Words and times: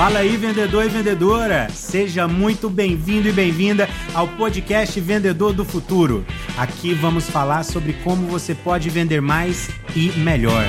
Fala 0.00 0.20
aí, 0.20 0.34
vendedor 0.34 0.86
e 0.86 0.88
vendedora! 0.88 1.68
Seja 1.68 2.26
muito 2.26 2.70
bem-vindo 2.70 3.28
e 3.28 3.32
bem-vinda 3.32 3.86
ao 4.14 4.26
podcast 4.26 4.98
Vendedor 4.98 5.52
do 5.52 5.62
Futuro. 5.62 6.24
Aqui 6.56 6.94
vamos 6.94 7.28
falar 7.28 7.64
sobre 7.64 7.92
como 8.02 8.26
você 8.26 8.54
pode 8.54 8.88
vender 8.88 9.20
mais 9.20 9.68
e 9.94 10.10
melhor. 10.12 10.64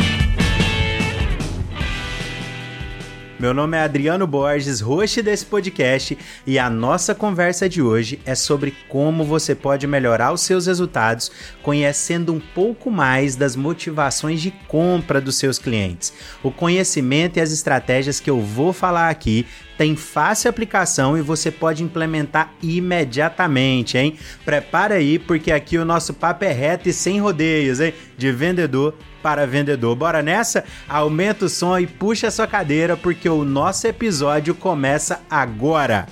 Meu 3.42 3.56
nome 3.56 3.76
é 3.76 3.82
Adriano 3.82 4.28
Borges, 4.28 4.82
host 4.82 5.20
desse 5.24 5.48
podcast, 5.48 6.16
e 6.46 6.60
a 6.60 6.70
nossa 6.70 7.16
conversa 7.16 7.68
de 7.68 7.82
hoje 7.82 8.20
é 8.24 8.36
sobre 8.36 8.72
como 8.88 9.24
você 9.24 9.56
pode 9.56 9.88
melhorar 9.88 10.32
os 10.32 10.42
seus 10.42 10.68
resultados 10.68 11.32
conhecendo 11.64 12.32
um 12.32 12.40
pouco 12.40 12.92
mais 12.92 13.36
das 13.36 13.56
motivações 13.56 14.44
de 14.44 14.52
compra 14.68 15.20
dos 15.20 15.38
seus 15.38 15.58
clientes. 15.58 16.14
O 16.44 16.52
conhecimento 16.52 17.38
e 17.38 17.42
as 17.42 17.52
estratégias 17.52 18.20
que 18.20 18.30
eu 18.30 18.40
vou 18.40 18.72
falar 18.72 19.10
aqui 19.10 19.48
tem 19.76 19.96
fácil 19.96 20.48
aplicação 20.48 21.18
e 21.18 21.24
você 21.24 21.50
pode 21.50 21.82
implementar 21.84 22.54
imediatamente, 22.62 23.98
hein? 23.98 24.20
Prepara 24.46 24.94
aí, 24.94 25.18
porque 25.18 25.52
aqui 25.52 25.80
o 25.80 25.86
nosso 25.86 26.14
papo 26.14 26.46
é 26.46 26.52
reto 26.52 26.88
e 26.88 26.94
sem 26.94 27.20
rodeios, 27.20 27.80
hein? 27.80 27.92
De 28.16 28.32
vendedor 28.32 28.94
para 29.22 29.48
vendedor. 29.48 29.96
Bora 29.96 30.22
nessa? 30.22 30.64
Aumenta 30.88 31.46
o 31.46 31.50
som 31.50 31.78
e 31.78 31.88
puxa 31.88 32.28
a 32.28 32.32
sua 32.32 32.48
cadeira, 32.48 32.98
porque 32.98 33.30
o 33.30 33.44
nosso 33.44 33.88
episódio 33.88 34.56
começa 34.56 35.22
agora. 35.30 36.08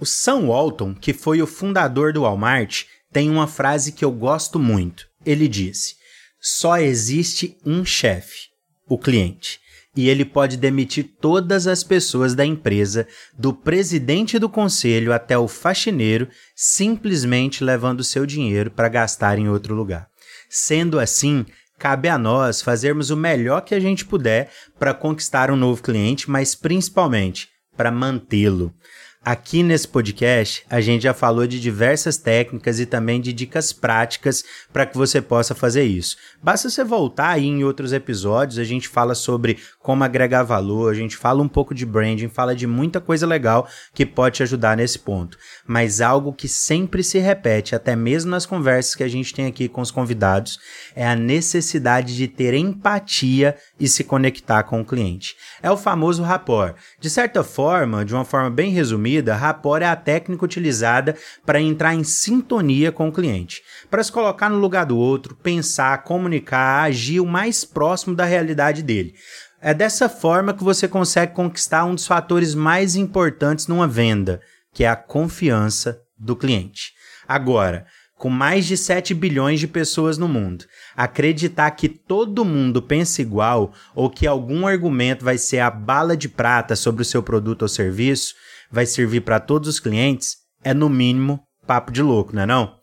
O 0.00 0.06
Sam 0.06 0.46
Walton, 0.46 0.94
que 0.94 1.12
foi 1.12 1.42
o 1.42 1.46
fundador 1.46 2.12
do 2.12 2.22
Walmart, 2.22 2.84
tem 3.12 3.28
uma 3.28 3.48
frase 3.48 3.90
que 3.90 4.04
eu 4.04 4.12
gosto 4.12 4.58
muito. 4.58 5.08
Ele 5.26 5.48
disse: 5.48 5.96
só 6.40 6.78
existe 6.78 7.58
um 7.66 7.84
chefe, 7.84 8.48
o 8.86 8.96
cliente. 8.96 9.60
E 9.96 10.08
ele 10.08 10.24
pode 10.24 10.56
demitir 10.56 11.16
todas 11.20 11.66
as 11.66 11.82
pessoas 11.82 12.34
da 12.34 12.44
empresa, 12.44 13.06
do 13.36 13.52
presidente 13.52 14.38
do 14.38 14.48
conselho 14.48 15.12
até 15.12 15.36
o 15.36 15.48
faxineiro, 15.48 16.28
simplesmente 16.54 17.64
levando 17.64 18.04
seu 18.04 18.24
dinheiro 18.24 18.70
para 18.70 18.88
gastar 18.88 19.38
em 19.38 19.48
outro 19.48 19.74
lugar. 19.74 20.08
Sendo 20.48 21.00
assim, 21.00 21.44
cabe 21.78 22.08
a 22.08 22.18
nós 22.18 22.62
fazermos 22.62 23.10
o 23.10 23.16
melhor 23.16 23.62
que 23.62 23.74
a 23.74 23.80
gente 23.80 24.04
puder 24.04 24.50
para 24.78 24.94
conquistar 24.94 25.50
um 25.50 25.56
novo 25.56 25.82
cliente, 25.82 26.30
mas 26.30 26.54
principalmente 26.54 27.48
para 27.76 27.90
mantê-lo. 27.90 28.74
Aqui 29.24 29.64
nesse 29.64 29.86
podcast, 29.86 30.64
a 30.70 30.80
gente 30.80 31.02
já 31.02 31.12
falou 31.12 31.44
de 31.44 31.60
diversas 31.60 32.16
técnicas 32.16 32.78
e 32.78 32.86
também 32.86 33.20
de 33.20 33.32
dicas 33.32 33.72
práticas 33.72 34.44
para 34.72 34.86
que 34.86 34.96
você 34.96 35.20
possa 35.20 35.56
fazer 35.56 35.82
isso. 35.82 36.16
Basta 36.40 36.70
você 36.70 36.84
voltar 36.84 37.30
aí 37.30 37.44
em 37.44 37.64
outros 37.64 37.92
episódios, 37.92 38.60
a 38.60 38.64
gente 38.64 38.88
fala 38.88 39.16
sobre 39.16 39.58
como 39.80 40.04
agregar 40.04 40.44
valor, 40.44 40.92
a 40.92 40.94
gente 40.94 41.16
fala 41.16 41.42
um 41.42 41.48
pouco 41.48 41.74
de 41.74 41.84
branding, 41.84 42.28
fala 42.28 42.54
de 42.54 42.66
muita 42.66 43.00
coisa 43.00 43.26
legal 43.26 43.68
que 43.92 44.06
pode 44.06 44.36
te 44.36 44.44
ajudar 44.44 44.76
nesse 44.76 45.00
ponto. 45.00 45.36
Mas 45.66 46.00
algo 46.00 46.32
que 46.32 46.48
sempre 46.48 47.02
se 47.02 47.18
repete, 47.18 47.74
até 47.74 47.96
mesmo 47.96 48.30
nas 48.30 48.46
conversas 48.46 48.94
que 48.94 49.02
a 49.02 49.08
gente 49.08 49.34
tem 49.34 49.46
aqui 49.46 49.68
com 49.68 49.80
os 49.80 49.90
convidados, 49.90 50.60
é 50.94 51.06
a 51.06 51.16
necessidade 51.16 52.16
de 52.16 52.28
ter 52.28 52.54
empatia 52.54 53.56
e 53.80 53.88
se 53.88 54.04
conectar 54.04 54.62
com 54.62 54.80
o 54.80 54.86
cliente. 54.86 55.34
É 55.60 55.70
o 55.70 55.76
famoso 55.76 56.22
rapport. 56.22 56.76
De 57.00 57.10
certa 57.10 57.42
forma, 57.42 58.04
de 58.04 58.14
uma 58.14 58.24
forma 58.24 58.48
bem 58.48 58.70
resumida, 58.70 59.07
definida, 59.08 59.34
rapport 59.34 59.82
é 59.82 59.86
a 59.86 59.96
técnica 59.96 60.44
utilizada 60.44 61.16
para 61.44 61.60
entrar 61.60 61.94
em 61.94 62.04
sintonia 62.04 62.92
com 62.92 63.08
o 63.08 63.12
cliente, 63.12 63.62
para 63.90 64.02
se 64.02 64.12
colocar 64.12 64.50
no 64.50 64.58
lugar 64.58 64.84
do 64.84 64.96
outro, 64.96 65.34
pensar, 65.34 66.04
comunicar, 66.04 66.84
agir 66.84 67.20
o 67.20 67.26
mais 67.26 67.64
próximo 67.64 68.14
da 68.14 68.24
realidade 68.24 68.82
dele. 68.82 69.14
É 69.60 69.74
dessa 69.74 70.08
forma 70.08 70.54
que 70.54 70.62
você 70.62 70.86
consegue 70.86 71.34
conquistar 71.34 71.84
um 71.84 71.94
dos 71.94 72.06
fatores 72.06 72.54
mais 72.54 72.94
importantes 72.94 73.66
numa 73.66 73.88
venda, 73.88 74.40
que 74.72 74.84
é 74.84 74.88
a 74.88 74.96
confiança 74.96 76.00
do 76.16 76.36
cliente. 76.36 76.92
Agora, 77.26 77.86
com 78.16 78.28
mais 78.28 78.66
de 78.66 78.76
7 78.76 79.14
bilhões 79.14 79.60
de 79.60 79.68
pessoas 79.68 80.18
no 80.18 80.28
mundo, 80.28 80.64
acreditar 80.96 81.70
que 81.70 81.88
todo 81.88 82.44
mundo 82.44 82.82
pensa 82.82 83.22
igual 83.22 83.72
ou 83.94 84.10
que 84.10 84.26
algum 84.26 84.66
argumento 84.66 85.24
vai 85.24 85.38
ser 85.38 85.60
a 85.60 85.70
bala 85.70 86.16
de 86.16 86.28
prata 86.28 86.74
sobre 86.74 87.02
o 87.02 87.04
seu 87.04 87.22
produto 87.22 87.62
ou 87.62 87.68
serviço 87.68 88.34
vai 88.70 88.86
servir 88.86 89.22
para 89.22 89.40
todos 89.40 89.68
os 89.68 89.80
clientes, 89.80 90.36
é 90.62 90.74
no 90.74 90.88
mínimo 90.88 91.40
papo 91.66 91.92
de 91.92 92.02
louco, 92.02 92.34
não 92.34 92.42
é 92.42 92.46
não? 92.46 92.74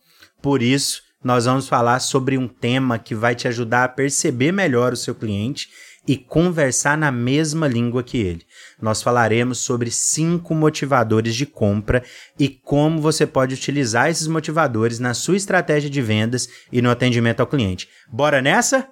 Por 0.41 0.61
isso, 0.61 1.01
nós 1.23 1.45
vamos 1.45 1.67
falar 1.67 1.99
sobre 1.99 2.37
um 2.37 2.47
tema 2.47 2.99
que 2.99 3.15
vai 3.15 3.33
te 3.33 3.47
ajudar 3.47 3.83
a 3.83 3.89
perceber 3.89 4.51
melhor 4.51 4.93
o 4.93 4.97
seu 4.97 5.15
cliente 5.15 5.67
e 6.07 6.15
conversar 6.15 6.95
na 6.95 7.11
mesma 7.11 7.67
língua 7.67 8.03
que 8.03 8.17
ele. 8.17 8.43
Nós 8.79 9.01
falaremos 9.01 9.57
sobre 9.57 9.89
cinco 9.89 10.53
motivadores 10.53 11.35
de 11.35 11.47
compra 11.47 12.03
e 12.37 12.47
como 12.47 13.01
você 13.01 13.25
pode 13.25 13.55
utilizar 13.55 14.09
esses 14.09 14.27
motivadores 14.27 14.99
na 14.99 15.15
sua 15.15 15.35
estratégia 15.35 15.89
de 15.89 16.01
vendas 16.01 16.47
e 16.71 16.81
no 16.81 16.91
atendimento 16.91 17.39
ao 17.39 17.47
cliente. 17.47 17.89
Bora 18.07 18.41
nessa? 18.41 18.87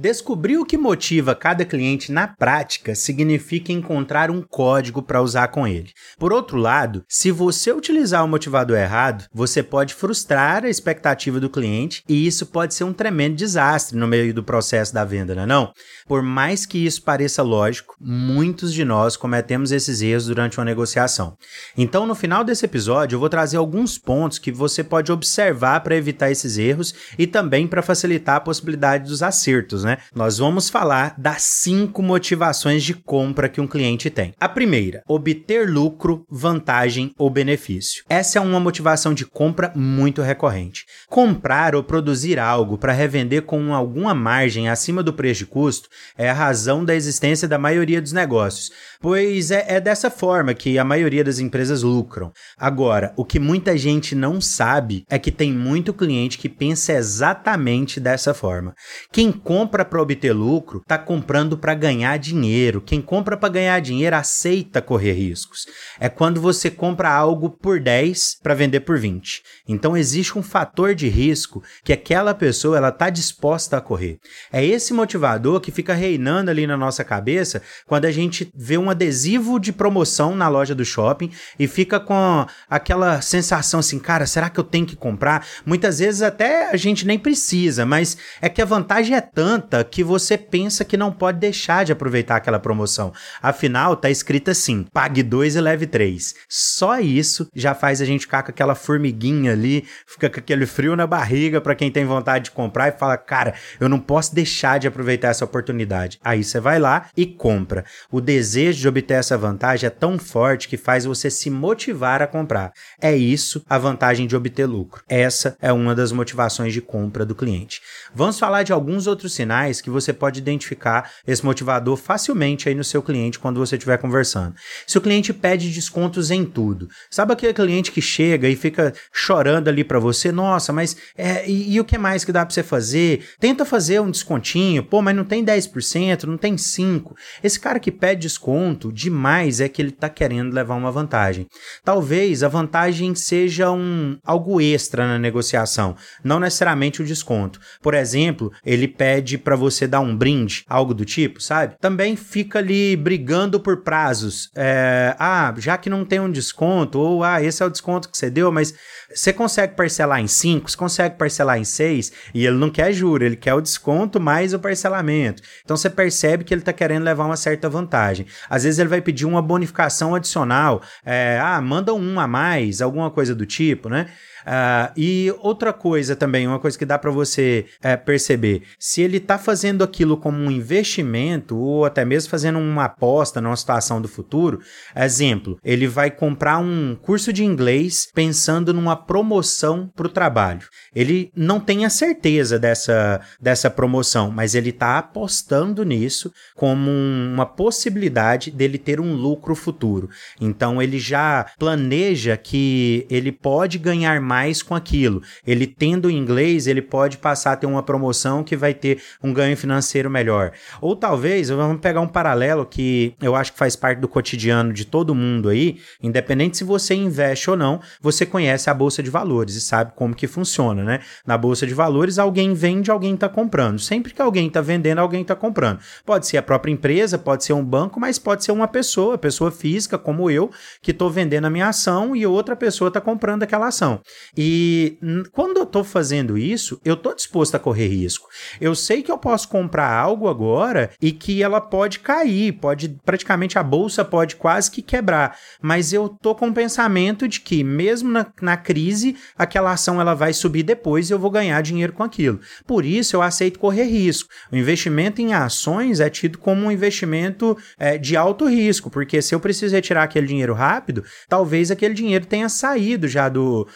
Descobrir 0.00 0.58
o 0.58 0.64
que 0.64 0.78
motiva 0.78 1.34
cada 1.34 1.64
cliente 1.64 2.12
na 2.12 2.28
prática 2.28 2.94
significa 2.94 3.72
encontrar 3.72 4.30
um 4.30 4.40
código 4.40 5.02
para 5.02 5.20
usar 5.20 5.48
com 5.48 5.66
ele. 5.66 5.90
Por 6.16 6.32
outro 6.32 6.56
lado, 6.56 7.02
se 7.08 7.32
você 7.32 7.72
utilizar 7.72 8.24
o 8.24 8.28
motivador 8.28 8.76
errado, 8.76 9.24
você 9.34 9.60
pode 9.60 9.94
frustrar 9.94 10.64
a 10.64 10.68
expectativa 10.68 11.40
do 11.40 11.50
cliente 11.50 12.04
e 12.08 12.28
isso 12.28 12.46
pode 12.46 12.74
ser 12.74 12.84
um 12.84 12.92
tremendo 12.92 13.34
desastre 13.34 13.98
no 13.98 14.06
meio 14.06 14.32
do 14.32 14.44
processo 14.44 14.94
da 14.94 15.04
venda, 15.04 15.34
não 15.34 15.42
é 15.42 15.46
não? 15.46 15.72
Por 16.06 16.22
mais 16.22 16.64
que 16.64 16.78
isso 16.78 17.02
pareça 17.02 17.42
lógico, 17.42 17.96
muitos 18.00 18.72
de 18.72 18.84
nós 18.84 19.16
cometemos 19.16 19.72
esses 19.72 20.00
erros 20.00 20.26
durante 20.26 20.58
uma 20.58 20.64
negociação. 20.64 21.36
Então, 21.76 22.06
no 22.06 22.14
final 22.14 22.44
desse 22.44 22.64
episódio, 22.64 23.16
eu 23.16 23.20
vou 23.20 23.28
trazer 23.28 23.56
alguns 23.56 23.98
pontos 23.98 24.38
que 24.38 24.52
você 24.52 24.84
pode 24.84 25.10
observar 25.10 25.80
para 25.80 25.96
evitar 25.96 26.30
esses 26.30 26.56
erros 26.56 26.94
e 27.18 27.26
também 27.26 27.66
para 27.66 27.82
facilitar 27.82 28.36
a 28.36 28.40
possibilidade 28.40 29.08
dos 29.08 29.24
acertos, 29.24 29.87
né? 29.88 29.98
Nós 30.14 30.36
vamos 30.36 30.68
falar 30.68 31.14
das 31.16 31.42
cinco 31.42 32.02
motivações 32.02 32.84
de 32.84 32.92
compra 32.92 33.48
que 33.48 33.60
um 33.60 33.66
cliente 33.66 34.10
tem. 34.10 34.34
A 34.38 34.48
primeira, 34.48 35.02
obter 35.08 35.68
lucro, 35.68 36.26
vantagem 36.30 37.14
ou 37.16 37.30
benefício. 37.30 38.04
Essa 38.08 38.38
é 38.38 38.42
uma 38.42 38.60
motivação 38.60 39.14
de 39.14 39.24
compra 39.24 39.72
muito 39.74 40.20
recorrente. 40.20 40.84
Comprar 41.08 41.74
ou 41.74 41.82
produzir 41.82 42.38
algo 42.38 42.76
para 42.76 42.92
revender 42.92 43.42
com 43.42 43.74
alguma 43.74 44.12
margem 44.14 44.68
acima 44.68 45.02
do 45.02 45.12
preço 45.12 45.38
de 45.38 45.46
custo 45.46 45.88
é 46.16 46.28
a 46.28 46.34
razão 46.34 46.84
da 46.84 46.94
existência 46.94 47.48
da 47.48 47.58
maioria 47.58 48.02
dos 48.02 48.12
negócios, 48.12 48.70
pois 49.00 49.50
é, 49.50 49.64
é 49.68 49.80
dessa 49.80 50.10
forma 50.10 50.52
que 50.52 50.78
a 50.78 50.84
maioria 50.84 51.24
das 51.24 51.38
empresas 51.38 51.82
lucram. 51.82 52.30
Agora, 52.58 53.14
o 53.16 53.24
que 53.24 53.38
muita 53.38 53.76
gente 53.78 54.14
não 54.14 54.40
sabe 54.40 55.04
é 55.08 55.18
que 55.18 55.30
tem 55.30 55.52
muito 55.52 55.94
cliente 55.94 56.36
que 56.36 56.48
pensa 56.48 56.92
exatamente 56.92 58.00
dessa 58.00 58.34
forma. 58.34 58.74
Quem 59.12 59.30
compra 59.30 59.77
compra 59.78 59.84
para 59.84 60.02
obter 60.02 60.32
lucro 60.32 60.80
está 60.80 60.98
comprando 60.98 61.56
para 61.56 61.74
ganhar 61.74 62.16
dinheiro. 62.18 62.80
Quem 62.80 63.00
compra 63.00 63.36
para 63.36 63.48
ganhar 63.48 63.80
dinheiro 63.80 64.16
aceita 64.16 64.82
correr 64.82 65.12
riscos. 65.12 65.66
É 66.00 66.08
quando 66.08 66.40
você 66.40 66.70
compra 66.70 67.10
algo 67.10 67.50
por 67.50 67.80
10 67.80 68.38
para 68.42 68.54
vender 68.54 68.80
por 68.80 68.98
20. 68.98 69.42
Então 69.68 69.96
existe 69.96 70.38
um 70.38 70.42
fator 70.42 70.94
de 70.94 71.08
risco 71.08 71.62
que 71.84 71.92
aquela 71.92 72.34
pessoa 72.34 72.76
ela 72.76 72.88
está 72.88 73.10
disposta 73.10 73.76
a 73.76 73.80
correr. 73.80 74.18
É 74.52 74.64
esse 74.64 74.92
motivador 74.92 75.60
que 75.60 75.70
fica 75.70 75.94
reinando 75.94 76.50
ali 76.50 76.66
na 76.66 76.76
nossa 76.76 77.04
cabeça 77.04 77.62
quando 77.86 78.06
a 78.06 78.10
gente 78.10 78.50
vê 78.54 78.78
um 78.78 78.90
adesivo 78.90 79.60
de 79.60 79.72
promoção 79.72 80.34
na 80.34 80.48
loja 80.48 80.74
do 80.74 80.84
shopping 80.84 81.30
e 81.58 81.68
fica 81.68 82.00
com 82.00 82.46
aquela 82.68 83.20
sensação 83.20 83.80
assim, 83.80 83.98
cara, 83.98 84.26
será 84.26 84.50
que 84.50 84.58
eu 84.58 84.64
tenho 84.64 84.86
que 84.86 84.96
comprar? 84.96 85.46
Muitas 85.64 85.98
vezes 85.98 86.22
até 86.22 86.70
a 86.70 86.76
gente 86.76 87.06
nem 87.06 87.18
precisa, 87.18 87.86
mas 87.86 88.16
é 88.40 88.48
que 88.48 88.62
a 88.62 88.64
vantagem 88.64 89.16
é 89.16 89.20
tanta 89.20 89.67
tanta 89.68 89.84
que 89.84 90.02
você 90.02 90.38
pensa 90.38 90.84
que 90.84 90.96
não 90.96 91.12
pode 91.12 91.38
deixar 91.38 91.84
de 91.84 91.92
aproveitar 91.92 92.36
aquela 92.36 92.58
promoção. 92.58 93.12
Afinal, 93.42 93.94
tá 93.94 94.10
escrito 94.10 94.50
assim: 94.50 94.84
pague 94.92 95.22
dois 95.22 95.54
e 95.54 95.60
leve 95.60 95.86
três. 95.86 96.34
Só 96.48 96.98
isso 96.98 97.48
já 97.54 97.74
faz 97.74 98.00
a 98.00 98.04
gente 98.04 98.22
ficar 98.22 98.42
com 98.42 98.50
aquela 98.50 98.74
formiguinha 98.74 99.52
ali, 99.52 99.86
fica 100.06 100.30
com 100.30 100.40
aquele 100.40 100.66
frio 100.66 100.96
na 100.96 101.06
barriga 101.06 101.60
para 101.60 101.74
quem 101.74 101.90
tem 101.90 102.04
vontade 102.04 102.46
de 102.46 102.50
comprar 102.50 102.88
e 102.88 102.98
fala: 102.98 103.16
cara, 103.16 103.54
eu 103.78 103.88
não 103.88 104.00
posso 104.00 104.34
deixar 104.34 104.78
de 104.78 104.88
aproveitar 104.88 105.28
essa 105.28 105.44
oportunidade. 105.44 106.18
Aí 106.24 106.42
você 106.42 106.58
vai 106.58 106.78
lá 106.78 107.06
e 107.16 107.26
compra. 107.26 107.84
O 108.10 108.20
desejo 108.20 108.80
de 108.80 108.88
obter 108.88 109.14
essa 109.14 109.36
vantagem 109.36 109.86
é 109.86 109.90
tão 109.90 110.18
forte 110.18 110.68
que 110.68 110.76
faz 110.76 111.04
você 111.04 111.30
se 111.30 111.50
motivar 111.50 112.22
a 112.22 112.26
comprar. 112.26 112.72
É 113.00 113.14
isso 113.14 113.62
a 113.68 113.78
vantagem 113.78 114.26
de 114.26 114.36
obter 114.36 114.66
lucro. 114.66 115.02
Essa 115.08 115.56
é 115.60 115.72
uma 115.72 115.94
das 115.94 116.12
motivações 116.12 116.72
de 116.72 116.80
compra 116.80 117.24
do 117.24 117.34
cliente. 117.34 117.80
Vamos 118.14 118.38
falar 118.38 118.62
de 118.62 118.72
alguns 118.72 119.06
outros 119.06 119.34
sinais 119.34 119.57
sinais 119.58 119.80
que 119.80 119.90
você 119.90 120.12
pode 120.12 120.38
identificar 120.38 121.10
esse 121.26 121.44
motivador 121.44 121.96
facilmente 121.96 122.68
aí 122.68 122.74
no 122.74 122.84
seu 122.84 123.02
cliente 123.02 123.38
quando 123.38 123.58
você 123.58 123.76
estiver 123.76 123.98
conversando. 123.98 124.54
Se 124.86 124.96
o 124.96 125.00
cliente 125.00 125.32
pede 125.32 125.70
descontos 125.70 126.30
em 126.30 126.44
tudo, 126.44 126.88
sabe 127.10 127.32
aquele 127.32 127.52
cliente 127.52 127.90
que 127.90 128.00
chega 128.00 128.48
e 128.48 128.56
fica 128.56 128.92
chorando 129.12 129.68
ali 129.68 129.82
para 129.82 129.98
você, 129.98 130.30
nossa, 130.30 130.72
mas 130.72 130.96
é, 131.16 131.48
e, 131.48 131.74
e, 131.74 131.80
o 131.80 131.84
que 131.84 131.98
mais 131.98 132.24
que 132.24 132.32
dá 132.32 132.44
para 132.44 132.54
você 132.54 132.62
fazer? 132.62 133.26
Tenta 133.40 133.64
fazer 133.64 134.00
um 134.00 134.10
descontinho, 134.10 134.84
pô, 134.84 135.02
mas 135.02 135.16
não 135.16 135.24
tem 135.24 135.44
10%, 135.44 136.24
não 136.24 136.36
tem 136.36 136.54
5%. 136.54 137.12
Esse 137.42 137.58
cara 137.58 137.80
que 137.80 137.90
pede 137.90 138.22
desconto 138.22 138.92
demais 138.92 139.60
é 139.60 139.68
que 139.68 139.80
ele 139.82 139.90
tá 139.90 140.08
querendo 140.08 140.52
levar 140.52 140.74
uma 140.74 140.90
vantagem. 140.90 141.46
Talvez 141.84 142.42
a 142.42 142.48
vantagem 142.48 143.14
seja 143.14 143.70
um 143.70 144.18
algo 144.24 144.60
extra 144.60 145.06
na 145.06 145.18
negociação, 145.18 145.96
não 146.22 146.40
necessariamente 146.40 147.02
o 147.02 147.04
desconto. 147.04 147.60
Por 147.80 147.94
exemplo, 147.94 148.52
ele 148.64 148.86
pede 148.86 149.38
para 149.48 149.56
você 149.56 149.86
dar 149.86 150.00
um 150.00 150.14
brinde, 150.14 150.62
algo 150.68 150.92
do 150.92 151.06
tipo, 151.06 151.40
sabe? 151.40 151.74
Também 151.80 152.16
fica 152.16 152.58
ali 152.58 152.94
brigando 152.94 153.58
por 153.58 153.78
prazos. 153.78 154.50
É, 154.54 155.16
ah, 155.18 155.54
já 155.56 155.78
que 155.78 155.88
não 155.88 156.04
tem 156.04 156.20
um 156.20 156.30
desconto, 156.30 156.98
ou 156.98 157.24
ah, 157.24 157.42
esse 157.42 157.62
é 157.62 157.66
o 157.66 157.70
desconto 157.70 158.10
que 158.10 158.18
você 158.18 158.28
deu, 158.28 158.52
mas 158.52 158.74
você 159.10 159.32
consegue 159.32 159.74
parcelar 159.74 160.20
em 160.20 160.26
5, 160.26 160.70
você 160.70 160.76
consegue 160.76 161.16
parcelar 161.16 161.58
em 161.58 161.64
6, 161.64 162.12
e 162.34 162.44
ele 162.44 162.58
não 162.58 162.68
quer 162.68 162.92
juro, 162.92 163.24
ele 163.24 163.36
quer 163.36 163.54
o 163.54 163.62
desconto 163.62 164.20
mais 164.20 164.52
o 164.52 164.58
parcelamento. 164.58 165.42
Então 165.64 165.78
você 165.78 165.88
percebe 165.88 166.44
que 166.44 166.52
ele 166.52 166.60
está 166.60 166.74
querendo 166.74 167.04
levar 167.04 167.24
uma 167.24 167.36
certa 167.36 167.70
vantagem. 167.70 168.26
Às 168.50 168.64
vezes 168.64 168.78
ele 168.78 168.90
vai 168.90 169.00
pedir 169.00 169.24
uma 169.24 169.40
bonificação 169.40 170.14
adicional, 170.14 170.82
é, 171.06 171.40
ah, 171.42 171.58
manda 171.62 171.94
um 171.94 172.20
a 172.20 172.26
mais, 172.26 172.82
alguma 172.82 173.10
coisa 173.10 173.34
do 173.34 173.46
tipo, 173.46 173.88
né? 173.88 174.08
Uh, 174.46 174.92
e 174.96 175.34
outra 175.40 175.72
coisa 175.72 176.16
também, 176.16 176.46
uma 176.46 176.58
coisa 176.58 176.78
que 176.78 176.84
dá 176.84 176.98
para 176.98 177.10
você 177.10 177.66
é, 177.82 177.96
perceber, 177.96 178.62
se 178.78 179.02
ele 179.02 179.18
está 179.18 179.38
fazendo 179.38 179.82
aquilo 179.84 180.16
como 180.16 180.38
um 180.38 180.50
investimento 180.50 181.56
ou 181.56 181.84
até 181.84 182.04
mesmo 182.04 182.30
fazendo 182.30 182.58
uma 182.58 182.84
aposta 182.84 183.40
numa 183.40 183.56
situação 183.56 184.00
do 184.00 184.08
futuro, 184.08 184.60
exemplo, 184.96 185.58
ele 185.64 185.86
vai 185.86 186.10
comprar 186.10 186.58
um 186.58 186.96
curso 187.00 187.32
de 187.32 187.44
inglês 187.44 188.08
pensando 188.14 188.72
numa 188.72 188.96
promoção 188.96 189.90
para 189.94 190.06
o 190.06 190.10
trabalho. 190.10 190.66
Ele 190.94 191.30
não 191.34 191.60
tem 191.60 191.84
a 191.84 191.90
certeza 191.90 192.58
dessa, 192.58 193.20
dessa 193.40 193.70
promoção, 193.70 194.30
mas 194.30 194.54
ele 194.54 194.70
está 194.70 194.98
apostando 194.98 195.84
nisso 195.84 196.32
como 196.54 196.90
uma 196.90 197.46
possibilidade 197.46 198.50
dele 198.50 198.78
ter 198.78 199.00
um 199.00 199.14
lucro 199.14 199.54
futuro. 199.54 200.08
Então 200.40 200.80
ele 200.80 200.98
já 200.98 201.46
planeja 201.58 202.36
que 202.36 203.06
ele 203.10 203.32
pode 203.32 203.78
ganhar 203.78 204.20
mais 204.28 204.62
com 204.62 204.74
aquilo. 204.74 205.22
Ele 205.46 205.66
tendo 205.66 206.10
inglês, 206.10 206.66
ele 206.66 206.82
pode 206.82 207.16
passar 207.16 207.52
a 207.52 207.56
ter 207.56 207.66
uma 207.66 207.82
promoção 207.82 208.44
que 208.44 208.54
vai 208.54 208.74
ter 208.74 209.00
um 209.22 209.32
ganho 209.32 209.56
financeiro 209.56 210.10
melhor. 210.10 210.52
Ou 210.82 210.94
talvez, 210.94 211.48
vamos 211.48 211.80
pegar 211.80 212.02
um 212.02 212.06
paralelo 212.06 212.66
que 212.66 213.14
eu 213.22 213.34
acho 213.34 213.52
que 213.52 213.58
faz 213.58 213.74
parte 213.74 214.00
do 214.00 214.06
cotidiano 214.06 214.70
de 214.70 214.84
todo 214.84 215.14
mundo 215.14 215.48
aí, 215.48 215.78
independente 216.02 216.58
se 216.58 216.64
você 216.64 216.94
investe 216.94 217.50
ou 217.50 217.56
não, 217.56 217.80
você 218.02 218.26
conhece 218.26 218.68
a 218.68 218.74
bolsa 218.74 219.02
de 219.02 219.08
valores 219.08 219.54
e 219.54 219.60
sabe 219.62 219.92
como 219.96 220.14
que 220.14 220.26
funciona, 220.26 220.84
né? 220.84 221.00
Na 221.26 221.38
bolsa 221.38 221.66
de 221.66 221.72
valores, 221.72 222.18
alguém 222.18 222.52
vende, 222.52 222.90
alguém 222.90 223.14
está 223.14 223.28
comprando. 223.28 223.78
Sempre 223.78 224.12
que 224.12 224.20
alguém 224.20 224.48
está 224.48 224.60
vendendo, 224.60 224.98
alguém 224.98 225.22
está 225.22 225.34
comprando. 225.34 225.78
Pode 226.04 226.26
ser 226.26 226.36
a 226.36 226.42
própria 226.42 226.72
empresa, 226.72 227.16
pode 227.16 227.44
ser 227.44 227.54
um 227.54 227.64
banco, 227.64 227.98
mas 227.98 228.18
pode 228.18 228.44
ser 228.44 228.52
uma 228.52 228.68
pessoa, 228.68 229.16
pessoa 229.16 229.50
física 229.50 229.96
como 229.96 230.30
eu, 230.30 230.50
que 230.82 230.90
estou 230.90 231.08
vendendo 231.08 231.46
a 231.46 231.50
minha 231.50 231.68
ação 231.68 232.14
e 232.14 232.26
outra 232.26 232.54
pessoa 232.54 232.88
está 232.88 233.00
comprando 233.00 233.42
aquela 233.44 233.68
ação. 233.68 234.00
E 234.36 234.98
quando 235.32 235.58
eu 235.58 235.64
estou 235.64 235.84
fazendo 235.84 236.36
isso, 236.36 236.80
eu 236.84 236.94
estou 236.94 237.14
disposto 237.14 237.54
a 237.54 237.58
correr 237.58 237.88
risco. 237.88 238.28
Eu 238.60 238.74
sei 238.74 239.02
que 239.02 239.10
eu 239.10 239.18
posso 239.18 239.48
comprar 239.48 239.90
algo 239.90 240.28
agora 240.28 240.90
e 241.00 241.12
que 241.12 241.42
ela 241.42 241.60
pode 241.60 242.00
cair, 242.00 242.52
pode 242.52 242.88
praticamente 243.04 243.58
a 243.58 243.62
bolsa 243.62 244.04
pode 244.04 244.36
quase 244.36 244.70
que 244.70 244.82
quebrar, 244.82 245.36
mas 245.60 245.92
eu 245.92 246.08
tô 246.08 246.34
com 246.34 246.48
o 246.48 246.54
pensamento 246.54 247.26
de 247.28 247.40
que 247.40 247.62
mesmo 247.62 248.10
na, 248.10 248.26
na 248.40 248.56
crise, 248.56 249.16
aquela 249.36 249.72
ação 249.72 250.00
ela 250.00 250.14
vai 250.14 250.32
subir 250.32 250.62
depois 250.62 251.08
e 251.08 251.12
eu 251.12 251.18
vou 251.18 251.30
ganhar 251.30 251.60
dinheiro 251.62 251.92
com 251.92 252.02
aquilo. 252.02 252.40
Por 252.66 252.84
isso 252.84 253.16
eu 253.16 253.22
aceito 253.22 253.58
correr 253.58 253.84
risco. 253.84 254.28
O 254.50 254.56
investimento 254.56 255.20
em 255.20 255.34
ações 255.34 256.00
é 256.00 256.08
tido 256.08 256.38
como 256.38 256.66
um 256.66 256.70
investimento 256.70 257.56
é, 257.78 257.98
de 257.98 258.16
alto 258.16 258.46
risco, 258.46 258.90
porque 258.90 259.20
se 259.20 259.34
eu 259.34 259.40
preciso 259.40 259.74
retirar 259.74 260.02
aquele 260.02 260.26
dinheiro 260.26 260.54
rápido, 260.54 261.04
talvez 261.28 261.70
aquele 261.70 261.94
dinheiro 261.94 262.26
tenha 262.26 262.48
saído 262.48 263.08
já 263.08 263.28
do 263.28 263.62
uh, 263.62 263.68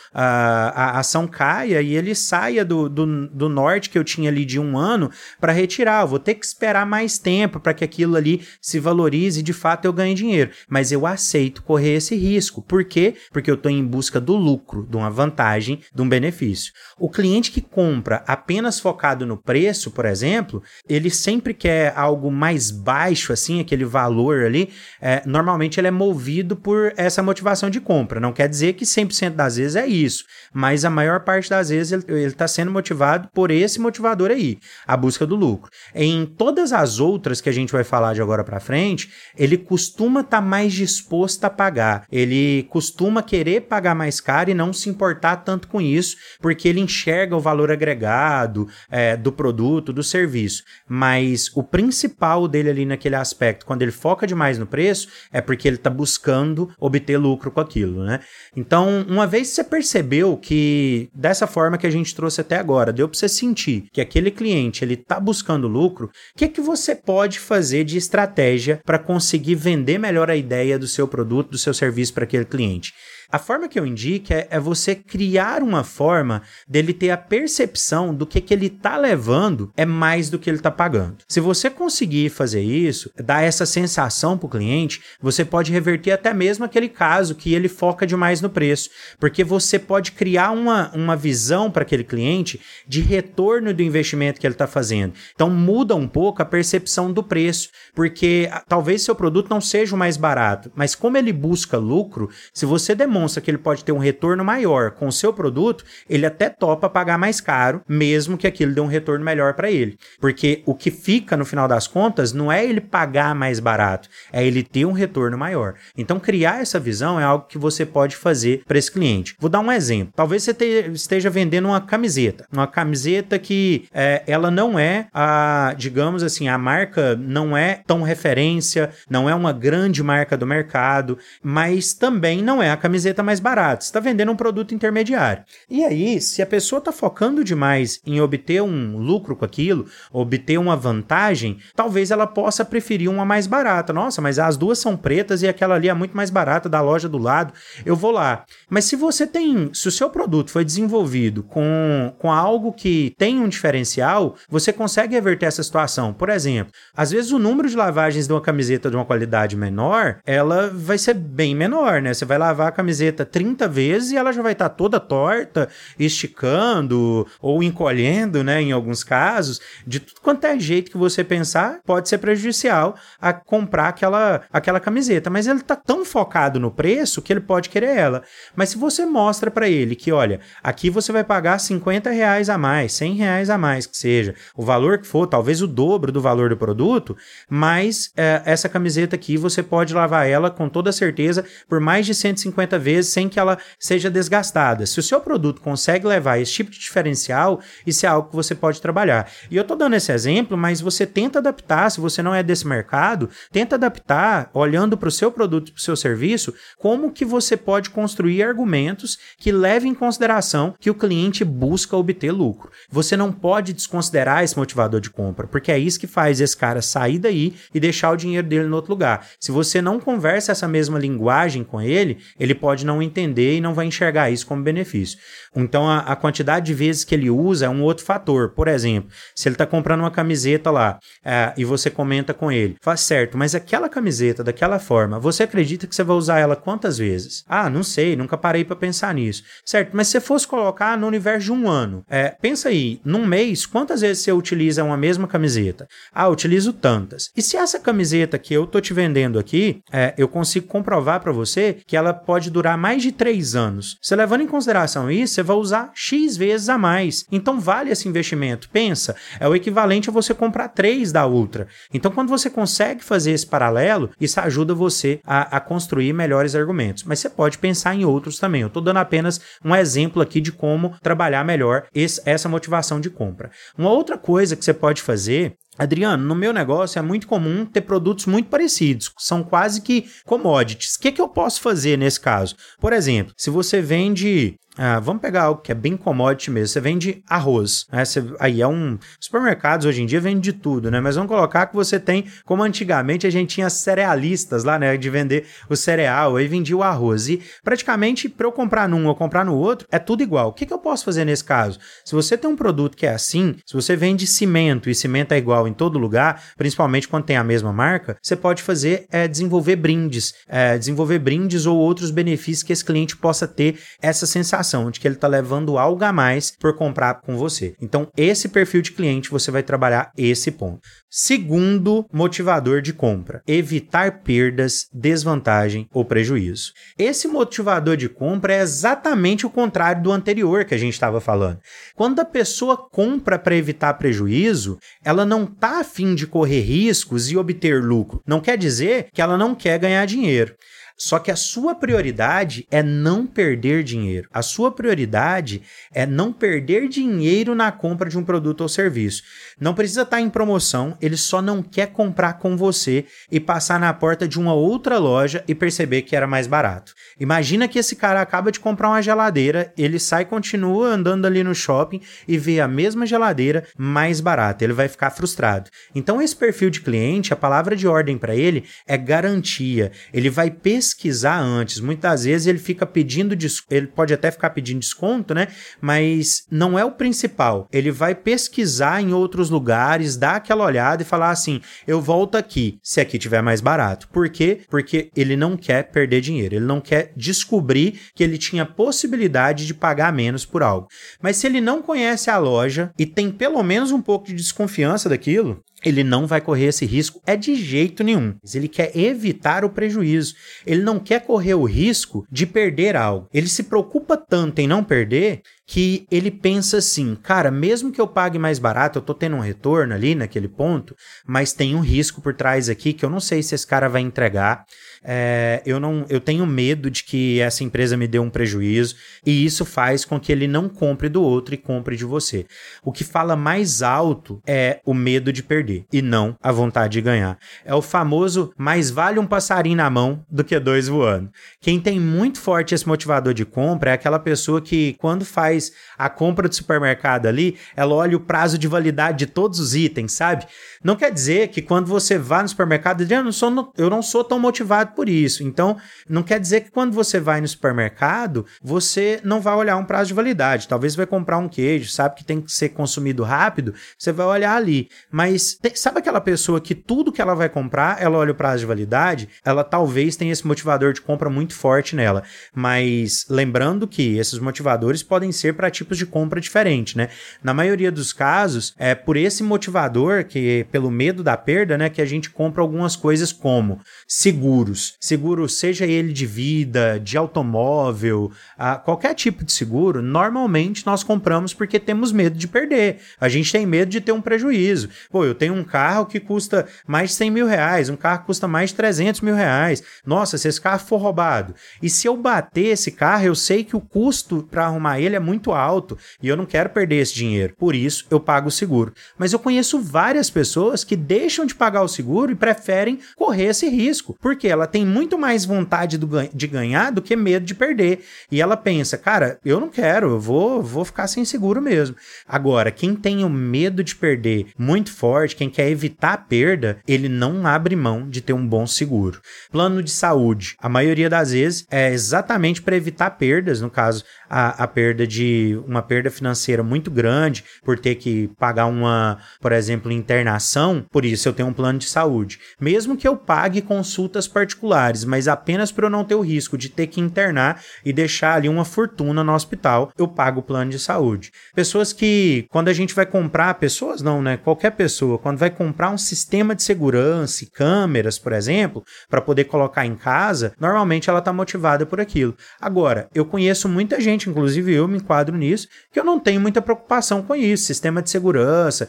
a, 0.75 0.99
ação 0.99 1.27
caia 1.27 1.81
e 1.83 1.95
ele 1.95 2.15
saia 2.15 2.65
do, 2.65 2.89
do, 2.89 3.29
do 3.29 3.49
norte 3.49 3.91
que 3.91 3.99
eu 3.99 4.05
tinha 4.05 4.31
ali 4.31 4.45
de 4.45 4.59
um 4.59 4.77
ano 4.77 5.11
para 5.41 5.53
retirar. 5.53 6.03
Eu 6.03 6.09
vou 6.09 6.19
ter 6.19 6.35
que 6.35 6.45
esperar 6.45 6.87
mais 6.87 7.19
tempo 7.19 7.61
para 7.61 7.75
que 7.75 7.85
aquilo 7.85 8.17
ali 8.17 8.47
se 8.61 8.79
valorize 8.79 9.41
e 9.41 9.43
de 9.43 9.53
fato 9.53 9.85
eu 9.85 9.93
ganhe 9.93 10.15
dinheiro. 10.15 10.51
Mas 10.69 10.93
eu 10.93 11.07
aceito 11.07 11.63
correr 11.63 11.95
esse 11.95 12.15
risco. 12.17 12.63
Por 12.63 12.85
quê? 12.85 13.15
Porque 13.33 13.51
eu 13.51 13.55
estou 13.55 13.71
em 13.71 13.85
busca 13.85 14.21
do 14.21 14.37
lucro, 14.37 14.87
de 14.89 14.97
uma 14.97 15.11
vantagem, 15.11 15.81
de 15.95 16.03
um 16.03 16.09
benefício. 16.09 16.73
O 16.99 17.09
cliente 17.09 17.51
que 17.51 17.61
compra 17.61 18.25
apenas 18.27 18.81
focado 18.81 19.27
no 19.27 19.37
preço, 19.37 19.91
por 19.91 20.05
exemplo, 20.05 20.63
ele 20.89 21.11
sempre 21.11 21.55
quer 21.55 21.93
algo 21.97 22.31
mais 22.31 22.71
baixo, 22.71 23.33
assim, 23.33 23.61
aquele 23.61 23.85
valor 23.85 24.45
ali. 24.45 24.71
É, 25.01 25.23
normalmente 25.27 25.79
ele 25.79 25.89
é 25.89 25.91
movido 25.91 26.57
por 26.57 26.93
essa 26.97 27.23
motivação 27.23 27.71
de 27.71 27.81
compra. 27.81 28.21
Não 28.21 28.33
quer 28.33 28.49
dizer 28.49 28.75
que 28.75 28.85
100% 28.85 29.31
das 29.31 29.57
vezes 29.57 29.77
é 29.77 29.87
isso 29.87 30.22
mas 30.53 30.85
a 30.85 30.91
maior 30.91 31.21
parte 31.21 31.49
das 31.51 31.69
vezes 31.69 32.05
ele 32.07 32.25
está 32.25 32.47
sendo 32.47 32.71
motivado 32.71 33.29
por 33.33 33.51
esse 33.51 33.81
motivador 33.81 34.31
aí, 34.31 34.59
a 34.87 34.97
busca 34.97 35.27
do 35.27 35.37
lucro. 35.37 35.71
Em 35.95 36.27
todas 36.27 36.73
as 36.73 37.01
outras 37.01 37.41
que 37.41 37.49
a 37.49 37.53
gente 37.53 37.73
vai 37.73 37.85
falar 37.85 38.15
de 38.15 38.23
agora 38.23 38.45
para 38.45 38.61
frente, 38.61 39.11
ele 39.37 39.57
costuma 39.57 40.21
estar 40.21 40.39
tá 40.39 40.43
mais 40.43 40.73
disposto 40.73 41.45
a 41.45 41.51
pagar, 41.51 42.07
ele 42.11 42.65
costuma 42.71 43.23
querer 43.23 43.63
pagar 43.63 43.95
mais 43.95 44.21
caro 44.21 44.51
e 44.51 44.55
não 44.55 44.73
se 44.73 44.89
importar 44.89 45.37
tanto 45.37 45.69
com 45.69 45.81
isso, 45.81 46.17
porque 46.41 46.69
ele 46.69 46.81
enxerga 46.81 47.37
o 47.37 47.41
valor 47.41 47.71
agregado 47.71 48.69
é, 48.91 49.17
do 49.17 49.33
produto, 49.33 49.93
do 49.93 50.03
serviço. 50.03 50.63
Mas 50.89 51.51
o 51.55 51.63
principal 51.63 52.47
dele 52.47 52.71
ali 52.71 52.85
naquele 52.85 53.17
aspecto, 53.17 53.67
quando 53.67 53.83
ele 53.83 53.93
foca 53.93 54.27
demais 54.27 54.59
no 54.59 54.67
preço, 54.67 55.09
é 55.33 55.41
porque 55.41 55.69
ele 55.69 55.77
está 55.77 55.91
buscando 55.91 56.73
obter 56.79 57.17
lucro 57.17 57.51
com 57.51 57.61
aquilo, 57.61 58.05
né? 58.05 58.21
Então, 58.57 59.05
uma 59.09 59.27
vez 59.27 59.49
que 59.49 59.55
você 59.55 59.65
percebeu 59.65 60.12
percebeu 60.13 60.37
que 60.37 61.09
dessa 61.15 61.47
forma 61.47 61.79
que 61.79 61.87
a 61.87 61.91
gente 61.91 62.15
trouxe 62.15 62.41
até 62.43 62.57
agora, 62.57 62.93
deu 62.93 63.09
para 63.09 63.19
você 63.19 63.29
sentir 63.29 63.85
que 63.93 64.01
aquele 64.01 64.31
cliente 64.31 64.85
ele 64.85 64.95
está 64.95 65.19
buscando 65.19 65.67
lucro, 65.67 66.07
o 66.07 66.39
que, 66.39 66.49
que 66.49 66.61
você 66.61 66.95
pode 66.95 67.39
fazer 67.39 67.85
de 67.85 67.97
estratégia 67.97 68.81
para 68.85 68.99
conseguir 68.99 69.55
vender 69.55 69.99
melhor 69.99 70.31
a 70.31 70.37
ideia 70.37 70.79
do 70.79 70.87
seu 70.87 71.09
produto, 71.09 71.51
do 71.53 71.59
seu 71.59 71.73
serviço 71.73 72.13
para 72.13 72.25
aquele 72.25 72.45
cliente? 72.45 72.93
A 73.33 73.39
forma 73.39 73.67
que 73.67 73.81
eu 73.81 73.87
indico 73.87 74.31
é, 74.35 74.47
é, 74.51 74.61
você 74.61 74.95
criar 74.95 75.63
uma 75.63 75.83
forma 75.83 76.43
dele 76.69 76.93
ter 76.93 77.09
a 77.09 77.17
percepção 77.17 78.15
do 78.15 78.27
que, 78.27 78.43
que 78.43 78.53
ele 78.53 78.67
está 78.67 78.99
levando 78.99 79.73
é 79.75 79.87
mais 79.87 80.29
do 80.29 80.39
que 80.39 80.51
ele 80.51 80.59
está 80.59 80.71
pagando. 80.71 81.17
Se 81.27 81.41
você 81.41 81.71
conseguir 81.71 82.29
fazer 82.29 82.61
isso, 82.61 83.11
dar 83.17 83.43
essa 83.43 83.65
sensação 83.65 84.37
para 84.37 84.47
o 84.47 84.51
cliente, 84.51 85.01
você 85.19 85.47
pode 85.47 85.73
reverter 85.73 86.11
até 86.11 86.35
mesmo 86.35 86.67
aquele 86.67 86.91
caso 86.91 87.35
que 87.35 87.55
ele 87.55 87.71
foca 87.71 88.07
demais 88.07 88.43
no 88.43 88.51
preço, 88.51 88.91
porque 89.19 89.43
você 89.43 89.79
pode 89.79 90.13
criar 90.13 90.51
uma, 90.51 90.91
uma 90.95 91.17
visão 91.17 91.71
para 91.71 91.85
aquele 91.85 92.05
cliente 92.05 92.61
de 92.87 93.01
retorno 93.01 93.73
do 93.73 93.83
investimento 93.83 94.39
que 94.39 94.47
ele 94.47 94.53
está 94.53 94.67
fazendo. 94.67 95.15
Então 95.35 95.49
muda 95.49 95.97
um 95.97 96.07
pouco 96.07 96.43
a 96.43 96.45
percepção 96.45 97.11
do 97.11 97.23
preço, 97.23 97.71
porque 97.95 98.51
talvez 98.69 99.01
seu 99.01 99.15
produto 99.15 99.49
não 99.49 99.61
seja 99.63 99.95
o 99.95 99.99
mais 99.99 100.19
barato, 100.19 100.71
mas 100.75 100.95
como 100.95 101.17
ele 101.17 101.33
busca 101.33 101.79
lucro, 101.79 102.29
se 102.53 102.67
você 102.67 102.95
demonstra 102.95 103.22
demonstra 103.23 103.41
que 103.41 103.51
ele 103.51 103.59
pode 103.59 103.85
ter 103.85 103.93
um 103.93 103.99
retorno 103.99 104.45
maior 104.45 104.91
com 104.91 105.07
o 105.07 105.13
seu 105.13 105.33
produto, 105.33 105.85
ele 106.09 106.27
até 106.27 106.49
topa 106.49 106.89
pagar 106.89 107.17
mais 107.17 107.41
caro, 107.41 107.83
mesmo 107.89 108.37
que 108.37 108.47
aquilo 108.47 108.75
dê 108.75 108.81
um 108.81 108.87
retorno 108.87 109.25
melhor 109.25 109.55
para 109.55 109.71
ele. 109.71 109.97
Porque 110.21 110.63
o 110.67 110.75
que 110.75 110.91
fica 110.91 111.37
no 111.37 111.45
final 111.45 111.69
das 111.69 111.87
contas 111.87 112.33
não 112.33 112.51
é 112.51 112.65
ele 112.65 112.81
pagar 112.81 113.35
mais 113.35 113.61
barato, 113.61 114.09
é 114.33 114.45
ele 114.45 114.63
ter 114.63 114.85
um 114.85 114.93
retorno 114.93 115.39
maior. 115.39 115.75
Então, 115.97 116.19
criar 116.19 116.61
essa 116.61 116.81
visão 116.81 117.21
é 117.21 117.25
algo 117.25 117.47
que 117.47 117.59
você 117.59 117.87
pode 117.87 118.17
fazer 118.17 118.63
para 118.67 118.79
esse 118.79 118.91
cliente. 118.91 119.37
Vou 119.39 119.49
dar 119.49 119.61
um 119.61 119.71
exemplo. 119.71 120.13
Talvez 120.17 120.43
você 120.43 120.53
te, 120.53 120.91
esteja 120.93 121.31
vendendo 121.31 121.69
uma 121.69 121.81
camiseta, 121.81 122.47
uma 122.53 122.67
camiseta 122.67 123.39
que 123.39 123.87
é, 123.93 124.23
ela 124.27 124.51
não 124.51 124.79
é 124.79 125.07
a, 125.13 125.75
digamos 125.77 126.23
assim, 126.23 126.49
a 126.49 126.59
marca 126.59 127.15
não 127.17 127.57
é 127.57 127.83
tão 127.87 128.03
referência, 128.03 128.91
não 129.09 129.29
é 129.29 129.35
uma 129.35 129.53
grande 129.53 130.03
marca 130.03 130.37
do 130.37 130.47
mercado, 130.47 131.19
mas 131.43 131.95
também 131.95 132.43
não 132.43 132.63
é 132.63 132.71
a 132.71 132.77
camiseta 132.77 133.12
camiseta 133.13 133.23
mais 133.23 133.41
barata, 133.41 133.83
você 133.83 133.89
está 133.89 134.01
vendendo 134.01 134.33
um 134.33 134.37
produto 134.37 134.75
intermediário. 134.75 135.45
E 135.69 135.85
aí, 135.85 136.21
se 136.21 136.43
a 136.43 136.47
pessoa 136.47 136.79
está 136.79 136.91
focando 136.91 137.45
demais 137.45 138.01
em 138.07 138.21
obter 138.21 138.63
um 138.63 138.97
lucro 138.97 139.37
com 139.37 139.45
aquilo, 139.45 139.87
obter 140.13 140.59
uma 140.59 140.77
vantagem, 140.77 141.59
talvez 141.77 142.11
ela 142.11 142.27
possa 142.27 142.65
preferir 142.65 143.09
uma 143.09 143.25
mais 143.25 143.47
barata. 143.47 143.93
Nossa, 143.93 144.21
mas 144.21 144.39
as 144.39 144.57
duas 144.57 144.79
são 144.79 144.97
pretas 144.97 145.43
e 145.43 145.49
aquela 145.49 145.75
ali 145.75 145.89
é 145.89 145.95
muito 145.95 146.17
mais 146.17 146.31
barata 146.31 146.69
da 146.69 146.81
loja 146.81 147.09
do 147.09 147.19
lado, 147.19 147.53
eu 147.85 147.95
vou 147.95 148.11
lá. 148.11 148.45
Mas 148.69 148.87
se 148.87 148.97
você 148.97 149.27
tem, 149.27 149.71
se 149.75 149.89
o 149.89 149.93
seu 149.93 150.09
produto 150.09 150.51
foi 150.51 150.65
desenvolvido 150.65 151.43
com, 151.43 152.13
com 152.19 152.33
algo 152.33 152.73
que 152.73 153.15
tem 153.19 153.39
um 153.39 153.49
diferencial, 153.49 154.37
você 154.49 154.73
consegue 154.73 155.15
reverter 155.15 155.47
essa 155.47 155.63
situação. 155.63 156.13
Por 156.13 156.29
exemplo, 156.29 156.73
às 156.97 157.11
vezes 157.11 157.33
o 157.33 157.39
número 157.39 157.69
de 157.69 157.77
lavagens 157.77 158.27
de 158.27 158.33
uma 158.33 158.41
camiseta 158.41 158.91
de 158.91 158.97
uma 158.97 159.05
qualidade 159.05 159.57
menor, 159.57 160.19
ela 160.25 160.71
vai 160.73 160.99
ser 160.99 161.15
bem 161.15 161.55
menor, 161.55 162.01
né? 162.01 162.15
Você 162.15 162.25
vai 162.25 162.39
lavar 162.39 162.69
a 162.69 162.73
camiseta 162.73 162.92
30 163.25 163.69
vezes 163.69 164.13
e 164.13 164.17
ela 164.17 164.33
já 164.33 164.43
vai 164.43 164.53
estar 164.53 164.69
tá 164.69 164.75
toda 164.75 165.01
torta, 165.01 165.69
esticando 165.99 167.27
ou 167.41 167.63
encolhendo, 167.63 168.43
né? 168.43 168.61
Em 168.61 168.73
alguns 168.73 169.03
casos, 169.05 169.61
de 169.87 170.01
tudo 170.01 170.21
quanto 170.21 170.45
é 170.45 170.59
jeito 170.59 170.91
que 170.91 170.97
você 170.97 171.25
pensar, 171.25 171.81
pode 171.85 172.09
ser 172.09 172.19
prejudicial 172.19 172.97
a 173.21 173.33
comprar 173.33 173.89
aquela, 173.89 174.43
aquela 174.53 174.81
camiseta. 174.81 175.31
Mas 175.31 175.47
ele 175.47 175.61
tá 175.61 175.77
tão 175.77 176.05
focado 176.05 176.59
no 176.59 176.71
preço 176.71 177.23
que 177.23 177.33
ele 177.33 177.41
pode 177.41 177.69
querer 177.69 177.97
ela. 177.97 178.23
Mas 178.55 178.71
se 178.71 178.79
você 178.79 179.05
mostra 179.05 179.51
para 179.51 179.69
ele 179.69 179.95
que, 179.95 180.13
olha, 180.13 180.41
aqui 180.63 180.91
você 180.91 181.13
vai 181.13 181.25
pagar 181.25 181.59
50 181.59 182.11
reais 182.11 182.49
a 182.49 182.59
mais, 182.59 182.93
100 182.93 183.15
reais 183.15 183.51
a 183.51 183.59
mais, 183.59 183.87
que 183.87 183.97
seja, 183.97 184.35
o 184.57 184.63
valor 184.65 184.99
que 184.99 185.07
for, 185.07 185.27
talvez 185.27 185.63
o 185.63 185.67
dobro 185.67 186.13
do 186.13 186.21
valor 186.21 186.51
do 186.51 186.57
produto, 186.57 187.17
mas 187.49 188.11
é, 188.17 188.43
essa 188.45 188.69
camiseta 188.69 189.17
aqui 189.17 189.37
você 189.37 189.63
pode 189.63 189.95
lavar 189.95 190.27
ela 190.27 190.51
com 190.51 190.69
toda 190.69 190.93
certeza 190.93 191.45
por 191.69 191.81
mais 191.81 192.07
de 192.07 192.15
150 192.15 192.79
vezes 192.83 193.13
sem 193.13 193.29
que 193.29 193.39
ela 193.39 193.59
seja 193.79 194.11
desgastada. 194.11 194.85
Se 194.87 194.99
o 194.99 195.03
seu 195.03 195.21
produto 195.21 195.61
consegue 195.61 196.07
levar 196.07 196.39
esse 196.39 196.53
tipo 196.53 196.71
de 196.71 196.79
diferencial, 196.79 197.61
isso 197.87 198.05
é 198.07 198.09
algo 198.09 198.31
que 198.31 198.37
você 198.37 198.55
pode 198.55 198.81
trabalhar. 198.81 199.31
E 199.51 199.57
eu 199.57 199.65
tô 199.65 199.75
dando 199.75 199.95
esse 199.95 200.13
exemplo, 200.13 200.57
mas 200.57 200.81
você 200.81 201.07
tenta 201.07 201.39
adaptar, 201.39 201.91
se 201.91 202.01
você 202.01 202.23
não 202.23 202.35
é 202.35 202.43
desse 202.43 202.67
mercado, 202.67 203.31
tenta 203.51 203.77
adaptar, 203.77 204.51
olhando 204.53 204.97
para 204.97 205.09
o 205.09 205.13
seu 205.13 205.31
produto 205.31 205.73
para 205.73 205.79
o 205.79 205.83
seu 205.83 205.97
serviço, 205.97 206.55
como 206.79 207.13
que 207.13 207.25
você 207.25 207.57
pode 207.57 207.91
construir 207.91 208.43
argumentos 208.43 209.19
que 209.39 209.53
levem 209.53 209.93
em 209.93 209.95
consideração 209.95 210.75
que 210.81 210.91
o 210.91 210.95
cliente 210.95 211.45
busca 211.45 211.97
obter 211.97 212.33
lucro. 212.33 212.71
Você 212.91 213.17
não 213.17 213.33
pode 213.33 213.73
desconsiderar 213.73 214.43
esse 214.43 214.57
motivador 214.57 215.01
de 215.01 215.11
compra, 215.11 215.47
porque 215.47 215.71
é 215.71 215.79
isso 215.79 216.01
que 216.01 216.07
faz 216.07 216.41
esse 216.41 216.57
cara 216.57 216.83
sair 216.83 217.19
daí 217.19 217.55
e 217.75 217.81
deixar 217.81 218.11
o 218.11 218.17
dinheiro 218.17 218.47
dele 218.47 218.67
no 218.67 218.77
outro 218.77 218.93
lugar. 218.93 219.27
Se 219.39 219.53
você 219.53 219.83
não 219.83 220.01
conversa 220.01 220.53
essa 220.53 220.67
mesma 220.67 220.99
linguagem 220.99 221.65
com 221.65 221.81
ele, 221.81 222.19
ele 222.39 222.55
pode 222.55 222.72
não 222.81 223.03
entender 223.03 223.57
e 223.57 223.61
não 223.61 223.75
vai 223.75 223.87
enxergar 223.87 224.31
isso 224.31 224.47
como 224.47 224.63
benefício. 224.63 225.19
Então 225.55 225.89
a, 225.89 225.99
a 225.99 226.17
quantidade 226.17 226.67
de 226.67 226.75
vezes 226.75 227.05
que 227.05 227.15
ele 227.15 227.29
usa 227.29 227.67
é 227.67 227.69
um 227.69 227.83
outro 227.83 228.05
fator. 228.05 228.51
Por 228.51 228.69
exemplo, 228.69 229.11
se 229.35 229.49
ele 229.49 229.55
está 229.55 229.67
comprando 229.67 230.01
uma 230.01 230.11
camiseta 230.11 230.71
lá 230.71 230.99
é, 231.25 231.53
e 231.57 231.65
você 231.65 231.91
comenta 231.91 232.33
com 232.33 232.51
ele, 232.51 232.77
faz 232.81 233.01
certo, 233.01 233.37
mas 233.37 233.55
aquela 233.55 233.89
camiseta 233.89 234.43
daquela 234.43 234.79
forma, 234.79 235.19
você 235.19 235.43
acredita 235.43 235.87
que 235.87 235.95
você 235.95 236.03
vai 236.03 236.17
usar 236.17 236.39
ela 236.39 236.57
quantas 236.57 236.99
vezes? 236.99 237.45
Ah, 237.47 237.69
não 237.69 237.83
sei, 237.83 238.17
nunca 238.17 238.39
parei 238.39 238.65
para 238.65 238.77
pensar 238.77 239.13
nisso. 239.15 239.43
Certo, 239.65 239.91
mas 239.93 240.07
se 240.07 240.13
você 240.13 240.21
fosse 240.21 240.47
colocar 240.47 240.97
no 240.97 241.07
universo 241.07 241.47
de 241.47 241.53
um 241.53 241.69
ano, 241.69 242.05
é, 242.09 242.31
pensa 242.31 242.69
aí, 242.69 243.01
num 243.05 243.27
mês, 243.27 243.67
quantas 243.67 244.01
vezes 244.01 244.23
você 244.23 244.33
utiliza 244.33 244.85
uma 244.85 244.97
mesma 244.97 245.29
camiseta? 245.29 245.87
Ah, 246.13 246.29
utilizo 246.29 246.73
tantas. 246.73 247.31
E 247.37 247.43
se 247.43 247.57
essa 247.57 247.79
camiseta 247.79 248.39
que 248.39 248.55
eu 248.55 248.67
tô 248.67 248.81
te 248.81 248.95
vendendo 248.95 249.39
aqui, 249.39 249.81
é, 249.93 250.15
eu 250.17 250.29
consigo 250.29 250.67
comprovar 250.67 251.21
para 251.21 251.33
você 251.33 251.79
que 251.87 251.97
ela 251.97 252.15
pode 252.15 252.51
durar 252.51 252.62
mais 252.77 253.03
de 253.03 253.13
três 253.13 253.55
anos. 253.55 253.99
Você 254.01 254.15
levando 254.15 254.43
em 254.43 254.47
consideração 254.47 255.11
isso, 255.11 255.35
você 255.35 255.43
vai 255.43 255.57
usar 255.57 255.91
X 255.95 256.37
vezes 256.37 256.69
a 256.69 256.79
mais. 256.79 257.25
Então 257.31 257.61
vale 257.61 257.91
esse 257.91 258.09
investimento. 258.09 258.69
Pensa, 258.71 259.15
é 259.39 259.49
o 259.49 259.55
equivalente 259.55 260.09
a 260.09 260.13
você 260.13 260.35
comprar 260.35 260.69
três 260.69 261.13
da 261.13 261.27
Ultra. 261.27 261.67
Então 261.93 262.11
quando 262.11 262.29
você 262.29 262.49
consegue 262.49 263.03
fazer 263.03 263.33
esse 263.33 263.47
paralelo, 263.47 264.11
isso 264.21 264.41
ajuda 264.41 264.75
você 264.75 265.21
a, 265.25 265.57
a 265.57 265.61
construir 265.61 266.13
melhores 266.13 266.55
argumentos. 266.55 267.05
Mas 267.05 267.19
você 267.19 267.29
pode 267.29 267.59
pensar 267.59 267.95
em 267.95 268.05
outros 268.05 268.39
também. 268.39 268.63
Eu 268.63 268.69
estou 268.69 268.83
dando 268.83 268.99
apenas 268.99 269.41
um 269.65 269.75
exemplo 269.75 270.23
aqui 270.23 270.41
de 270.41 270.53
como 270.53 270.95
trabalhar 271.03 271.45
melhor 271.45 271.87
esse, 271.95 272.21
essa 272.25 272.49
motivação 272.49 273.01
de 273.01 273.11
compra. 273.11 273.51
Uma 273.77 273.91
outra 273.91 274.17
coisa 274.17 274.57
que 274.57 274.65
você 274.65 274.73
pode 274.73 275.03
fazer 275.03 275.55
Adriano, 275.79 276.23
no 276.23 276.35
meu 276.35 276.53
negócio 276.53 276.99
é 276.99 277.03
muito 277.03 277.27
comum 277.27 277.65
ter 277.65 277.81
produtos 277.81 278.27
muito 278.27 278.49
parecidos, 278.49 279.11
são 279.19 279.43
quase 279.43 279.81
que 279.81 280.07
commodities. 280.25 280.97
O 280.97 281.01
que, 281.01 281.13
que 281.13 281.21
eu 281.21 281.29
posso 281.29 281.61
fazer 281.61 281.97
nesse 281.97 282.21
caso? 282.21 282.55
Por 282.79 282.93
exemplo, 282.93 283.33
se 283.37 283.49
você 283.49 283.81
vende 283.81 284.55
ah, 284.79 284.99
vamos 285.01 285.21
pegar 285.21 285.45
algo 285.45 285.61
que 285.61 285.71
é 285.71 285.75
bem 285.75 285.99
commodity 285.99 286.51
mesmo. 286.51 286.69
Você 286.69 286.81
vende 286.81 287.23
arroz. 287.29 287.87
Né? 287.93 288.05
Você, 288.05 288.25
aí 288.41 288.63
é 288.63 288.67
um. 288.67 288.99
Supermercados 289.21 289.85
hoje 289.85 290.01
em 290.01 290.07
dia 290.07 290.19
vende 290.19 290.41
de 290.41 290.53
tudo, 290.55 290.91
né? 290.91 290.99
Mas 290.99 291.15
vamos 291.15 291.29
colocar 291.29 291.67
que 291.67 291.75
você 291.75 292.01
tem, 292.01 292.25
como 292.45 292.63
antigamente 292.63 293.27
a 293.27 293.31
gente 293.31 293.55
tinha 293.55 293.69
cerealistas 293.69 294.65
lá, 294.65 294.79
né? 294.79 294.97
De 294.97 295.11
vender 295.11 295.47
o 295.69 295.77
cereal, 295.77 296.37
aí 296.37 296.49
vendia 296.49 296.75
o 296.77 296.83
arroz. 296.83 297.29
E 297.29 297.43
praticamente 297.63 298.31
para 298.31 298.47
eu 298.47 298.53
comprar 298.53 298.89
num 298.89 299.07
ou 299.07 299.15
comprar 299.15 299.45
no 299.45 299.55
outro, 299.55 299.87
é 299.91 299.99
tudo 299.99 300.23
igual. 300.23 300.49
O 300.49 300.53
que, 300.55 300.65
que 300.65 300.73
eu 300.73 300.79
posso 300.79 301.05
fazer 301.05 301.27
nesse 301.27 301.45
caso? 301.45 301.79
Se 302.03 302.15
você 302.15 302.39
tem 302.39 302.49
um 302.49 302.57
produto 302.57 302.97
que 302.97 303.05
é 303.05 303.13
assim, 303.13 303.57
se 303.67 303.75
você 303.75 303.95
vende 303.95 304.27
cimento 304.27 304.89
e 304.89 304.95
cimento 304.95 305.33
é 305.33 305.39
igual 305.39 305.69
em 305.69 305.75
todo 305.75 305.99
lugar, 305.99 306.43
principalmente 306.57 307.09
quando 307.09 307.25
tem 307.25 307.37
a 307.37 307.45
mesma 307.45 307.75
marca, 307.75 308.17
você 308.23 308.35
pode 308.35 308.63
fazer 308.63 309.07
é 309.11 309.29
desenvolver 309.29 309.77
brindes, 309.77 310.33
é, 310.49 310.79
desenvolver 310.79 311.19
brindes 311.19 311.67
ou 311.67 311.77
outros 311.77 312.11
benefícios 312.11 312.63
que 312.63 312.73
esse 312.73 312.85
cliente 312.85 313.17
possa 313.19 313.47
ter 313.47 313.79
essa 314.01 314.25
sensação 314.25 314.62
sensação 314.63 314.91
de 314.91 315.01
que 315.01 315.07
ele 315.07 315.17
está 315.17 315.27
levando 315.27 315.77
algo 315.77 316.03
a 316.05 316.13
mais 316.13 316.53
por 316.59 316.75
comprar 316.77 317.21
com 317.21 317.37
você. 317.37 317.75
Então, 317.81 318.09
esse 318.17 318.49
perfil 318.49 318.81
de 318.81 318.93
cliente 318.93 319.31
você 319.31 319.51
vai 319.51 319.63
trabalhar 319.63 320.11
esse 320.17 320.51
ponto. 320.51 320.81
Segundo 321.11 322.07
motivador 322.13 322.81
de 322.81 322.93
compra: 322.93 323.43
evitar 323.47 324.23
perdas, 324.23 324.87
desvantagem 324.93 325.87
ou 325.93 326.05
prejuízo. 326.05 326.73
Esse 326.99 327.29
motivador 327.29 327.97
de 327.97 328.09
compra 328.09 328.55
é 328.55 328.63
exatamente 328.63 329.45
o 329.45 329.51
contrário 329.51 330.03
do 330.03 330.13
anterior 330.13 330.65
que 330.65 330.75
a 330.75 330.79
gente 330.79 330.95
estava 330.95 331.21
falando. 331.21 331.59
Quando 331.95 332.21
a 332.21 332.25
pessoa 332.25 332.77
compra 332.77 333.39
para 333.39 333.57
evitar 333.57 333.95
prejuízo, 333.95 334.79
ela 335.05 335.27
não 335.27 335.45
está 335.45 335.81
afim 335.81 336.15
de 336.15 336.27
correr 336.27 336.61
riscos 336.61 337.31
e 337.31 337.37
obter 337.37 337.83
lucro. 337.83 338.23
Não 338.27 338.41
quer 338.41 338.57
dizer 338.57 339.09
que 339.13 339.21
ela 339.21 339.37
não 339.37 339.55
quer 339.55 339.79
ganhar 339.79 340.07
dinheiro. 340.07 340.55
Só 340.97 341.19
que 341.19 341.31
a 341.31 341.37
sua 341.37 341.75
prioridade 341.75 342.67
é 342.71 342.83
não 342.83 343.27
perder 343.27 343.83
dinheiro. 343.83 344.29
A 344.33 344.41
sua 344.41 344.71
prioridade 344.71 345.63
é 345.93 346.07
não 346.07 346.33
perder 346.33 346.89
dinheiro 346.89 347.55
na 347.55 347.73
compra 347.73 348.09
de 348.09 348.17
um 348.17 348.25
produto 348.25 348.61
ou 348.61 348.69
serviço. 348.69 349.23
Não 349.61 349.75
precisa 349.75 350.03
estar 350.03 350.21
em 350.21 350.31
promoção, 350.31 350.97
ele 351.01 351.17
só 351.17 351.43
não 351.43 351.63
quer 351.63 351.89
comprar 351.89 352.35
com 352.35 352.57
você 352.57 353.05
e 353.31 353.41
passar 353.41 353.81
na 353.81 353.93
porta 353.93 354.29
de 354.29 354.39
uma 354.39 354.55
outra 354.55 354.99
loja 354.99 355.43
e 355.49 355.55
perceber 355.55 356.03
que 356.03 356.15
era 356.15 356.27
mais 356.27 356.47
barato. 356.47 356.95
Imagina 357.19 357.67
que 357.67 357.79
esse 357.79 357.97
cara 357.97 358.21
acaba 358.21 358.53
de 358.53 358.61
comprar 358.61 358.89
uma 358.89 359.03
geladeira, 359.03 359.73
ele 359.77 359.99
sai 359.99 360.25
continua 360.25 360.89
andando 360.89 361.27
ali 361.27 361.43
no 361.43 361.55
shopping 361.55 362.01
e 362.29 362.39
vê 362.39 362.61
a 362.61 362.69
mesma 362.69 363.07
geladeira 363.07 363.67
mais 363.77 364.21
barata. 364.21 364.65
Ele 364.65 364.73
vai 364.73 364.89
ficar 364.89 365.11
frustrado. 365.11 365.71
Então 365.95 366.23
esse 366.23 366.37
perfil 366.37 366.71
de 366.71 366.81
cliente, 366.81 367.33
a 367.33 367.37
palavra 367.37 367.75
de 367.75 367.89
ordem 367.89 368.17
para 368.17 368.37
ele 368.37 368.65
é 368.87 368.97
garantia. 368.97 369.91
Ele 370.13 370.31
vai 370.31 370.51
pesquisar 370.51 370.92
antes. 371.39 371.81
Muitas 371.81 372.25
vezes 372.25 372.47
ele 372.47 372.59
fica 372.59 372.87
pedindo, 372.87 373.37
ele 373.71 373.87
pode 373.87 374.13
até 374.13 374.31
ficar 374.31 374.51
pedindo 374.51 374.81
desconto, 374.81 375.35
né? 375.35 375.49
Mas 375.81 376.45
não 376.51 376.79
é 376.79 376.85
o 376.85 376.93
principal. 376.93 377.67
Ele 377.73 377.91
vai 377.91 378.15
pesquisar 378.15 379.01
em 379.01 379.13
outros 379.13 379.51
lugares, 379.51 380.17
dar 380.17 380.37
aquela 380.37 380.65
olhada 380.65 381.03
e 381.03 381.07
falar 381.07 381.31
assim: 381.31 381.61
eu 381.87 382.01
volto 382.01 382.37
aqui, 382.37 382.79
se 382.83 383.01
aqui 383.01 383.19
tiver 383.19 383.43
mais 383.43 383.61
barato. 383.61 384.09
Por 384.09 384.29
quê? 384.29 384.61
Porque 384.69 385.11
ele 385.17 385.37
não 385.37 385.57
quer 385.57 385.91
perder 385.91 386.21
dinheiro, 386.21 386.57
ele 386.57 386.65
não 386.65 386.81
quer 386.81 387.13
descobrir 387.17 388.01
que 388.15 388.23
ele 388.23 388.39
tinha 388.39 388.67
possibilidade 388.67 389.67
de 389.67 389.75
pagar 389.75 390.13
menos 390.13 390.45
por 390.45 390.63
algo. 390.63 390.89
Mas 391.21 391.37
se 391.37 391.47
ele 391.47 391.61
não 391.61 391.83
conhece 391.83 392.31
a 392.31 392.39
loja 392.39 392.93
e 392.99 393.07
tem 393.07 393.31
pelo 393.31 393.63
menos 393.63 393.91
um 393.91 394.01
pouco 394.01 394.27
de 394.27 394.35
desconfiança 394.35 395.09
daquilo, 395.09 395.61
ele 395.85 396.05
não 396.05 396.27
vai 396.27 396.41
correr 396.41 396.67
esse 396.67 396.87
risco 396.87 397.21
é 397.27 397.37
de 397.37 397.55
jeito 397.55 398.05
nenhum. 398.05 398.35
Ele 398.55 398.69
quer 398.69 398.97
evitar 398.97 399.65
o 399.65 399.71
prejuízo. 399.71 400.35
Ele 400.67 400.83
não 400.83 400.99
quer 400.99 401.25
correr 401.25 401.55
o 401.55 401.65
risco 401.65 402.25
de 402.31 402.47
perder 402.47 402.97
algo. 402.97 403.29
Ele 403.33 403.49
se 403.49 403.65
preocupa 403.65 404.17
tanto 404.17 404.61
em 404.61 404.67
não 404.67 404.85
perder 404.85 405.43
que 405.67 406.07
ele 406.11 406.31
pensa 406.31 406.79
assim, 406.79 407.15
cara, 407.15 407.51
mesmo 407.51 407.91
que 407.91 408.01
eu 408.01 408.07
pague 408.07 408.39
mais 408.39 408.59
barato, 408.59 408.99
eu 408.99 409.03
tô 409.03 409.15
tendo 409.15 409.37
um 409.37 409.41
retorno 409.41 409.95
ali 409.95 410.15
naquele 410.15 410.49
ponto, 410.49 410.95
mas 411.27 411.53
tem 411.53 411.75
um 411.75 411.81
risco 411.81 412.21
por 412.21 412.35
trás 412.35 412.69
aqui 412.69 412.93
que 412.93 413.05
eu 413.05 413.09
não 413.09 413.21
sei 413.21 413.43
se 413.43 413.55
esse 413.55 413.67
cara 413.67 413.89
vai 413.89 414.03
entregar. 414.03 414.67
É, 415.05 415.63
eu 415.67 415.81
não, 415.81 416.07
eu 416.09 416.21
tenho 416.21 416.47
medo 416.47 416.91
de 416.91 417.03
que 417.05 417.41
essa 417.41 417.65
empresa 417.65 417.97
me 417.97 418.07
dê 418.07 418.19
um 418.19 418.31
prejuízo 418.31 418.97
e 419.27 419.45
isso 419.45 419.65
faz 419.65 420.05
com 420.05 420.19
que 420.19 420.31
ele 420.31 420.47
não 420.47 420.69
compre 420.69 421.09
do 421.09 421.23
outro 421.23 421.55
e 421.55 421.59
compre 421.59 421.97
de 421.97 422.05
você. 422.05 422.47
O 422.83 422.93
que 422.93 423.05
fala 423.05 423.37
mais 423.37 423.83
alto 423.83 424.41
é 424.47 424.81
o 424.85 424.95
medo 424.95 425.33
de 425.33 425.43
perder 425.43 425.85
e 425.93 426.01
não 426.01 426.37
a 426.43 426.53
vontade 426.53 426.93
de 426.93 427.01
ganhar. 427.01 427.39
É 427.65 427.75
o 427.75 427.83
famoso 427.83 428.53
mais 428.57 428.91
vale 428.91 429.19
um 429.19 429.27
passarinho 429.27 429.77
na 429.77 429.91
mão 429.91 430.25
do 430.31 430.45
que 430.45 430.59
dois 430.59 430.89
voando. 430.89 431.31
Quem 431.61 431.81
tem 431.81 431.99
muito 431.99 432.39
forte 432.39 432.75
esse 432.75 432.87
motivador 432.87 433.35
de 433.35 433.45
compra 433.45 433.91
é 433.91 433.95
aquela 433.95 434.19
pessoa 434.19 434.61
que 434.61 434.95
quando 434.99 435.25
faz 435.25 435.73
a 435.99 436.09
compra 436.09 436.49
do 436.49 436.55
supermercado 436.55 437.27
ali, 437.27 437.57
ela 437.77 437.95
olha 437.95 438.17
o 438.17 438.21
prazo 438.21 438.59
de 438.59 438.69
validade 438.69 439.19
de 439.19 439.27
todos 439.27 439.59
os 439.59 439.75
itens, 439.75 440.13
sabe? 440.13 440.47
Não 440.83 440.97
quer 440.97 441.13
dizer 441.13 441.49
que 441.49 441.63
quando 441.63 441.87
você 441.87 442.19
vá 442.19 442.43
no 442.43 442.49
supermercado, 442.49 443.03
eu 443.03 443.25
não 443.25 443.33
sou, 443.33 443.73
eu 443.77 443.91
não 443.91 444.03
sou 444.03 444.25
tão 444.25 444.39
motivado 444.39 444.92
por 444.95 445.09
isso. 445.09 445.43
Então, 445.43 445.77
não 446.09 446.23
quer 446.23 446.39
dizer 446.39 446.63
que 446.63 446.71
quando 446.71 446.93
você 446.93 447.19
vai 447.19 447.41
no 447.41 447.49
supermercado, 447.49 448.47
você 448.63 449.21
não 449.25 449.41
vai 449.41 449.55
olhar 449.55 449.77
um 449.77 449.85
prazo 449.85 450.09
de 450.09 450.15
validade. 450.15 450.69
Talvez 450.69 450.95
vai 450.95 451.07
comprar 451.07 451.39
um 451.39 451.49
queijo, 451.49 451.91
sabe 451.91 452.17
que 452.17 452.25
tem 452.25 452.41
que 452.41 452.53
ser 452.53 452.71
consumido 452.71 453.23
rápido, 453.23 453.75
você 453.99 454.13
vai 454.13 454.27
olhar 454.27 454.57
ali. 454.57 454.89
Mas 455.11 455.55
tem, 455.55 455.75
sabe 455.75 455.99
aquela 455.99 456.21
pessoa 456.21 456.61
que 456.61 456.75
tudo 456.75 457.13
que 457.13 457.21
ela 457.21 457.35
vai 457.35 457.49
comprar, 457.49 458.01
ela 458.01 458.19
olha 458.19 458.33
o 458.33 458.35
prazo 458.35 458.61
de 458.61 458.67
validade? 458.67 459.29
Ela 459.45 459.65
talvez 459.65 460.17
tenha 460.17 460.33
esse 460.33 460.47
motivador 460.47 460.93
de 460.93 461.01
compra 461.01 461.29
muito 461.29 461.55
forte 461.55 461.97
nela. 461.97 462.23
Mas 462.55 463.27
lembrando 463.29 463.87
que 463.87 464.17
esses 464.17 464.39
motivadores 464.39 465.03
podem 465.03 465.33
ser 465.33 465.55
para 465.55 465.71
tipos 465.71 465.99
de 465.99 466.07
compra 466.07 466.41
diferentes, 466.41 466.95
né? 466.95 467.09
Na 467.43 467.55
maioria 467.55 467.91
dos 467.91 468.13
casos, 468.13 468.75
é 468.79 468.95
por 468.95 469.17
esse 469.17 469.43
motivador 469.43 470.25
que 470.25 470.67
pelo 470.71 470.91
medo 470.91 471.23
da 471.23 471.37
perda, 471.37 471.77
né, 471.77 471.89
que 471.89 472.01
a 472.01 472.07
gente 472.07 472.31
compra 472.31 472.63
algumas 472.63 472.97
coisas 472.97 473.33
como 473.33 473.81
seguros. 474.07 474.82
Seguro, 475.01 475.49
seja 475.49 475.87
ele 475.87 476.13
de 476.13 476.27
vida, 476.27 476.99
de 476.99 477.17
automóvel, 477.17 478.31
a, 478.57 478.77
qualquer 478.77 479.15
tipo 479.15 479.45
de 479.45 479.53
seguro, 479.53 480.03
normalmente 480.03 480.87
nós 480.87 481.03
compramos 481.03 481.55
porque 481.55 481.79
temos 481.79 482.13
medo 482.13 482.37
de 482.37 482.49
perder. 482.49 482.99
A 483.21 483.29
gente 483.29 483.53
tem 483.53 483.67
medo 483.67 483.91
de 483.91 484.01
ter 484.01 484.13
um 484.13 484.21
prejuízo. 484.21 484.89
Pô, 485.11 485.25
eu 485.25 485.35
tenho 485.35 485.55
um 485.55 485.65
carro 485.65 486.07
que 486.07 486.21
custa 486.21 486.67
mais 486.87 487.11
de 487.11 487.17
100 487.17 487.31
mil 487.31 487.47
reais, 487.47 487.89
um 487.89 487.97
carro 487.97 488.21
que 488.21 488.27
custa 488.27 488.49
mais 488.49 488.71
de 488.71 488.77
300 488.77 489.21
mil 489.21 489.35
reais. 489.35 489.83
Nossa, 490.05 490.39
se 490.39 490.49
esse 490.49 490.61
carro 490.61 490.81
for 490.81 490.99
roubado. 490.99 491.55
E 491.83 491.89
se 491.89 492.07
eu 492.07 492.17
bater 492.17 492.67
esse 492.67 492.93
carro, 492.93 493.25
eu 493.25 493.35
sei 493.35 493.65
que 493.65 493.77
o 493.77 493.81
custo 493.81 494.47
para 494.51 494.67
arrumar 494.67 495.01
ele 495.01 495.17
é 495.17 495.21
muito 495.21 495.53
alto 495.53 495.99
e 496.23 496.29
eu 496.29 496.37
não 496.37 496.47
quero 496.47 496.71
perder 496.71 496.97
esse 496.97 497.15
dinheiro. 497.15 497.55
Por 497.59 497.75
isso, 497.75 498.07
eu 498.11 498.21
pago 498.21 498.49
o 498.49 498.53
seguro. 498.53 498.93
Mas 499.19 499.33
eu 499.33 499.39
conheço 499.39 499.81
várias 499.81 500.31
pessoas 500.31 500.85
que 500.85 500.97
deixam 500.97 501.45
de 501.47 501.55
pagar 501.55 501.83
o 501.83 501.89
seguro 501.89 502.33
e 502.33 502.37
preferem 502.37 502.99
correr 503.17 503.47
esse 503.47 503.69
risco, 503.69 504.17
porque 504.21 504.49
ela 504.49 504.67
tem 504.73 504.87
muito 504.87 505.19
mais 505.19 505.45
vontade 505.45 505.99
do, 505.99 506.09
de 506.33 506.47
ganhar 506.47 506.91
do 506.91 507.03
que 507.03 507.15
medo 507.15 507.45
de 507.45 507.55
perder. 507.55 508.05
E 508.31 508.41
ela 508.41 508.57
pensa, 508.57 508.97
cara, 508.97 509.39
eu 509.45 509.61
não 509.61 509.69
quero, 509.69 510.11
eu 510.11 510.21
vou, 510.21 510.63
vou 510.63 510.85
ficar 510.85 511.07
sem 511.07 511.25
seguro 511.25 511.61
mesmo. 511.61 511.95
Agora, 512.27 512.71
quem 512.71 512.97
tem 512.97 513.23
o 513.23 513.29
medo 513.29 513.85
de 513.85 513.95
perder 513.95 514.47
muito 514.59 514.91
forte, 514.91 515.37
quem 515.37 515.51
quer 515.51 515.69
evitar 515.69 516.15
a 516.15 516.19
perda, 516.19 516.79
ele 516.89 517.09
não 517.09 517.47
abre 517.47 517.77
mão 517.77 518.09
de 518.09 518.23
ter 518.23 518.33
um 518.33 518.47
bom 518.47 518.67
seguro. 518.67 519.21
Plano 519.51 519.83
de 519.83 519.91
saúde, 519.91 520.57
a 520.59 520.69
maioria 520.69 521.11
das 521.11 521.33
vezes 521.33 521.67
é 521.71 521.93
exatamente 521.93 522.63
para 522.63 522.77
evitar 522.77 523.11
perdas, 523.11 523.61
no 523.61 523.71
caso, 523.71 524.05
a, 524.33 524.65
a 524.65 524.67
perda 524.67 525.07
de 525.07 525.61
uma 525.67 525.83
perda 525.83 526.11
financeira 526.11 526.63
muito 526.63 526.91
grande 526.91 527.45
por 527.63 527.79
ter 527.79 527.97
que 527.97 528.29
pagar 528.39 528.67
uma, 528.67 529.19
por 529.41 529.53
exemplo, 529.53 529.93
internação 529.93 530.85
por 530.91 531.05
isso 531.05 531.29
eu 531.29 531.33
tenho 531.33 531.49
um 531.49 531.53
plano 531.53 531.79
de 531.79 531.87
saúde. 531.87 532.41
Mesmo 532.61 532.97
que 532.97 533.07
eu 533.07 533.17
pague 533.17 533.61
consultas 533.61 534.27
particulares, 534.27 535.05
mas 535.05 535.29
apenas 535.29 535.71
para 535.71 535.87
eu 535.87 535.91
não 535.91 536.05
ter 536.05 536.15
o 536.15 536.21
risco 536.21 536.57
de 536.57 536.69
ter 536.69 536.87
que 536.87 537.01
internar 537.01 537.63
e 537.85 537.93
deixar 537.93 538.35
ali 538.37 538.49
uma 538.49 538.65
fortuna 538.65 539.23
no 539.23 539.35
hospital, 539.35 539.93
eu 539.99 540.09
pago 540.09 540.41
o 540.41 540.43
plano 540.43 540.71
de 540.71 540.79
saúde. 540.79 541.31
Pessoas 541.55 541.93
que, 541.93 542.47
quando 542.51 542.69
a 542.69 542.73
gente 542.73 542.95
vai 542.95 543.05
comprar, 543.05 543.55
pessoas 543.55 544.01
não, 544.01 544.23
né? 544.23 544.37
Qualquer 544.37 544.71
pessoa, 544.71 545.19
quando 545.19 545.39
vai 545.39 545.51
comprar 545.51 545.91
um 545.91 545.99
sistema 545.99 546.55
de 546.55 546.63
segurança 546.63 547.43
câmeras, 547.53 548.19
por 548.19 548.33
exemplo, 548.33 548.85
para 549.09 549.21
poder 549.21 549.45
colocar 549.45 549.87
em 549.87 549.95
casa, 549.95 550.53
normalmente 550.59 551.09
ela 551.09 551.19
está 551.19 551.33
motivada 551.33 551.87
por 551.87 552.01
aquilo. 552.01 552.37
Agora, 552.61 553.09
eu 553.15 553.25
conheço 553.25 553.69
muita 553.69 554.01
gente, 554.01 554.22
inclusive 554.31 554.73
eu 554.73 554.87
me 554.87 554.99
enquadro 554.99 555.37
nisso, 555.37 555.69
que 555.93 555.99
eu 555.99 556.05
não 556.05 556.21
tenho 556.21 556.41
muita 556.41 556.63
preocupação 556.63 557.23
com 557.23 557.35
isso. 557.35 557.65
Sistema 557.65 558.03
de 558.03 558.11
segurança, 558.11 558.89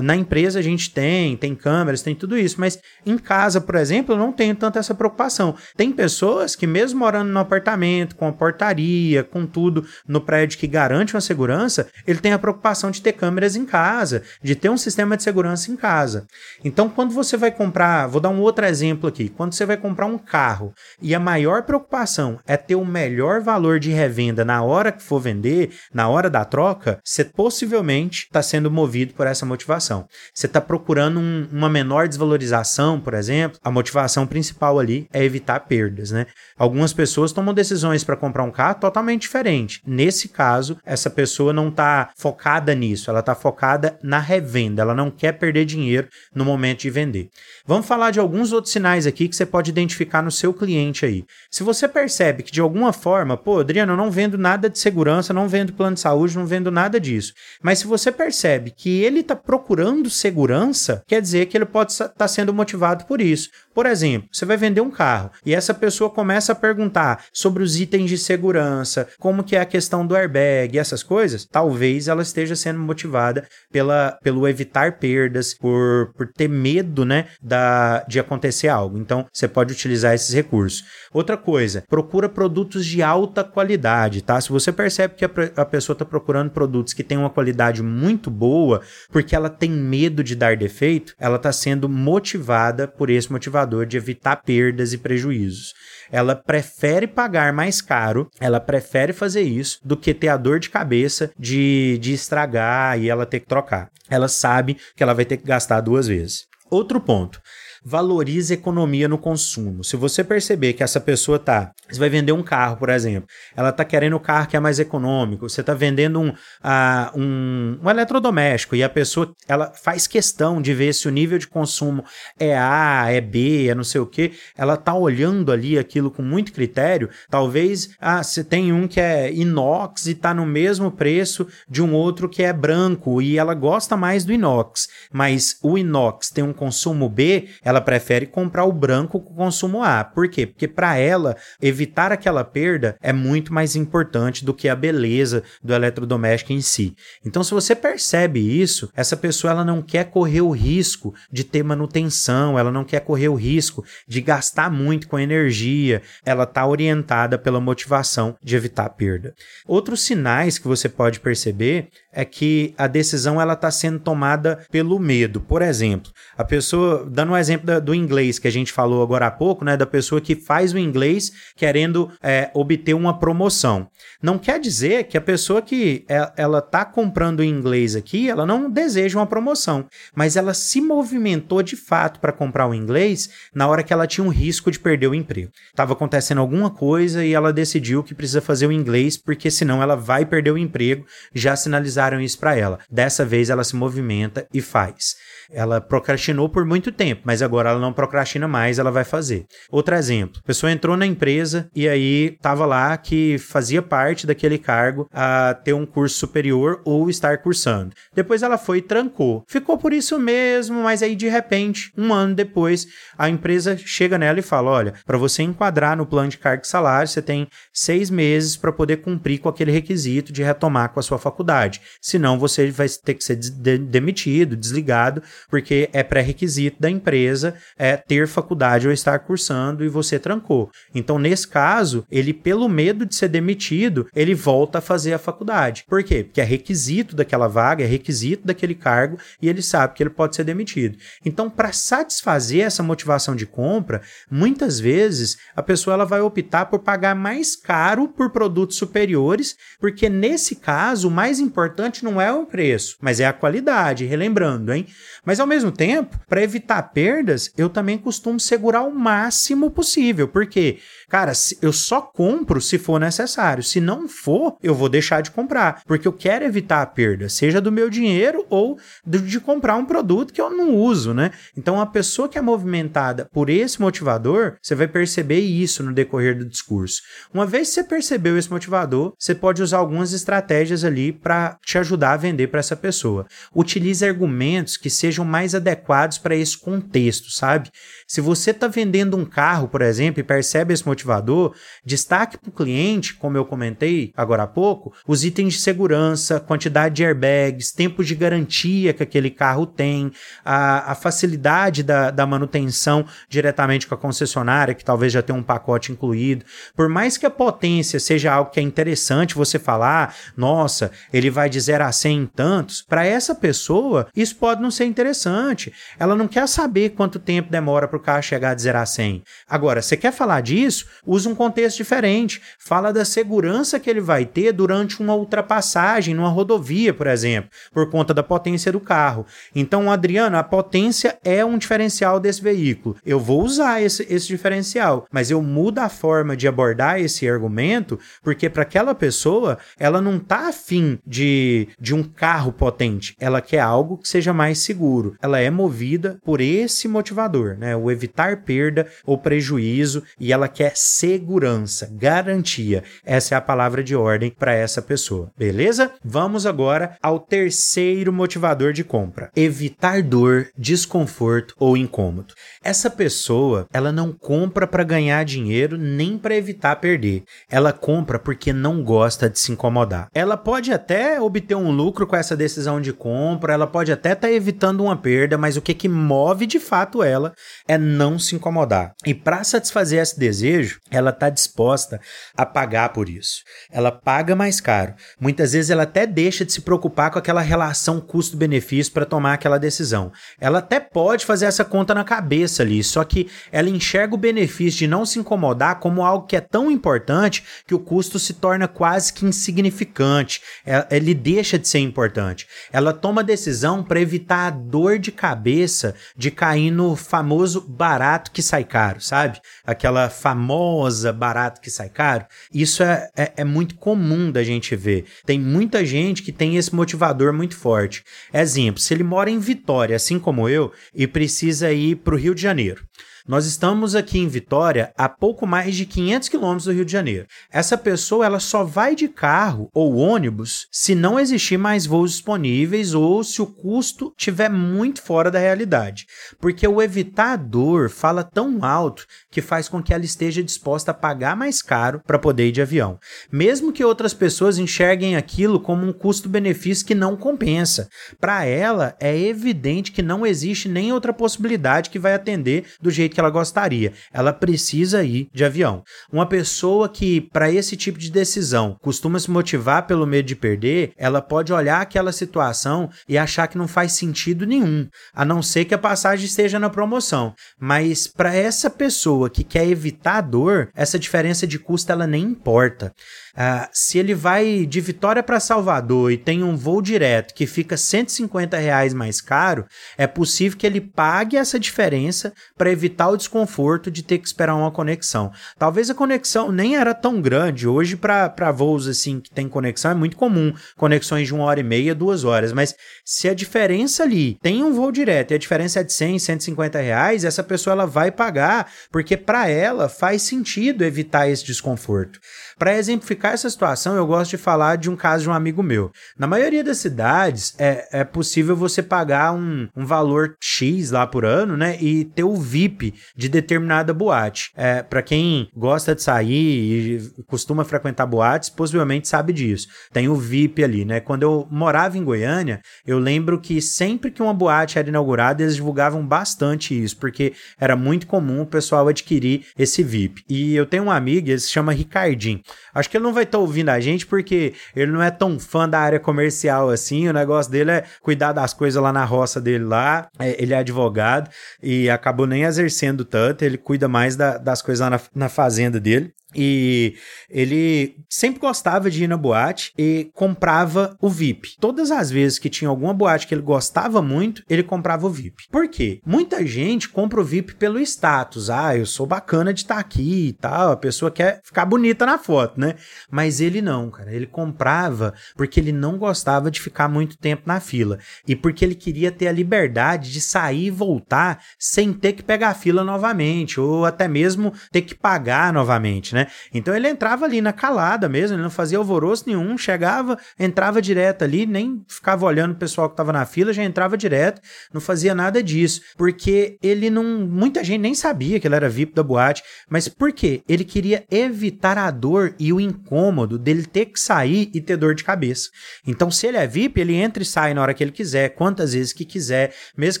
na 0.02 0.14
empresa 0.14 0.58
a 0.58 0.62
gente 0.62 0.90
tem 0.90 1.14
tem, 1.14 1.36
tem 1.36 1.54
câmeras, 1.54 2.02
tem 2.02 2.14
tudo 2.14 2.36
isso, 2.36 2.56
mas 2.58 2.78
em 3.04 3.16
casa, 3.16 3.60
por 3.60 3.74
exemplo, 3.74 4.14
eu 4.14 4.18
não 4.18 4.32
tenho 4.32 4.54
tanta 4.54 4.78
essa 4.78 4.94
preocupação. 4.94 5.54
Tem 5.76 5.92
pessoas 5.92 6.56
que, 6.56 6.66
mesmo 6.66 7.00
morando 7.00 7.30
no 7.30 7.38
apartamento, 7.38 8.16
com 8.16 8.26
a 8.26 8.32
portaria, 8.32 9.22
com 9.22 9.46
tudo 9.46 9.86
no 10.08 10.20
prédio 10.20 10.58
que 10.58 10.66
garante 10.66 11.14
uma 11.14 11.20
segurança, 11.20 11.86
ele 12.06 12.18
tem 12.18 12.32
a 12.32 12.38
preocupação 12.38 12.90
de 12.90 13.00
ter 13.00 13.12
câmeras 13.12 13.54
em 13.54 13.64
casa, 13.64 14.22
de 14.42 14.54
ter 14.54 14.70
um 14.70 14.76
sistema 14.76 15.16
de 15.16 15.22
segurança 15.22 15.70
em 15.70 15.76
casa. 15.76 16.26
Então, 16.64 16.88
quando 16.88 17.12
você 17.12 17.36
vai 17.36 17.50
comprar, 17.50 18.06
vou 18.06 18.20
dar 18.20 18.30
um 18.30 18.40
outro 18.40 18.64
exemplo 18.64 19.08
aqui, 19.08 19.28
quando 19.28 19.52
você 19.52 19.66
vai 19.66 19.76
comprar 19.76 20.06
um 20.06 20.18
carro 20.18 20.72
e 21.00 21.14
a 21.14 21.20
maior 21.20 21.62
preocupação 21.62 22.38
é 22.46 22.56
ter 22.56 22.74
o 22.74 22.84
melhor 22.84 23.40
valor 23.40 23.78
de 23.78 23.90
revenda 23.90 24.44
na 24.44 24.62
hora 24.62 24.73
que 24.92 25.02
for 25.02 25.20
vender, 25.20 25.70
na 25.92 26.08
hora 26.08 26.30
da 26.30 26.44
troca, 26.44 26.98
você 27.04 27.24
possivelmente 27.24 28.24
está 28.24 28.42
sendo 28.42 28.70
movido 28.70 29.14
por 29.14 29.26
essa 29.26 29.46
motivação. 29.46 30.06
Você 30.32 30.46
está 30.46 30.60
procurando 30.60 30.94
procurando 30.94 31.18
um, 31.18 31.48
uma 31.50 31.68
menor 31.68 32.08
desvalorização, 32.08 33.00
por 33.00 33.14
exemplo, 33.14 33.58
a 33.64 33.70
motivação 33.70 34.26
principal 34.26 34.78
ali 34.78 35.08
é 35.12 35.24
evitar 35.24 35.60
perdas, 35.60 36.10
né? 36.10 36.26
Algumas 36.56 36.92
pessoas 36.92 37.32
tomam 37.32 37.52
decisões 37.52 38.04
para 38.04 38.16
comprar 38.16 38.44
um 38.44 38.50
carro 38.50 38.76
totalmente 38.76 39.22
diferente. 39.22 39.80
Nesse 39.86 40.28
caso, 40.28 40.78
essa 40.84 41.10
pessoa 41.10 41.52
não 41.52 41.68
está 41.68 42.10
focada 42.16 42.74
nisso, 42.74 43.10
ela 43.10 43.20
está 43.20 43.34
focada 43.34 43.98
na 44.02 44.18
revenda, 44.18 44.82
ela 44.82 44.94
não 44.94 45.10
quer 45.10 45.32
perder 45.32 45.64
dinheiro 45.64 46.08
no 46.34 46.44
momento 46.44 46.80
de 46.80 46.90
vender. 46.90 47.28
Vamos 47.66 47.86
falar 47.86 48.10
de 48.10 48.20
alguns 48.20 48.52
outros 48.52 48.72
sinais 48.72 49.06
aqui 49.06 49.26
que 49.26 49.34
você 49.34 49.46
pode 49.46 49.70
identificar 49.70 50.22
no 50.22 50.30
seu 50.30 50.54
cliente 50.54 51.04
aí. 51.04 51.24
Se 51.50 51.62
você 51.62 51.88
percebe 51.88 52.42
que 52.42 52.52
de 52.52 52.60
alguma 52.60 52.92
forma, 52.92 53.36
pô, 53.36 53.60
Adriano, 53.60 53.92
eu 53.92 53.96
não 53.96 54.10
vendo 54.10 54.38
nada 54.38 54.63
de 54.68 54.78
segurança, 54.78 55.32
não 55.32 55.48
vendo 55.48 55.72
plano 55.72 55.94
de 55.94 56.00
saúde, 56.00 56.36
não 56.36 56.46
vendo 56.46 56.70
nada 56.70 57.00
disso. 57.00 57.32
Mas 57.62 57.78
se 57.78 57.86
você 57.86 58.10
percebe 58.10 58.70
que 58.70 59.02
ele 59.02 59.20
está 59.20 59.36
procurando 59.36 60.10
segurança, 60.10 61.02
quer 61.06 61.20
dizer 61.20 61.46
que 61.46 61.56
ele 61.56 61.64
pode 61.64 61.92
estar 61.92 62.08
tá 62.08 62.28
sendo 62.28 62.52
motivado 62.52 63.04
por 63.04 63.20
isso. 63.20 63.48
Por 63.74 63.86
exemplo, 63.86 64.28
você 64.32 64.44
vai 64.44 64.56
vender 64.56 64.80
um 64.80 64.90
carro 64.90 65.30
e 65.44 65.52
essa 65.52 65.74
pessoa 65.74 66.08
começa 66.08 66.52
a 66.52 66.54
perguntar 66.54 67.24
sobre 67.32 67.62
os 67.62 67.78
itens 67.78 68.08
de 68.08 68.16
segurança, 68.16 69.08
como 69.18 69.42
que 69.42 69.56
é 69.56 69.60
a 69.60 69.66
questão 69.66 70.06
do 70.06 70.14
airbag, 70.14 70.78
essas 70.78 71.02
coisas. 71.02 71.44
Talvez 71.44 72.06
ela 72.06 72.22
esteja 72.22 72.54
sendo 72.54 72.78
motivada 72.78 73.46
pela, 73.72 74.16
pelo 74.22 74.46
evitar 74.46 74.98
perdas, 74.98 75.52
por, 75.52 76.12
por 76.16 76.28
ter 76.28 76.48
medo, 76.48 77.04
né, 77.04 77.26
da, 77.42 78.04
de 78.08 78.20
acontecer 78.20 78.68
algo. 78.68 78.96
Então, 78.96 79.26
você 79.32 79.48
pode 79.48 79.72
utilizar 79.72 80.14
esses 80.14 80.32
recursos. 80.32 80.84
Outra 81.12 81.36
coisa, 81.36 81.82
procura 81.88 82.28
produtos 82.28 82.86
de 82.86 83.02
alta 83.02 83.42
qualidade, 83.42 84.22
tá? 84.22 84.40
Se 84.44 84.50
você 84.50 84.70
percebe 84.70 85.14
que 85.14 85.24
a, 85.24 85.30
a 85.56 85.64
pessoa 85.64 85.94
está 85.94 86.04
procurando 86.04 86.50
produtos 86.50 86.92
que 86.92 87.02
têm 87.02 87.16
uma 87.16 87.30
qualidade 87.30 87.82
muito 87.82 88.30
boa, 88.30 88.82
porque 89.10 89.34
ela 89.34 89.48
tem 89.48 89.70
medo 89.70 90.22
de 90.22 90.36
dar 90.36 90.54
defeito, 90.54 91.14
ela 91.18 91.36
está 91.36 91.50
sendo 91.50 91.88
motivada 91.88 92.86
por 92.86 93.08
esse 93.08 93.32
motivador 93.32 93.86
de 93.86 93.96
evitar 93.96 94.36
perdas 94.36 94.92
e 94.92 94.98
prejuízos. 94.98 95.72
Ela 96.12 96.36
prefere 96.36 97.06
pagar 97.06 97.54
mais 97.54 97.80
caro, 97.80 98.28
ela 98.38 98.60
prefere 98.60 99.14
fazer 99.14 99.40
isso 99.40 99.80
do 99.82 99.96
que 99.96 100.12
ter 100.12 100.28
a 100.28 100.36
dor 100.36 100.60
de 100.60 100.68
cabeça 100.68 101.30
de, 101.38 101.96
de 102.02 102.12
estragar 102.12 103.00
e 103.00 103.08
ela 103.08 103.24
ter 103.24 103.40
que 103.40 103.46
trocar. 103.46 103.88
Ela 104.10 104.28
sabe 104.28 104.76
que 104.94 105.02
ela 105.02 105.14
vai 105.14 105.24
ter 105.24 105.38
que 105.38 105.46
gastar 105.46 105.80
duas 105.80 106.06
vezes. 106.06 106.44
Outro 106.70 107.00
ponto 107.00 107.40
valorize 107.84 108.54
economia 108.54 109.06
no 109.06 109.18
consumo. 109.18 109.84
Se 109.84 109.96
você 109.96 110.24
perceber 110.24 110.72
que 110.72 110.82
essa 110.82 111.00
pessoa 111.00 111.38
tá, 111.38 111.72
você 111.90 112.00
vai 112.00 112.08
vender 112.08 112.32
um 112.32 112.42
carro, 112.42 112.76
por 112.76 112.88
exemplo, 112.88 113.28
ela 113.54 113.70
tá 113.70 113.84
querendo 113.84 114.16
o 114.16 114.20
carro 114.20 114.48
que 114.48 114.56
é 114.56 114.60
mais 114.60 114.78
econômico, 114.78 115.48
você 115.48 115.62
tá 115.62 115.74
vendendo 115.74 116.20
um, 116.20 116.30
uh, 116.30 117.18
um, 117.18 117.78
um 117.82 117.90
eletrodoméstico 117.90 118.74
e 118.74 118.82
a 118.82 118.88
pessoa 118.88 119.34
ela 119.46 119.72
faz 119.74 120.06
questão 120.06 120.62
de 120.62 120.72
ver 120.72 120.94
se 120.94 121.06
o 121.06 121.10
nível 121.10 121.38
de 121.38 121.46
consumo 121.46 122.02
é 122.38 122.56
A, 122.56 123.10
é 123.10 123.20
B, 123.20 123.68
é 123.68 123.74
não 123.74 123.84
sei 123.84 124.00
o 124.00 124.06
que, 124.06 124.32
ela 124.56 124.76
tá 124.76 124.94
olhando 124.94 125.52
ali 125.52 125.78
aquilo 125.78 126.10
com 126.10 126.22
muito 126.22 126.52
critério, 126.52 127.10
talvez 127.28 127.90
ah, 128.00 128.22
você 128.22 128.42
tem 128.42 128.72
um 128.72 128.88
que 128.88 129.00
é 129.00 129.32
inox 129.32 130.06
e 130.06 130.14
tá 130.14 130.32
no 130.32 130.46
mesmo 130.46 130.90
preço 130.90 131.46
de 131.68 131.82
um 131.82 131.92
outro 131.92 132.28
que 132.28 132.42
é 132.42 132.52
branco 132.52 133.20
e 133.20 133.38
ela 133.38 133.54
gosta 133.54 133.96
mais 133.96 134.24
do 134.24 134.32
inox, 134.32 134.88
mas 135.12 135.58
o 135.62 135.76
inox 135.76 136.30
tem 136.30 136.42
um 136.42 136.52
consumo 136.52 137.08
B, 137.08 137.48
ela 137.62 137.73
ela 137.74 137.80
prefere 137.80 138.26
comprar 138.26 138.64
o 138.64 138.72
branco 138.72 139.20
com 139.20 139.34
consumo 139.34 139.82
A. 139.82 140.04
Por 140.04 140.28
quê? 140.28 140.46
Porque 140.46 140.68
para 140.68 140.96
ela, 140.96 141.36
evitar 141.60 142.12
aquela 142.12 142.44
perda 142.44 142.96
é 143.02 143.12
muito 143.12 143.52
mais 143.52 143.74
importante 143.74 144.44
do 144.44 144.54
que 144.54 144.68
a 144.68 144.76
beleza 144.76 145.42
do 145.62 145.74
eletrodoméstico 145.74 146.52
em 146.52 146.60
si. 146.60 146.94
Então, 147.26 147.42
se 147.42 147.52
você 147.52 147.74
percebe 147.74 148.38
isso, 148.40 148.88
essa 148.94 149.16
pessoa 149.16 149.50
ela 149.50 149.64
não 149.64 149.82
quer 149.82 150.04
correr 150.04 150.40
o 150.40 150.50
risco 150.50 151.12
de 151.32 151.42
ter 151.42 151.64
manutenção, 151.64 152.56
ela 152.56 152.70
não 152.70 152.84
quer 152.84 153.00
correr 153.00 153.28
o 153.28 153.34
risco 153.34 153.84
de 154.06 154.20
gastar 154.20 154.70
muito 154.70 155.08
com 155.08 155.18
energia, 155.18 156.00
ela 156.24 156.44
está 156.44 156.64
orientada 156.64 157.36
pela 157.36 157.60
motivação 157.60 158.36
de 158.40 158.54
evitar 158.54 158.88
perda. 158.90 159.34
Outros 159.66 160.02
sinais 160.02 160.58
que 160.58 160.68
você 160.68 160.88
pode 160.88 161.18
perceber 161.18 161.88
é 162.14 162.24
que 162.24 162.74
a 162.78 162.86
decisão 162.86 163.40
ela 163.40 163.54
está 163.54 163.70
sendo 163.70 163.98
tomada 163.98 164.64
pelo 164.70 164.98
medo. 164.98 165.40
Por 165.40 165.60
exemplo, 165.62 166.12
a 166.36 166.44
pessoa, 166.44 167.06
dando 167.10 167.32
um 167.32 167.36
exemplo 167.36 167.66
da, 167.66 167.78
do 167.78 167.94
inglês 167.94 168.38
que 168.38 168.48
a 168.48 168.52
gente 168.52 168.72
falou 168.72 169.02
agora 169.02 169.26
há 169.26 169.30
pouco, 169.30 169.64
né, 169.64 169.76
da 169.76 169.86
pessoa 169.86 170.20
que 170.20 170.34
faz 170.36 170.72
o 170.72 170.78
inglês 170.78 171.32
querendo 171.56 172.10
é, 172.22 172.50
obter 172.54 172.94
uma 172.94 173.18
promoção. 173.18 173.88
Não 174.22 174.38
quer 174.38 174.58
dizer 174.60 175.04
que 175.04 175.18
a 175.18 175.20
pessoa 175.20 175.60
que 175.60 176.04
é, 176.08 176.32
ela 176.36 176.58
está 176.58 176.84
comprando 176.84 177.40
o 177.40 177.44
inglês 177.44 177.96
aqui, 177.96 178.30
ela 178.30 178.46
não 178.46 178.70
deseja 178.70 179.18
uma 179.18 179.26
promoção, 179.26 179.86
mas 180.14 180.36
ela 180.36 180.54
se 180.54 180.80
movimentou 180.80 181.62
de 181.62 181.76
fato 181.76 182.20
para 182.20 182.32
comprar 182.32 182.66
o 182.66 182.74
inglês 182.74 183.28
na 183.54 183.66
hora 183.66 183.82
que 183.82 183.92
ela 183.92 184.06
tinha 184.06 184.24
um 184.24 184.30
risco 184.30 184.70
de 184.70 184.78
perder 184.78 185.08
o 185.08 185.14
emprego. 185.14 185.50
Estava 185.68 185.92
acontecendo 185.92 186.38
alguma 186.38 186.70
coisa 186.70 187.24
e 187.24 187.32
ela 187.32 187.52
decidiu 187.52 188.02
que 188.02 188.14
precisa 188.14 188.40
fazer 188.40 188.66
o 188.66 188.72
inglês 188.72 189.16
porque 189.16 189.50
senão 189.50 189.82
ela 189.82 189.96
vai 189.96 190.24
perder 190.24 190.52
o 190.52 190.58
emprego. 190.58 191.04
Já 191.34 191.56
sinalizaram 192.04 192.20
isso 192.20 192.38
para 192.38 192.56
ela. 192.56 192.78
Dessa 192.90 193.24
vez 193.24 193.50
ela 193.50 193.64
se 193.64 193.76
movimenta 193.76 194.46
e 194.52 194.60
faz. 194.60 195.16
Ela 195.52 195.80
procrastinou 195.80 196.48
por 196.48 196.64
muito 196.64 196.90
tempo, 196.90 197.22
mas 197.24 197.42
agora 197.42 197.70
ela 197.70 197.78
não 197.78 197.92
procrastina 197.92 198.48
mais, 198.48 198.78
ela 198.78 198.90
vai 198.90 199.04
fazer. 199.04 199.46
Outro 199.70 199.94
exemplo: 199.94 200.40
a 200.42 200.46
pessoa 200.46 200.72
entrou 200.72 200.96
na 200.96 201.06
empresa 201.06 201.68
e 201.74 201.88
aí 201.88 202.34
estava 202.34 202.64
lá 202.66 202.96
que 202.96 203.38
fazia 203.38 203.82
parte 203.82 204.26
daquele 204.26 204.58
cargo 204.58 205.08
a 205.12 205.54
ter 205.64 205.72
um 205.72 205.86
curso 205.86 206.16
superior 206.16 206.80
ou 206.84 207.10
estar 207.10 207.38
cursando. 207.38 207.94
Depois 208.14 208.42
ela 208.42 208.58
foi 208.58 208.78
e 208.78 208.82
trancou. 208.82 209.44
Ficou 209.46 209.76
por 209.78 209.92
isso 209.92 210.18
mesmo, 210.18 210.82
mas 210.82 211.02
aí 211.02 211.14
de 211.14 211.28
repente, 211.28 211.92
um 211.96 212.12
ano 212.12 212.34
depois, 212.34 212.86
a 213.16 213.28
empresa 213.28 213.76
chega 213.76 214.18
nela 214.18 214.38
e 214.38 214.42
fala: 214.42 214.70
olha, 214.70 214.94
para 215.06 215.18
você 215.18 215.42
enquadrar 215.42 215.96
no 215.96 216.06
plano 216.06 216.28
de 216.28 216.38
cargo 216.38 216.62
e 216.64 216.68
salário, 216.68 217.08
você 217.08 217.22
tem 217.22 217.48
seis 217.72 218.10
meses 218.10 218.56
para 218.56 218.72
poder 218.72 218.98
cumprir 218.98 219.38
com 219.38 219.48
aquele 219.48 219.70
requisito 219.70 220.32
de 220.32 220.42
retomar 220.42 220.88
com 220.90 221.00
a 221.00 221.02
sua 221.02 221.18
faculdade. 221.18 221.80
Senão 222.00 222.38
você 222.38 222.70
vai 222.70 222.88
ter 222.88 223.14
que 223.14 223.24
ser 223.24 223.36
demitido, 223.36 224.56
desligado 224.56 225.22
porque 225.48 225.88
é 225.92 226.02
pré-requisito 226.02 226.80
da 226.80 226.90
empresa 226.90 227.54
é 227.76 227.96
ter 227.96 228.26
faculdade 228.26 228.86
ou 228.86 228.92
estar 228.92 229.18
cursando 229.20 229.84
e 229.84 229.88
você 229.88 230.18
trancou. 230.18 230.70
Então, 230.94 231.18
nesse 231.18 231.46
caso, 231.46 232.06
ele, 232.10 232.32
pelo 232.32 232.68
medo 232.68 233.06
de 233.06 233.14
ser 233.14 233.28
demitido, 233.28 234.08
ele 234.14 234.34
volta 234.34 234.78
a 234.78 234.82
fazer 234.82 235.12
a 235.12 235.18
faculdade. 235.18 235.84
Por 235.88 236.02
quê? 236.02 236.24
Porque 236.24 236.40
é 236.40 236.44
requisito 236.44 237.16
daquela 237.16 237.48
vaga, 237.48 237.84
é 237.84 237.86
requisito 237.86 238.46
daquele 238.46 238.74
cargo 238.74 239.18
e 239.40 239.48
ele 239.48 239.62
sabe 239.62 239.94
que 239.94 240.02
ele 240.02 240.10
pode 240.10 240.36
ser 240.36 240.44
demitido. 240.44 240.98
Então, 241.24 241.50
para 241.50 241.72
satisfazer 241.72 242.64
essa 242.64 242.82
motivação 242.82 243.36
de 243.36 243.46
compra, 243.46 244.02
muitas 244.30 244.80
vezes 244.80 245.36
a 245.54 245.62
pessoa 245.62 245.94
ela 245.94 246.04
vai 246.04 246.20
optar 246.20 246.66
por 246.66 246.80
pagar 246.80 247.14
mais 247.14 247.56
caro 247.56 248.08
por 248.08 248.30
produtos 248.30 248.76
superiores, 248.76 249.56
porque 249.78 250.08
nesse 250.08 250.56
caso 250.56 251.08
o 251.08 251.10
mais 251.10 251.38
importante 251.38 251.83
não 252.04 252.20
é 252.20 252.32
o 252.32 252.46
preço, 252.46 252.96
mas 253.00 253.20
é 253.20 253.26
a 253.26 253.32
qualidade. 253.32 254.04
Relembrando, 254.04 254.72
hein? 254.72 254.86
Mas 255.24 255.40
ao 255.40 255.46
mesmo 255.46 255.72
tempo, 255.72 256.18
para 256.28 256.42
evitar 256.42 256.82
perdas, 256.82 257.52
eu 257.56 257.68
também 257.68 257.98
costumo 257.98 258.38
segurar 258.38 258.82
o 258.82 258.94
máximo 258.94 259.70
possível, 259.70 260.28
porque 260.28 260.78
Cara, 261.14 261.32
eu 261.62 261.72
só 261.72 262.00
compro 262.00 262.60
se 262.60 262.76
for 262.76 262.98
necessário. 262.98 263.62
Se 263.62 263.80
não 263.80 264.08
for, 264.08 264.56
eu 264.60 264.74
vou 264.74 264.88
deixar 264.88 265.20
de 265.20 265.30
comprar, 265.30 265.80
porque 265.86 266.08
eu 266.08 266.12
quero 266.12 266.44
evitar 266.44 266.82
a 266.82 266.86
perda, 266.86 267.28
seja 267.28 267.60
do 267.60 267.70
meu 267.70 267.88
dinheiro 267.88 268.44
ou 268.50 268.78
de 269.06 269.38
comprar 269.38 269.76
um 269.76 269.84
produto 269.84 270.32
que 270.32 270.40
eu 270.40 270.50
não 270.50 270.74
uso, 270.74 271.14
né? 271.14 271.30
Então, 271.56 271.80
a 271.80 271.86
pessoa 271.86 272.28
que 272.28 272.36
é 272.36 272.42
movimentada 272.42 273.28
por 273.32 273.48
esse 273.48 273.80
motivador, 273.80 274.56
você 274.60 274.74
vai 274.74 274.88
perceber 274.88 275.38
isso 275.38 275.84
no 275.84 275.92
decorrer 275.92 276.36
do 276.36 276.44
discurso. 276.44 277.00
Uma 277.32 277.46
vez 277.46 277.68
que 277.68 277.74
você 277.74 277.84
percebeu 277.84 278.36
esse 278.36 278.50
motivador, 278.50 279.14
você 279.16 279.36
pode 279.36 279.62
usar 279.62 279.78
algumas 279.78 280.12
estratégias 280.12 280.82
ali 280.82 281.12
para 281.12 281.56
te 281.64 281.73
ajudar 281.78 282.12
a 282.12 282.16
vender 282.16 282.48
para 282.48 282.60
essa 282.60 282.76
pessoa. 282.76 283.26
Utilize 283.54 284.04
argumentos 284.04 284.76
que 284.76 284.90
sejam 284.90 285.24
mais 285.24 285.54
adequados 285.54 286.18
para 286.18 286.36
esse 286.36 286.56
contexto, 286.56 287.30
sabe? 287.30 287.70
Se 288.06 288.20
você 288.20 288.50
está 288.50 288.68
vendendo 288.68 289.16
um 289.16 289.24
carro, 289.24 289.68
por 289.68 289.82
exemplo, 289.82 290.20
e 290.20 290.24
percebe 290.24 290.74
esse 290.74 290.86
motivador, 290.86 291.54
destaque 291.84 292.36
para 292.36 292.48
o 292.48 292.52
cliente, 292.52 293.14
como 293.14 293.36
eu 293.36 293.44
comentei 293.44 294.12
agora 294.16 294.44
há 294.44 294.46
pouco, 294.46 294.94
os 295.06 295.24
itens 295.24 295.54
de 295.54 295.60
segurança, 295.60 296.40
quantidade 296.40 296.96
de 296.96 297.04
airbags, 297.04 297.72
tempo 297.72 298.04
de 298.04 298.14
garantia 298.14 298.92
que 298.92 299.02
aquele 299.02 299.30
carro 299.30 299.66
tem, 299.66 300.12
a, 300.44 300.92
a 300.92 300.94
facilidade 300.94 301.82
da, 301.82 302.10
da 302.10 302.26
manutenção 302.26 303.06
diretamente 303.28 303.86
com 303.86 303.94
a 303.94 303.98
concessionária, 303.98 304.74
que 304.74 304.84
talvez 304.84 305.12
já 305.12 305.22
tenha 305.22 305.38
um 305.38 305.42
pacote 305.42 305.92
incluído. 305.92 306.44
Por 306.76 306.88
mais 306.88 307.16
que 307.16 307.26
a 307.26 307.30
potência 307.30 307.98
seja 307.98 308.32
algo 308.32 308.50
que 308.50 308.60
é 308.60 308.62
interessante 308.62 309.34
você 309.34 309.58
falar, 309.58 310.14
nossa, 310.36 310.90
ele 311.12 311.30
vai 311.30 311.48
de 311.54 311.60
0 311.60 311.84
a 311.84 311.92
100 311.92 312.18
em 312.18 312.26
tantos, 312.26 312.82
para 312.82 313.06
essa 313.06 313.34
pessoa 313.34 314.08
isso 314.14 314.36
pode 314.36 314.60
não 314.60 314.70
ser 314.70 314.84
interessante. 314.84 315.72
Ela 315.98 316.14
não 316.14 316.26
quer 316.26 316.48
saber 316.48 316.90
quanto 316.90 317.18
tempo 317.18 317.50
demora 317.50 317.86
para 317.86 317.96
o 317.96 318.00
carro 318.00 318.22
chegar 318.22 318.54
de 318.54 318.62
0 318.62 318.78
a 318.78 318.86
100. 318.86 319.22
Agora, 319.48 319.80
você 319.80 319.96
quer 319.96 320.12
falar 320.12 320.40
disso? 320.40 320.86
Usa 321.06 321.28
um 321.28 321.34
contexto 321.34 321.76
diferente. 321.76 322.42
Fala 322.58 322.92
da 322.92 323.04
segurança 323.04 323.78
que 323.78 323.88
ele 323.88 324.00
vai 324.00 324.24
ter 324.24 324.52
durante 324.52 325.00
uma 325.00 325.14
ultrapassagem 325.14 326.14
numa 326.14 326.28
rodovia, 326.28 326.92
por 326.92 327.06
exemplo, 327.06 327.50
por 327.72 327.88
conta 327.90 328.12
da 328.12 328.22
potência 328.22 328.72
do 328.72 328.80
carro. 328.80 329.26
Então, 329.54 329.90
Adriano, 329.90 330.36
a 330.36 330.42
potência 330.42 331.18
é 331.24 331.44
um 331.44 331.56
diferencial 331.56 332.18
desse 332.18 332.42
veículo. 332.42 332.96
Eu 333.04 333.20
vou 333.20 333.42
usar 333.42 333.80
esse, 333.80 334.06
esse 334.10 334.26
diferencial, 334.26 335.06
mas 335.12 335.30
eu 335.30 335.40
mudo 335.42 335.78
a 335.78 335.88
forma 335.88 336.36
de 336.36 336.48
abordar 336.48 337.00
esse 337.00 337.28
argumento, 337.28 337.98
porque 338.22 338.48
para 338.48 338.62
aquela 338.62 338.94
pessoa, 338.94 339.58
ela 339.78 340.00
não 340.00 340.16
está 340.16 340.48
afim 340.48 340.98
de, 341.06 341.43
de 341.80 341.94
um 341.94 342.02
carro 342.02 342.52
potente. 342.52 343.14
Ela 343.18 343.40
quer 343.40 343.60
algo 343.60 343.98
que 343.98 344.08
seja 344.08 344.32
mais 344.32 344.58
seguro. 344.58 345.16
Ela 345.22 345.40
é 345.40 345.50
movida 345.50 346.18
por 346.24 346.40
esse 346.40 346.88
motivador, 346.88 347.56
né? 347.58 347.76
o 347.76 347.90
evitar 347.90 348.42
perda 348.42 348.86
ou 349.04 349.18
prejuízo 349.18 350.02
e 350.18 350.32
ela 350.32 350.48
quer 350.48 350.72
segurança, 350.76 351.88
garantia. 351.92 352.82
Essa 353.04 353.34
é 353.34 353.38
a 353.38 353.40
palavra 353.40 353.82
de 353.82 353.94
ordem 353.94 354.30
para 354.30 354.52
essa 354.52 354.82
pessoa, 354.82 355.30
beleza? 355.36 355.92
Vamos 356.04 356.46
agora 356.46 356.96
ao 357.02 357.18
terceiro 357.18 358.12
motivador 358.12 358.72
de 358.72 358.84
compra: 358.84 359.30
evitar 359.36 360.02
dor, 360.02 360.48
desconforto 360.56 361.54
ou 361.58 361.76
incômodo. 361.76 362.34
Essa 362.62 362.90
pessoa, 362.90 363.66
ela 363.72 363.92
não 363.92 364.12
compra 364.12 364.66
para 364.66 364.84
ganhar 364.84 365.24
dinheiro 365.24 365.76
nem 365.76 366.16
para 366.16 366.36
evitar 366.36 366.76
perder. 366.76 367.24
Ela 367.50 367.72
compra 367.72 368.18
porque 368.18 368.52
não 368.52 368.82
gosta 368.82 369.28
de 369.28 369.38
se 369.38 369.52
incomodar. 369.52 370.08
Ela 370.14 370.36
pode 370.36 370.72
até 370.72 371.20
obter 371.34 371.56
um 371.56 371.72
lucro 371.72 372.06
com 372.06 372.14
essa 372.14 372.36
decisão 372.36 372.80
de 372.80 372.92
compra, 372.92 373.52
ela 373.52 373.66
pode 373.66 373.90
até 373.90 374.12
estar 374.12 374.28
tá 374.28 374.32
evitando 374.32 374.84
uma 374.84 374.96
perda, 374.96 375.36
mas 375.36 375.56
o 375.56 375.62
que 375.62 375.74
que 375.74 375.88
move 375.88 376.46
de 376.46 376.60
fato 376.60 377.02
ela 377.02 377.34
é 377.66 377.76
não 377.76 378.18
se 378.20 378.36
incomodar. 378.36 378.94
E 379.04 379.12
para 379.12 379.42
satisfazer 379.42 380.00
esse 380.00 380.18
desejo, 380.18 380.78
ela 380.90 381.10
está 381.10 381.28
disposta 381.28 382.00
a 382.36 382.46
pagar 382.46 382.90
por 382.90 383.08
isso. 383.08 383.42
Ela 383.70 383.90
paga 383.90 384.36
mais 384.36 384.60
caro. 384.60 384.94
Muitas 385.20 385.52
vezes 385.52 385.70
ela 385.70 385.82
até 385.82 386.06
deixa 386.06 386.44
de 386.44 386.52
se 386.52 386.60
preocupar 386.60 387.10
com 387.10 387.18
aquela 387.18 387.40
relação 387.40 388.00
custo-benefício 388.00 388.92
para 388.92 389.04
tomar 389.04 389.34
aquela 389.34 389.58
decisão. 389.58 390.12
Ela 390.40 390.60
até 390.60 390.78
pode 390.78 391.26
fazer 391.26 391.46
essa 391.46 391.64
conta 391.64 391.94
na 391.94 392.04
cabeça 392.04 392.62
ali, 392.62 392.84
só 392.84 393.02
que 393.02 393.28
ela 393.50 393.68
enxerga 393.68 394.14
o 394.14 394.18
benefício 394.18 394.78
de 394.78 394.86
não 394.86 395.04
se 395.04 395.18
incomodar 395.18 395.80
como 395.80 396.04
algo 396.04 396.26
que 396.26 396.36
é 396.36 396.40
tão 396.40 396.70
importante 396.70 397.42
que 397.66 397.74
o 397.74 397.80
custo 397.80 398.18
se 398.18 398.34
torna 398.34 398.68
quase 398.68 399.12
que 399.12 399.26
insignificante. 399.26 400.40
É, 400.64 400.86
ele 400.90 401.23
deixa 401.24 401.58
de 401.58 401.66
ser 401.66 401.78
importante. 401.78 402.46
Ela 402.70 402.92
toma 402.92 403.24
decisão 403.24 403.82
para 403.82 404.00
evitar 404.00 404.46
a 404.46 404.50
dor 404.50 404.98
de 404.98 405.10
cabeça 405.10 405.94
de 406.16 406.30
cair 406.30 406.70
no 406.70 406.94
famoso 406.94 407.54
famoso 407.54 407.60
barato 407.60 408.30
que 408.30 408.42
sai 408.42 408.64
caro, 408.64 409.00
sabe? 409.00 409.40
Aquela 409.64 410.10
famosa 410.10 411.12
barato 411.12 411.60
que 411.60 411.70
sai 411.70 411.88
caro. 411.88 412.26
Isso 412.52 412.82
é, 412.82 413.08
é, 413.16 413.32
é 413.38 413.44
muito 413.44 413.76
comum 413.76 414.30
da 414.30 414.42
gente 414.42 414.76
ver. 414.76 415.06
Tem 415.24 415.38
muita 415.38 415.84
gente 415.84 416.22
que 416.22 416.32
tem 416.32 416.56
esse 416.56 416.74
motivador 416.74 417.32
muito 417.32 417.56
forte. 417.56 418.04
Exemplo, 418.32 418.80
se 418.80 418.92
ele 418.92 419.02
mora 419.02 419.30
em 419.30 419.38
Vitória, 419.38 419.96
assim 419.96 420.18
como 420.18 420.48
eu, 420.48 420.72
e 420.94 421.06
precisa 421.06 421.72
ir 421.72 421.96
para 421.96 422.14
o 422.14 422.18
Rio 422.18 422.34
de 422.34 422.42
Janeiro. 422.42 422.82
Nós 423.26 423.46
estamos 423.46 423.94
aqui 423.94 424.18
em 424.18 424.28
Vitória 424.28 424.92
a 424.98 425.08
pouco 425.08 425.46
mais 425.46 425.74
de 425.74 425.86
500 425.86 426.28
quilômetros 426.28 426.66
do 426.66 426.72
Rio 426.72 426.84
de 426.84 426.92
Janeiro. 426.92 427.26
Essa 427.50 427.78
pessoa 427.78 428.26
ela 428.26 428.38
só 428.38 428.62
vai 428.64 428.94
de 428.94 429.08
carro 429.08 429.70
ou 429.72 429.96
ônibus 429.96 430.66
se 430.70 430.94
não 430.94 431.18
existir 431.18 431.56
mais 431.56 431.86
voos 431.86 432.10
disponíveis 432.10 432.92
ou 432.92 433.24
se 433.24 433.40
o 433.40 433.46
custo 433.46 434.12
estiver 434.18 434.50
muito 434.50 435.00
fora 435.00 435.30
da 435.30 435.38
realidade. 435.38 436.04
Porque 436.38 436.68
o 436.68 436.82
evitar 436.82 437.38
dor 437.38 437.88
fala 437.88 438.22
tão 438.22 438.62
alto 438.62 439.06
que 439.30 439.40
faz 439.40 439.70
com 439.70 439.82
que 439.82 439.94
ela 439.94 440.04
esteja 440.04 440.42
disposta 440.42 440.90
a 440.90 440.94
pagar 440.94 441.34
mais 441.34 441.62
caro 441.62 442.02
para 442.06 442.18
poder 442.18 442.48
ir 442.48 442.52
de 442.52 442.60
avião. 442.60 442.98
Mesmo 443.32 443.72
que 443.72 443.82
outras 443.82 444.12
pessoas 444.12 444.58
enxerguem 444.58 445.16
aquilo 445.16 445.58
como 445.58 445.86
um 445.86 445.94
custo-benefício 445.94 446.84
que 446.84 446.94
não 446.94 447.16
compensa. 447.16 447.88
Para 448.20 448.44
ela, 448.44 448.94
é 449.00 449.18
evidente 449.18 449.92
que 449.92 450.02
não 450.02 450.26
existe 450.26 450.68
nem 450.68 450.92
outra 450.92 451.14
possibilidade 451.14 451.88
que 451.88 451.98
vai 451.98 452.12
atender 452.12 452.66
do 452.82 452.90
jeito 452.90 453.13
que 453.14 453.20
ela 453.20 453.30
gostaria. 453.30 453.92
Ela 454.12 454.32
precisa 454.32 455.02
ir 455.02 455.28
de 455.32 455.44
avião. 455.44 455.82
Uma 456.12 456.26
pessoa 456.26 456.88
que, 456.88 457.20
para 457.20 457.50
esse 457.50 457.76
tipo 457.76 457.98
de 457.98 458.10
decisão, 458.10 458.76
costuma 458.82 459.18
se 459.18 459.30
motivar 459.30 459.86
pelo 459.86 460.06
medo 460.06 460.26
de 460.26 460.36
perder, 460.36 460.92
ela 460.98 461.22
pode 461.22 461.52
olhar 461.52 461.80
aquela 461.80 462.12
situação 462.12 462.90
e 463.08 463.16
achar 463.16 463.46
que 463.46 463.56
não 463.56 463.68
faz 463.68 463.92
sentido 463.92 464.44
nenhum, 464.44 464.86
a 465.14 465.24
não 465.24 465.42
ser 465.42 465.64
que 465.64 465.74
a 465.74 465.78
passagem 465.78 466.26
esteja 466.26 466.58
na 466.58 466.68
promoção. 466.68 467.34
Mas 467.58 468.06
para 468.06 468.34
essa 468.34 468.68
pessoa 468.68 469.30
que 469.30 469.44
quer 469.44 469.66
evitar 469.66 470.16
a 470.16 470.20
dor, 470.20 470.68
essa 470.74 470.98
diferença 470.98 471.46
de 471.46 471.58
custo 471.58 471.92
ela 471.92 472.06
nem 472.06 472.24
importa. 472.24 472.92
Uh, 473.34 473.68
se 473.72 473.98
ele 473.98 474.14
vai 474.14 474.64
de 474.64 474.80
Vitória 474.80 475.22
para 475.22 475.40
Salvador 475.40 476.12
e 476.12 476.16
tem 476.16 476.44
um 476.44 476.56
voo 476.56 476.80
direto 476.80 477.34
que 477.34 477.46
fica 477.46 477.76
150 477.76 478.56
reais 478.56 478.94
mais 478.94 479.20
caro, 479.20 479.66
é 479.98 480.06
possível 480.06 480.56
que 480.56 480.64
ele 480.64 480.80
pague 480.80 481.36
essa 481.36 481.58
diferença 481.58 482.32
para 482.56 482.70
evitar 482.70 483.08
o 483.08 483.16
desconforto 483.16 483.90
de 483.90 484.04
ter 484.04 484.18
que 484.18 484.26
esperar 484.26 484.54
uma 484.54 484.70
conexão. 484.70 485.32
Talvez 485.58 485.90
a 485.90 485.94
conexão 485.94 486.52
nem 486.52 486.76
era 486.76 486.94
tão 486.94 487.20
grande. 487.20 487.66
Hoje, 487.66 487.96
para 487.96 488.52
voos 488.52 488.86
assim 488.86 489.20
que 489.20 489.30
tem 489.30 489.48
conexão, 489.48 489.90
é 489.90 489.94
muito 489.94 490.16
comum 490.16 490.52
conexões 490.76 491.26
de 491.26 491.34
uma 491.34 491.44
hora 491.44 491.58
e 491.58 491.64
meia, 491.64 491.94
duas 491.94 492.22
horas. 492.22 492.52
Mas 492.52 492.74
se 493.04 493.28
a 493.28 493.34
diferença 493.34 494.04
ali 494.04 494.38
tem 494.40 494.62
um 494.62 494.72
voo 494.72 494.92
direto 494.92 495.32
e 495.32 495.34
a 495.34 495.38
diferença 495.38 495.80
é 495.80 495.82
de 495.82 495.92
100, 495.92 496.20
150 496.20 496.80
reais, 496.80 497.24
essa 497.24 497.42
pessoa 497.42 497.72
ela 497.72 497.86
vai 497.86 498.12
pagar, 498.12 498.70
porque 498.92 499.16
para 499.16 499.48
ela 499.48 499.88
faz 499.88 500.22
sentido 500.22 500.84
evitar 500.84 501.28
esse 501.28 501.44
desconforto. 501.44 502.20
Para 502.58 502.76
exemplificar 502.76 503.32
essa 503.32 503.50
situação, 503.50 503.96
eu 503.96 504.06
gosto 504.06 504.32
de 504.32 504.36
falar 504.36 504.76
de 504.76 504.90
um 504.90 504.96
caso 504.96 505.24
de 505.24 505.30
um 505.30 505.32
amigo 505.32 505.62
meu. 505.62 505.90
Na 506.18 506.26
maioria 506.26 506.62
das 506.62 506.78
cidades, 506.78 507.54
é, 507.58 508.00
é 508.00 508.04
possível 508.04 508.56
você 508.56 508.82
pagar 508.82 509.32
um, 509.32 509.68
um 509.76 509.84
valor 509.84 510.36
X 510.40 510.90
lá 510.90 511.06
por 511.06 511.24
ano, 511.24 511.56
né? 511.56 511.76
E 511.80 512.04
ter 512.04 512.24
o 512.24 512.36
VIP 512.36 512.94
de 513.16 513.28
determinada 513.28 513.92
boate. 513.92 514.50
É, 514.56 514.82
para 514.82 515.02
quem 515.02 515.48
gosta 515.56 515.94
de 515.94 516.02
sair 516.02 517.00
e 517.16 517.22
costuma 517.26 517.64
frequentar 517.64 518.06
boates, 518.06 518.50
possivelmente 518.50 519.08
sabe 519.08 519.32
disso. 519.32 519.68
Tem 519.92 520.08
o 520.08 520.14
VIP 520.14 520.62
ali, 520.62 520.84
né? 520.84 521.00
Quando 521.00 521.22
eu 521.22 521.48
morava 521.50 521.98
em 521.98 522.04
Goiânia, 522.04 522.60
eu 522.86 522.98
lembro 522.98 523.40
que 523.40 523.60
sempre 523.60 524.10
que 524.10 524.22
uma 524.22 524.34
boate 524.34 524.78
era 524.78 524.88
inaugurada, 524.88 525.42
eles 525.42 525.56
divulgavam 525.56 526.06
bastante 526.06 526.80
isso, 526.80 526.96
porque 526.96 527.32
era 527.58 527.76
muito 527.76 528.06
comum 528.06 528.42
o 528.42 528.46
pessoal 528.46 528.88
adquirir 528.88 529.46
esse 529.58 529.82
VIP. 529.82 530.22
E 530.28 530.54
eu 530.54 530.66
tenho 530.66 530.84
um 530.84 530.90
amigo, 530.90 531.28
ele 531.28 531.38
se 531.38 531.50
chama 531.50 531.72
Ricardinho. 531.72 532.40
Acho 532.74 532.90
que 532.90 532.96
ele 532.96 533.04
não 533.04 533.12
vai 533.12 533.24
estar 533.24 533.38
tá 533.38 533.42
ouvindo 533.42 533.68
a 533.68 533.80
gente 533.80 534.06
porque 534.06 534.54
ele 534.74 534.90
não 534.92 535.02
é 535.02 535.10
tão 535.10 535.38
fã 535.38 535.68
da 535.68 535.78
área 535.78 536.00
comercial 536.00 536.70
assim. 536.70 537.08
O 537.08 537.12
negócio 537.12 537.50
dele 537.50 537.70
é 537.70 537.84
cuidar 538.02 538.32
das 538.32 538.52
coisas 538.52 538.82
lá 538.82 538.92
na 538.92 539.04
roça 539.04 539.40
dele 539.40 539.64
lá. 539.64 540.08
É, 540.18 540.42
ele 540.42 540.54
é 540.54 540.58
advogado 540.58 541.30
e 541.62 541.88
acabou 541.90 542.26
nem 542.26 542.42
exercendo 542.42 543.04
tanto. 543.04 543.42
Ele 543.42 543.56
cuida 543.56 543.88
mais 543.88 544.16
da, 544.16 544.38
das 544.38 544.62
coisas 544.62 544.80
lá 544.80 544.90
na, 544.90 545.00
na 545.14 545.28
fazenda 545.28 545.78
dele. 545.80 546.12
E 546.34 546.96
ele 547.30 547.96
sempre 548.08 548.40
gostava 548.40 548.90
de 548.90 549.04
ir 549.04 549.08
na 549.08 549.16
boate 549.16 549.72
e 549.78 550.10
comprava 550.14 550.96
o 551.00 551.08
VIP. 551.08 551.56
Todas 551.60 551.90
as 551.90 552.10
vezes 552.10 552.38
que 552.38 552.50
tinha 552.50 552.68
alguma 552.68 552.94
boate 552.94 553.26
que 553.26 553.34
ele 553.34 553.42
gostava 553.42 554.00
muito, 554.00 554.42
ele 554.48 554.62
comprava 554.62 555.06
o 555.06 555.10
VIP. 555.10 555.48
Por 555.50 555.68
quê? 555.68 556.00
Muita 556.04 556.44
gente 556.46 556.88
compra 556.88 557.20
o 557.20 557.24
VIP 557.24 557.54
pelo 557.54 557.78
status. 557.80 558.50
Ah, 558.50 558.76
eu 558.76 558.86
sou 558.86 559.06
bacana 559.06 559.52
de 559.52 559.60
estar 559.60 559.78
aqui 559.78 560.28
e 560.28 560.32
tal. 560.32 560.72
A 560.72 560.76
pessoa 560.76 561.10
quer 561.10 561.40
ficar 561.44 561.64
bonita 561.64 562.06
na 562.06 562.18
foto, 562.18 562.60
né? 562.60 562.74
Mas 563.10 563.40
ele 563.40 563.60
não, 563.60 563.90
cara. 563.90 564.12
Ele 564.12 564.26
comprava 564.26 565.14
porque 565.36 565.60
ele 565.60 565.72
não 565.72 565.98
gostava 565.98 566.50
de 566.50 566.60
ficar 566.60 566.88
muito 566.88 567.16
tempo 567.18 567.42
na 567.46 567.60
fila. 567.60 567.98
E 568.26 568.36
porque 568.36 568.64
ele 568.64 568.74
queria 568.74 569.10
ter 569.10 569.28
a 569.28 569.32
liberdade 569.32 570.12
de 570.12 570.20
sair 570.20 570.66
e 570.66 570.70
voltar 570.70 571.42
sem 571.58 571.92
ter 571.92 572.12
que 572.12 572.22
pegar 572.22 572.50
a 572.50 572.54
fila 572.54 572.84
novamente. 572.84 573.60
Ou 573.60 573.84
até 573.84 574.06
mesmo 574.08 574.52
ter 574.70 574.82
que 574.82 574.94
pagar 574.94 575.52
novamente, 575.52 576.14
né? 576.14 576.23
Então 576.52 576.74
ele 576.74 576.88
entrava 576.88 577.24
ali 577.24 577.40
na 577.40 577.52
calada 577.52 578.08
mesmo, 578.08 578.36
ele 578.36 578.42
não 578.42 578.50
fazia 578.50 578.78
alvoroço 578.78 579.24
nenhum, 579.26 579.56
chegava, 579.56 580.18
entrava 580.38 580.80
direto 580.80 581.22
ali, 581.22 581.46
nem 581.46 581.84
ficava 581.88 582.24
olhando 582.26 582.52
o 582.52 582.56
pessoal 582.56 582.88
que 582.88 582.94
estava 582.94 583.12
na 583.12 583.24
fila, 583.26 583.52
já 583.52 583.62
entrava 583.62 583.96
direto, 583.96 584.40
não 584.72 584.80
fazia 584.80 585.14
nada 585.14 585.42
disso, 585.42 585.80
porque 585.96 586.58
ele 586.62 586.90
não, 586.90 587.26
muita 587.26 587.62
gente 587.62 587.80
nem 587.80 587.94
sabia 587.94 588.38
que 588.40 588.46
ele 588.46 588.54
era 588.54 588.68
VIP 588.68 588.94
da 588.94 589.02
boate, 589.02 589.42
mas 589.68 589.88
por 589.88 590.12
quê? 590.12 590.42
Ele 590.48 590.64
queria 590.64 591.04
evitar 591.10 591.78
a 591.78 591.90
dor 591.90 592.34
e 592.38 592.52
o 592.52 592.60
incômodo 592.60 593.38
dele 593.38 593.64
ter 593.64 593.86
que 593.86 594.00
sair 594.00 594.50
e 594.54 594.60
ter 594.60 594.76
dor 594.76 594.94
de 594.94 595.04
cabeça. 595.04 595.48
Então 595.86 596.10
se 596.10 596.26
ele 596.26 596.36
é 596.36 596.46
VIP, 596.46 596.80
ele 596.80 596.94
entra 596.94 597.22
e 597.22 597.26
sai 597.26 597.54
na 597.54 597.62
hora 597.62 597.74
que 597.74 597.82
ele 597.82 597.92
quiser, 597.92 598.30
quantas 598.30 598.72
vezes 598.72 598.92
que 598.92 599.04
quiser, 599.04 599.54
mesmo 599.76 600.00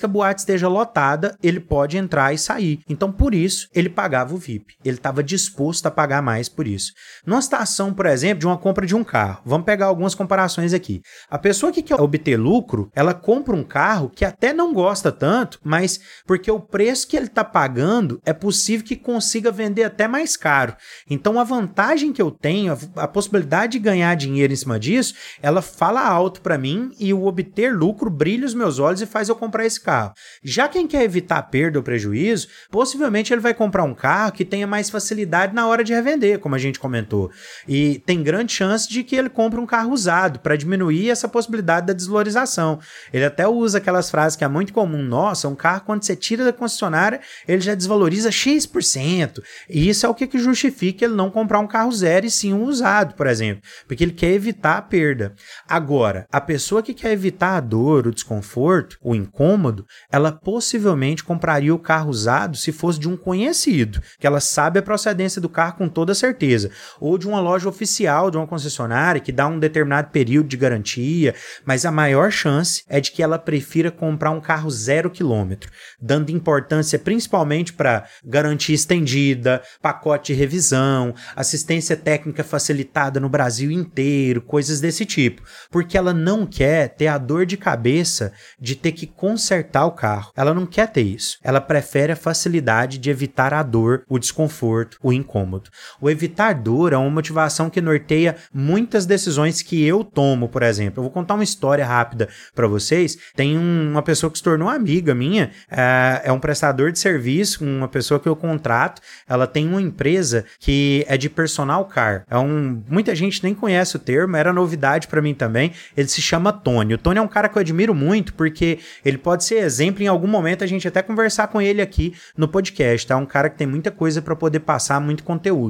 que 0.00 0.06
a 0.06 0.08
boate 0.08 0.40
esteja 0.40 0.68
lotada, 0.68 1.36
ele 1.42 1.60
pode 1.60 1.96
entrar 1.96 2.32
e 2.32 2.38
sair. 2.38 2.80
Então 2.88 3.10
por 3.10 3.34
isso 3.34 3.68
ele 3.74 3.88
pagava 3.88 4.34
o 4.34 4.38
VIP. 4.38 4.74
Ele 4.84 4.96
estava 4.96 5.22
disposto 5.22 5.86
a 5.86 5.90
pagar 5.90 6.13
pagar 6.14 6.22
mais 6.22 6.48
por 6.48 6.66
isso. 6.66 6.92
Numa 7.26 7.42
situação, 7.42 7.92
por 7.92 8.06
exemplo, 8.06 8.40
de 8.40 8.46
uma 8.46 8.58
compra 8.58 8.86
de 8.86 8.94
um 8.94 9.02
carro, 9.02 9.42
vamos 9.44 9.64
pegar 9.64 9.86
algumas 9.86 10.14
comparações 10.14 10.72
aqui. 10.72 11.00
A 11.28 11.38
pessoa 11.38 11.72
que 11.72 11.82
quer 11.82 12.00
obter 12.00 12.36
lucro, 12.36 12.90
ela 12.94 13.14
compra 13.14 13.54
um 13.54 13.64
carro 13.64 14.10
que 14.10 14.24
até 14.24 14.52
não 14.52 14.72
gosta 14.72 15.10
tanto, 15.10 15.58
mas 15.64 16.00
porque 16.26 16.50
o 16.50 16.60
preço 16.60 17.08
que 17.08 17.16
ele 17.16 17.26
está 17.26 17.42
pagando 17.44 18.20
é 18.24 18.32
possível 18.32 18.86
que 18.86 18.96
consiga 18.96 19.50
vender 19.50 19.84
até 19.84 20.06
mais 20.06 20.36
caro. 20.36 20.76
Então 21.08 21.40
a 21.40 21.44
vantagem 21.44 22.12
que 22.12 22.22
eu 22.22 22.30
tenho, 22.30 22.76
a, 22.96 23.08
possibilidade 23.08 23.72
de 23.72 23.78
ganhar 23.78 24.14
dinheiro 24.14 24.52
em 24.52 24.56
cima 24.56 24.78
disso, 24.78 25.14
ela 25.42 25.62
fala 25.62 26.06
alto 26.06 26.40
para 26.40 26.58
mim 26.58 26.90
e 26.98 27.12
o 27.12 27.24
obter 27.24 27.74
lucro 27.74 28.10
brilha 28.10 28.46
os 28.46 28.54
meus 28.54 28.78
olhos 28.78 29.00
e 29.00 29.06
faz 29.06 29.28
eu 29.28 29.36
comprar 29.36 29.64
esse 29.64 29.80
carro. 29.80 30.12
Já 30.42 30.68
quem 30.68 30.86
quer 30.86 31.02
evitar 31.02 31.42
perda 31.44 31.78
ou 31.78 31.82
prejuízo, 31.82 32.48
possivelmente 32.70 33.32
ele 33.32 33.40
vai 33.40 33.54
comprar 33.54 33.84
um 33.84 33.94
carro 33.94 34.32
que 34.32 34.44
tenha 34.44 34.66
mais 34.66 34.90
facilidade 34.90 35.54
na 35.54 35.66
hora 35.66 35.82
de 35.82 35.92
revender, 36.04 36.38
como 36.38 36.54
a 36.54 36.58
gente 36.58 36.78
comentou. 36.78 37.30
E 37.66 37.98
tem 38.06 38.22
grande 38.22 38.52
chance 38.52 38.88
de 38.88 39.02
que 39.02 39.16
ele 39.16 39.30
compre 39.30 39.58
um 39.58 39.66
carro 39.66 39.92
usado 39.92 40.38
para 40.40 40.56
diminuir 40.56 41.10
essa 41.10 41.26
possibilidade 41.26 41.86
da 41.86 41.92
desvalorização. 41.92 42.78
Ele 43.12 43.24
até 43.24 43.48
usa 43.48 43.78
aquelas 43.78 44.10
frases 44.10 44.36
que 44.36 44.44
é 44.44 44.48
muito 44.48 44.72
comum: 44.72 45.02
nossa, 45.02 45.48
um 45.48 45.54
carro, 45.54 45.82
quando 45.86 46.04
você 46.04 46.14
tira 46.14 46.44
da 46.44 46.52
concessionária, 46.52 47.20
ele 47.48 47.60
já 47.60 47.74
desvaloriza 47.74 48.30
X%. 48.30 49.42
E 49.68 49.88
isso 49.88 50.04
é 50.04 50.08
o 50.08 50.14
que, 50.14 50.26
que 50.26 50.38
justifica 50.38 51.04
ele 51.04 51.14
não 51.14 51.30
comprar 51.30 51.58
um 51.58 51.66
carro 51.66 51.90
zero 51.92 52.26
e 52.26 52.30
sim 52.30 52.52
um 52.52 52.64
usado, 52.64 53.14
por 53.14 53.26
exemplo, 53.26 53.62
porque 53.88 54.04
ele 54.04 54.12
quer 54.12 54.32
evitar 54.32 54.76
a 54.76 54.82
perda. 54.82 55.34
Agora, 55.66 56.26
a 56.30 56.40
pessoa 56.40 56.82
que 56.82 56.92
quer 56.92 57.12
evitar 57.12 57.56
a 57.56 57.60
dor, 57.60 58.06
o 58.06 58.14
desconforto, 58.14 58.98
o 59.02 59.14
incômodo, 59.14 59.86
ela 60.10 60.32
possivelmente 60.32 61.24
compraria 61.24 61.74
o 61.74 61.78
carro 61.78 62.10
usado 62.10 62.56
se 62.56 62.72
fosse 62.72 62.98
de 62.98 63.08
um 63.08 63.16
conhecido, 63.16 64.00
que 64.18 64.26
ela 64.26 64.40
sabe 64.40 64.78
a 64.78 64.82
procedência 64.82 65.40
do 65.40 65.48
carro 65.48 65.78
com 65.78 65.88
toda 65.94 66.14
certeza. 66.14 66.70
Ou 67.00 67.16
de 67.16 67.26
uma 67.26 67.40
loja 67.40 67.68
oficial, 67.68 68.30
de 68.30 68.36
uma 68.36 68.46
concessionária, 68.46 69.20
que 69.20 69.32
dá 69.32 69.46
um 69.46 69.58
determinado 69.58 70.10
período 70.10 70.48
de 70.48 70.56
garantia, 70.56 71.34
mas 71.64 71.86
a 71.86 71.90
maior 71.90 72.30
chance 72.30 72.82
é 72.88 73.00
de 73.00 73.12
que 73.12 73.22
ela 73.22 73.38
prefira 73.38 73.90
comprar 73.90 74.30
um 74.30 74.40
carro 74.40 74.70
zero 74.70 75.08
quilômetro, 75.08 75.70
dando 76.00 76.30
importância 76.30 76.98
principalmente 76.98 77.72
para 77.72 78.04
garantia 78.24 78.74
estendida, 78.74 79.62
pacote 79.80 80.32
de 80.32 80.38
revisão, 80.38 81.14
assistência 81.36 81.96
técnica 81.96 82.42
facilitada 82.42 83.20
no 83.20 83.28
Brasil 83.28 83.70
inteiro, 83.70 84.42
coisas 84.42 84.80
desse 84.80 85.06
tipo, 85.06 85.42
porque 85.70 85.96
ela 85.96 86.12
não 86.12 86.46
quer 86.46 86.88
ter 86.88 87.06
a 87.06 87.18
dor 87.18 87.46
de 87.46 87.56
cabeça 87.56 88.32
de 88.58 88.74
ter 88.74 88.92
que 88.92 89.06
consertar 89.06 89.86
o 89.86 89.92
carro. 89.92 90.32
Ela 90.36 90.52
não 90.52 90.66
quer 90.66 90.88
ter 90.88 91.02
isso. 91.02 91.38
Ela 91.42 91.60
prefere 91.60 92.12
a 92.12 92.16
facilidade 92.16 92.98
de 92.98 93.10
evitar 93.10 93.54
a 93.54 93.62
dor, 93.62 94.04
o 94.08 94.18
desconforto, 94.18 94.98
o 95.02 95.12
incômodo. 95.12 95.70
O 96.00 96.10
evitar 96.10 96.54
dor 96.54 96.92
é 96.92 96.96
uma 96.96 97.10
motivação 97.10 97.70
que 97.70 97.80
norteia 97.80 98.36
muitas 98.52 99.06
decisões 99.06 99.62
que 99.62 99.84
eu 99.84 100.04
tomo, 100.04 100.48
por 100.48 100.62
exemplo. 100.62 101.00
Eu 101.00 101.04
vou 101.04 101.12
contar 101.12 101.34
uma 101.34 101.44
história 101.44 101.84
rápida 101.84 102.28
para 102.54 102.66
vocês. 102.66 103.16
Tem 103.34 103.56
um, 103.58 103.90
uma 103.90 104.02
pessoa 104.02 104.30
que 104.30 104.38
se 104.38 104.44
tornou 104.44 104.68
amiga 104.68 105.14
minha, 105.14 105.50
é, 105.70 106.22
é 106.24 106.32
um 106.32 106.38
prestador 106.38 106.92
de 106.92 106.98
serviço, 106.98 107.64
uma 107.64 107.88
pessoa 107.88 108.20
que 108.20 108.28
eu 108.28 108.36
contrato. 108.36 109.00
Ela 109.28 109.46
tem 109.46 109.66
uma 109.66 109.80
empresa 109.80 110.44
que 110.58 111.04
é 111.08 111.16
de 111.16 111.28
personal 111.28 111.84
car. 111.86 112.24
É 112.30 112.38
um, 112.38 112.82
muita 112.88 113.14
gente 113.14 113.42
nem 113.42 113.54
conhece 113.54 113.96
o 113.96 113.98
termo, 113.98 114.36
era 114.36 114.52
novidade 114.52 115.08
para 115.08 115.22
mim 115.22 115.34
também. 115.34 115.72
Ele 115.96 116.08
se 116.08 116.20
chama 116.22 116.52
Tony. 116.52 116.94
O 116.94 116.98
Tony 116.98 117.18
é 117.18 117.22
um 117.22 117.28
cara 117.28 117.48
que 117.48 117.56
eu 117.56 117.60
admiro 117.60 117.94
muito 117.94 118.34
porque 118.34 118.78
ele 119.04 119.18
pode 119.18 119.44
ser 119.44 119.56
exemplo 119.56 120.02
em 120.02 120.06
algum 120.06 120.28
momento 120.28 120.64
a 120.64 120.66
gente 120.66 120.86
até 120.86 121.02
conversar 121.02 121.48
com 121.48 121.60
ele 121.60 121.80
aqui 121.80 122.14
no 122.36 122.48
podcast, 122.48 123.06
tá? 123.06 123.16
Um 123.16 123.26
cara 123.26 123.48
que 123.48 123.56
tem 123.56 123.66
muita 123.66 123.90
coisa 123.90 124.20
para 124.20 124.36
poder 124.36 124.60
passar, 124.60 125.00
muito 125.00 125.24
conteúdo. 125.24 125.63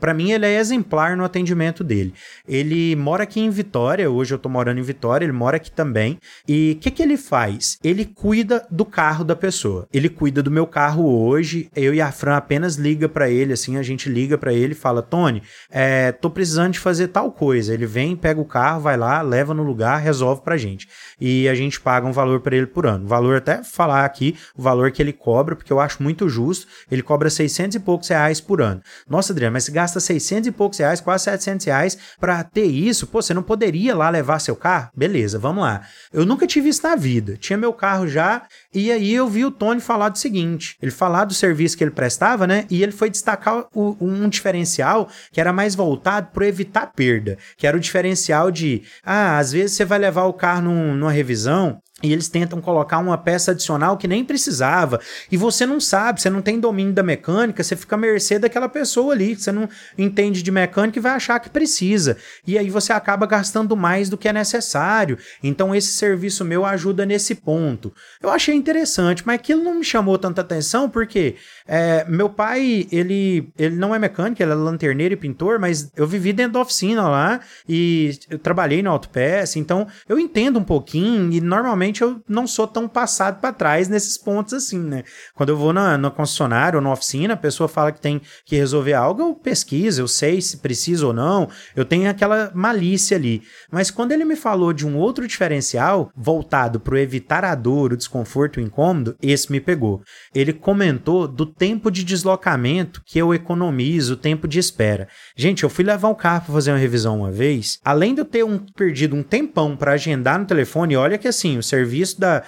Para 0.00 0.14
mim 0.14 0.32
ele 0.32 0.46
é 0.46 0.58
exemplar 0.58 1.16
no 1.16 1.24
atendimento 1.24 1.82
dele. 1.82 2.14
Ele 2.48 2.94
mora 2.96 3.24
aqui 3.24 3.40
em 3.40 3.50
Vitória, 3.50 4.10
hoje 4.10 4.34
eu 4.34 4.38
tô 4.38 4.48
morando 4.48 4.78
em 4.78 4.82
Vitória, 4.82 5.24
ele 5.24 5.32
mora 5.32 5.56
aqui 5.56 5.70
também. 5.70 6.18
E 6.46 6.76
o 6.76 6.80
que 6.80 6.90
que 6.90 7.02
ele 7.02 7.16
faz? 7.16 7.78
Ele 7.82 8.04
cuida 8.04 8.66
do 8.70 8.84
carro 8.84 9.24
da 9.24 9.36
pessoa. 9.36 9.86
Ele 9.92 10.08
cuida 10.08 10.42
do 10.42 10.50
meu 10.50 10.66
carro 10.66 11.04
hoje. 11.04 11.68
Eu 11.74 11.94
e 11.94 12.00
a 12.00 12.10
Fran 12.12 12.36
apenas 12.36 12.76
liga 12.76 13.08
para 13.08 13.28
ele, 13.28 13.52
assim, 13.52 13.76
a 13.76 13.82
gente 13.82 14.08
liga 14.08 14.38
para 14.38 14.52
ele 14.52 14.72
e 14.72 14.76
fala: 14.76 15.02
Tony, 15.02 15.42
é, 15.70 16.12
tô 16.12 16.30
precisando 16.30 16.72
de 16.72 16.78
fazer 16.78 17.08
tal 17.08 17.30
coisa. 17.32 17.74
Ele 17.74 17.86
vem, 17.86 18.16
pega 18.16 18.40
o 18.40 18.44
carro, 18.44 18.80
vai 18.80 18.96
lá, 18.96 19.20
leva 19.22 19.52
no 19.52 19.62
lugar, 19.62 20.00
resolve 20.00 20.42
pra 20.42 20.56
gente. 20.56 20.88
E 21.20 21.48
a 21.48 21.54
gente 21.54 21.80
paga 21.80 22.06
um 22.06 22.12
valor 22.12 22.40
para 22.40 22.56
ele 22.56 22.66
por 22.66 22.86
ano. 22.86 23.06
Valor, 23.06 23.36
até 23.36 23.62
falar 23.62 24.04
aqui, 24.04 24.36
o 24.56 24.62
valor 24.62 24.90
que 24.90 25.02
ele 25.02 25.12
cobra, 25.12 25.56
porque 25.56 25.72
eu 25.72 25.80
acho 25.80 26.02
muito 26.02 26.28
justo. 26.28 26.66
Ele 26.90 27.02
cobra 27.02 27.28
600 27.28 27.76
e 27.76 27.80
poucos 27.80 28.08
reais 28.08 28.40
por 28.40 28.62
ano. 28.62 28.80
Nossa, 29.08 29.33
Adriano, 29.34 29.52
mas 29.52 29.68
gasta 29.68 30.00
600 30.00 30.48
e 30.48 30.52
poucos 30.52 30.78
reais, 30.78 31.00
quase 31.00 31.24
700 31.24 31.66
reais 31.66 31.98
pra 32.18 32.42
ter 32.42 32.64
isso? 32.64 33.06
Pô, 33.06 33.20
você 33.20 33.34
não 33.34 33.42
poderia 33.42 33.94
lá 33.94 34.08
levar 34.08 34.38
seu 34.38 34.56
carro? 34.56 34.90
Beleza, 34.96 35.38
vamos 35.38 35.62
lá. 35.62 35.82
Eu 36.12 36.24
nunca 36.24 36.46
tive 36.46 36.68
isso 36.68 36.82
na 36.82 36.96
vida. 36.96 37.36
Tinha 37.36 37.56
meu 37.56 37.72
carro 37.72 38.06
já, 38.06 38.42
e 38.72 38.90
aí 38.90 39.12
eu 39.12 39.28
vi 39.28 39.44
o 39.44 39.50
Tony 39.50 39.80
falar 39.80 40.08
do 40.08 40.18
seguinte: 40.18 40.76
ele 40.80 40.90
falar 40.90 41.24
do 41.24 41.34
serviço 41.34 41.76
que 41.76 41.84
ele 41.84 41.90
prestava, 41.90 42.46
né? 42.46 42.64
E 42.70 42.82
ele 42.82 42.92
foi 42.92 43.10
destacar 43.10 43.66
o, 43.74 43.96
um 44.00 44.28
diferencial 44.28 45.08
que 45.32 45.40
era 45.40 45.52
mais 45.52 45.74
voltado 45.74 46.28
para 46.32 46.46
evitar 46.46 46.92
perda, 46.94 47.36
que 47.56 47.66
era 47.66 47.76
o 47.76 47.80
diferencial 47.80 48.50
de, 48.50 48.82
ah, 49.04 49.38
às 49.38 49.52
vezes 49.52 49.76
você 49.76 49.84
vai 49.84 49.98
levar 49.98 50.24
o 50.24 50.32
carro 50.32 50.62
num, 50.62 50.94
numa 50.94 51.12
revisão 51.12 51.80
e 52.04 52.12
eles 52.12 52.28
tentam 52.28 52.60
colocar 52.60 52.98
uma 52.98 53.16
peça 53.16 53.52
adicional 53.52 53.96
que 53.96 54.06
nem 54.06 54.22
precisava. 54.24 55.00
E 55.32 55.36
você 55.38 55.64
não 55.64 55.80
sabe, 55.80 56.20
você 56.20 56.28
não 56.28 56.42
tem 56.42 56.60
domínio 56.60 56.92
da 56.92 57.02
mecânica, 57.02 57.62
você 57.62 57.74
fica 57.74 57.96
à 57.96 57.98
mercê 57.98 58.38
daquela 58.38 58.68
pessoa 58.68 59.14
ali, 59.14 59.34
você 59.34 59.50
não 59.50 59.66
entende 59.96 60.42
de 60.42 60.50
mecânica 60.50 60.98
e 60.98 61.02
vai 61.02 61.12
achar 61.12 61.40
que 61.40 61.48
precisa. 61.48 62.18
E 62.46 62.58
aí 62.58 62.68
você 62.68 62.92
acaba 62.92 63.26
gastando 63.26 63.74
mais 63.74 64.10
do 64.10 64.18
que 64.18 64.28
é 64.28 64.32
necessário. 64.32 65.16
Então 65.42 65.74
esse 65.74 65.92
serviço 65.92 66.44
meu 66.44 66.66
ajuda 66.66 67.06
nesse 67.06 67.34
ponto. 67.34 67.92
Eu 68.22 68.28
achei 68.28 68.54
interessante, 68.54 69.22
mas 69.24 69.36
aquilo 69.36 69.64
não 69.64 69.76
me 69.76 69.84
chamou 69.84 70.18
tanta 70.18 70.42
atenção 70.42 70.90
porque 70.90 71.36
é, 71.66 72.04
meu 72.06 72.28
pai, 72.28 72.86
ele, 72.92 73.50
ele 73.58 73.76
não 73.76 73.94
é 73.94 73.98
mecânico, 73.98 74.42
ele 74.42 74.52
é 74.52 74.54
lanterneiro 74.54 75.14
e 75.14 75.16
pintor, 75.16 75.58
mas 75.58 75.90
eu 75.96 76.06
vivi 76.06 76.34
dentro 76.34 76.52
da 76.52 76.60
oficina 76.60 77.08
lá 77.08 77.40
e 77.66 78.18
eu 78.28 78.38
trabalhei 78.38 78.82
no 78.82 78.90
autopass, 78.90 79.56
então 79.56 79.86
eu 80.06 80.18
entendo 80.18 80.58
um 80.58 80.64
pouquinho 80.64 81.32
e 81.32 81.40
normalmente 81.40 81.93
eu 82.02 82.22
não 82.28 82.46
sou 82.46 82.66
tão 82.66 82.88
passado 82.88 83.40
para 83.40 83.52
trás 83.52 83.88
nesses 83.88 84.16
pontos 84.18 84.54
assim, 84.54 84.78
né? 84.78 85.04
Quando 85.34 85.50
eu 85.50 85.56
vou 85.56 85.72
na, 85.72 85.96
na 85.98 86.10
concessionária 86.10 86.76
ou 86.76 86.82
na 86.82 86.92
oficina, 86.92 87.34
a 87.34 87.36
pessoa 87.36 87.68
fala 87.68 87.92
que 87.92 88.00
tem 88.00 88.20
que 88.44 88.56
resolver 88.56 88.94
algo, 88.94 89.22
eu 89.22 89.34
pesquiso, 89.34 90.02
eu 90.02 90.08
sei 90.08 90.40
se 90.40 90.58
precisa 90.58 91.06
ou 91.06 91.12
não, 91.12 91.48
eu 91.76 91.84
tenho 91.84 92.08
aquela 92.08 92.50
malícia 92.54 93.16
ali. 93.16 93.42
Mas 93.70 93.90
quando 93.90 94.12
ele 94.12 94.24
me 94.24 94.36
falou 94.36 94.72
de 94.72 94.86
um 94.86 94.96
outro 94.96 95.26
diferencial 95.26 96.10
voltado 96.16 96.80
para 96.80 97.00
evitar 97.00 97.44
a 97.44 97.54
dor, 97.54 97.92
o 97.92 97.96
desconforto, 97.96 98.56
o 98.56 98.60
incômodo, 98.60 99.16
esse 99.22 99.50
me 99.50 99.60
pegou. 99.60 100.02
Ele 100.34 100.52
comentou 100.52 101.28
do 101.28 101.46
tempo 101.46 101.90
de 101.90 102.04
deslocamento 102.04 103.02
que 103.04 103.18
eu 103.18 103.34
economizo, 103.34 104.14
o 104.14 104.16
tempo 104.16 104.48
de 104.48 104.58
espera. 104.58 105.08
Gente, 105.36 105.62
eu 105.62 105.70
fui 105.70 105.84
levar 105.84 106.08
o 106.08 106.14
carro 106.14 106.44
para 106.44 106.54
fazer 106.54 106.72
uma 106.72 106.78
revisão 106.78 107.18
uma 107.18 107.30
vez, 107.30 107.78
além 107.84 108.14
de 108.14 108.20
eu 108.20 108.24
ter 108.24 108.44
um, 108.44 108.58
perdido 108.58 109.16
um 109.16 109.22
tempão 109.22 109.76
para 109.76 109.92
agendar 109.92 110.38
no 110.38 110.46
telefone, 110.46 110.96
olha 110.96 111.18
que 111.18 111.28
assim, 111.28 111.58
o 111.58 111.62
serviço 111.74 112.20
da, 112.20 112.42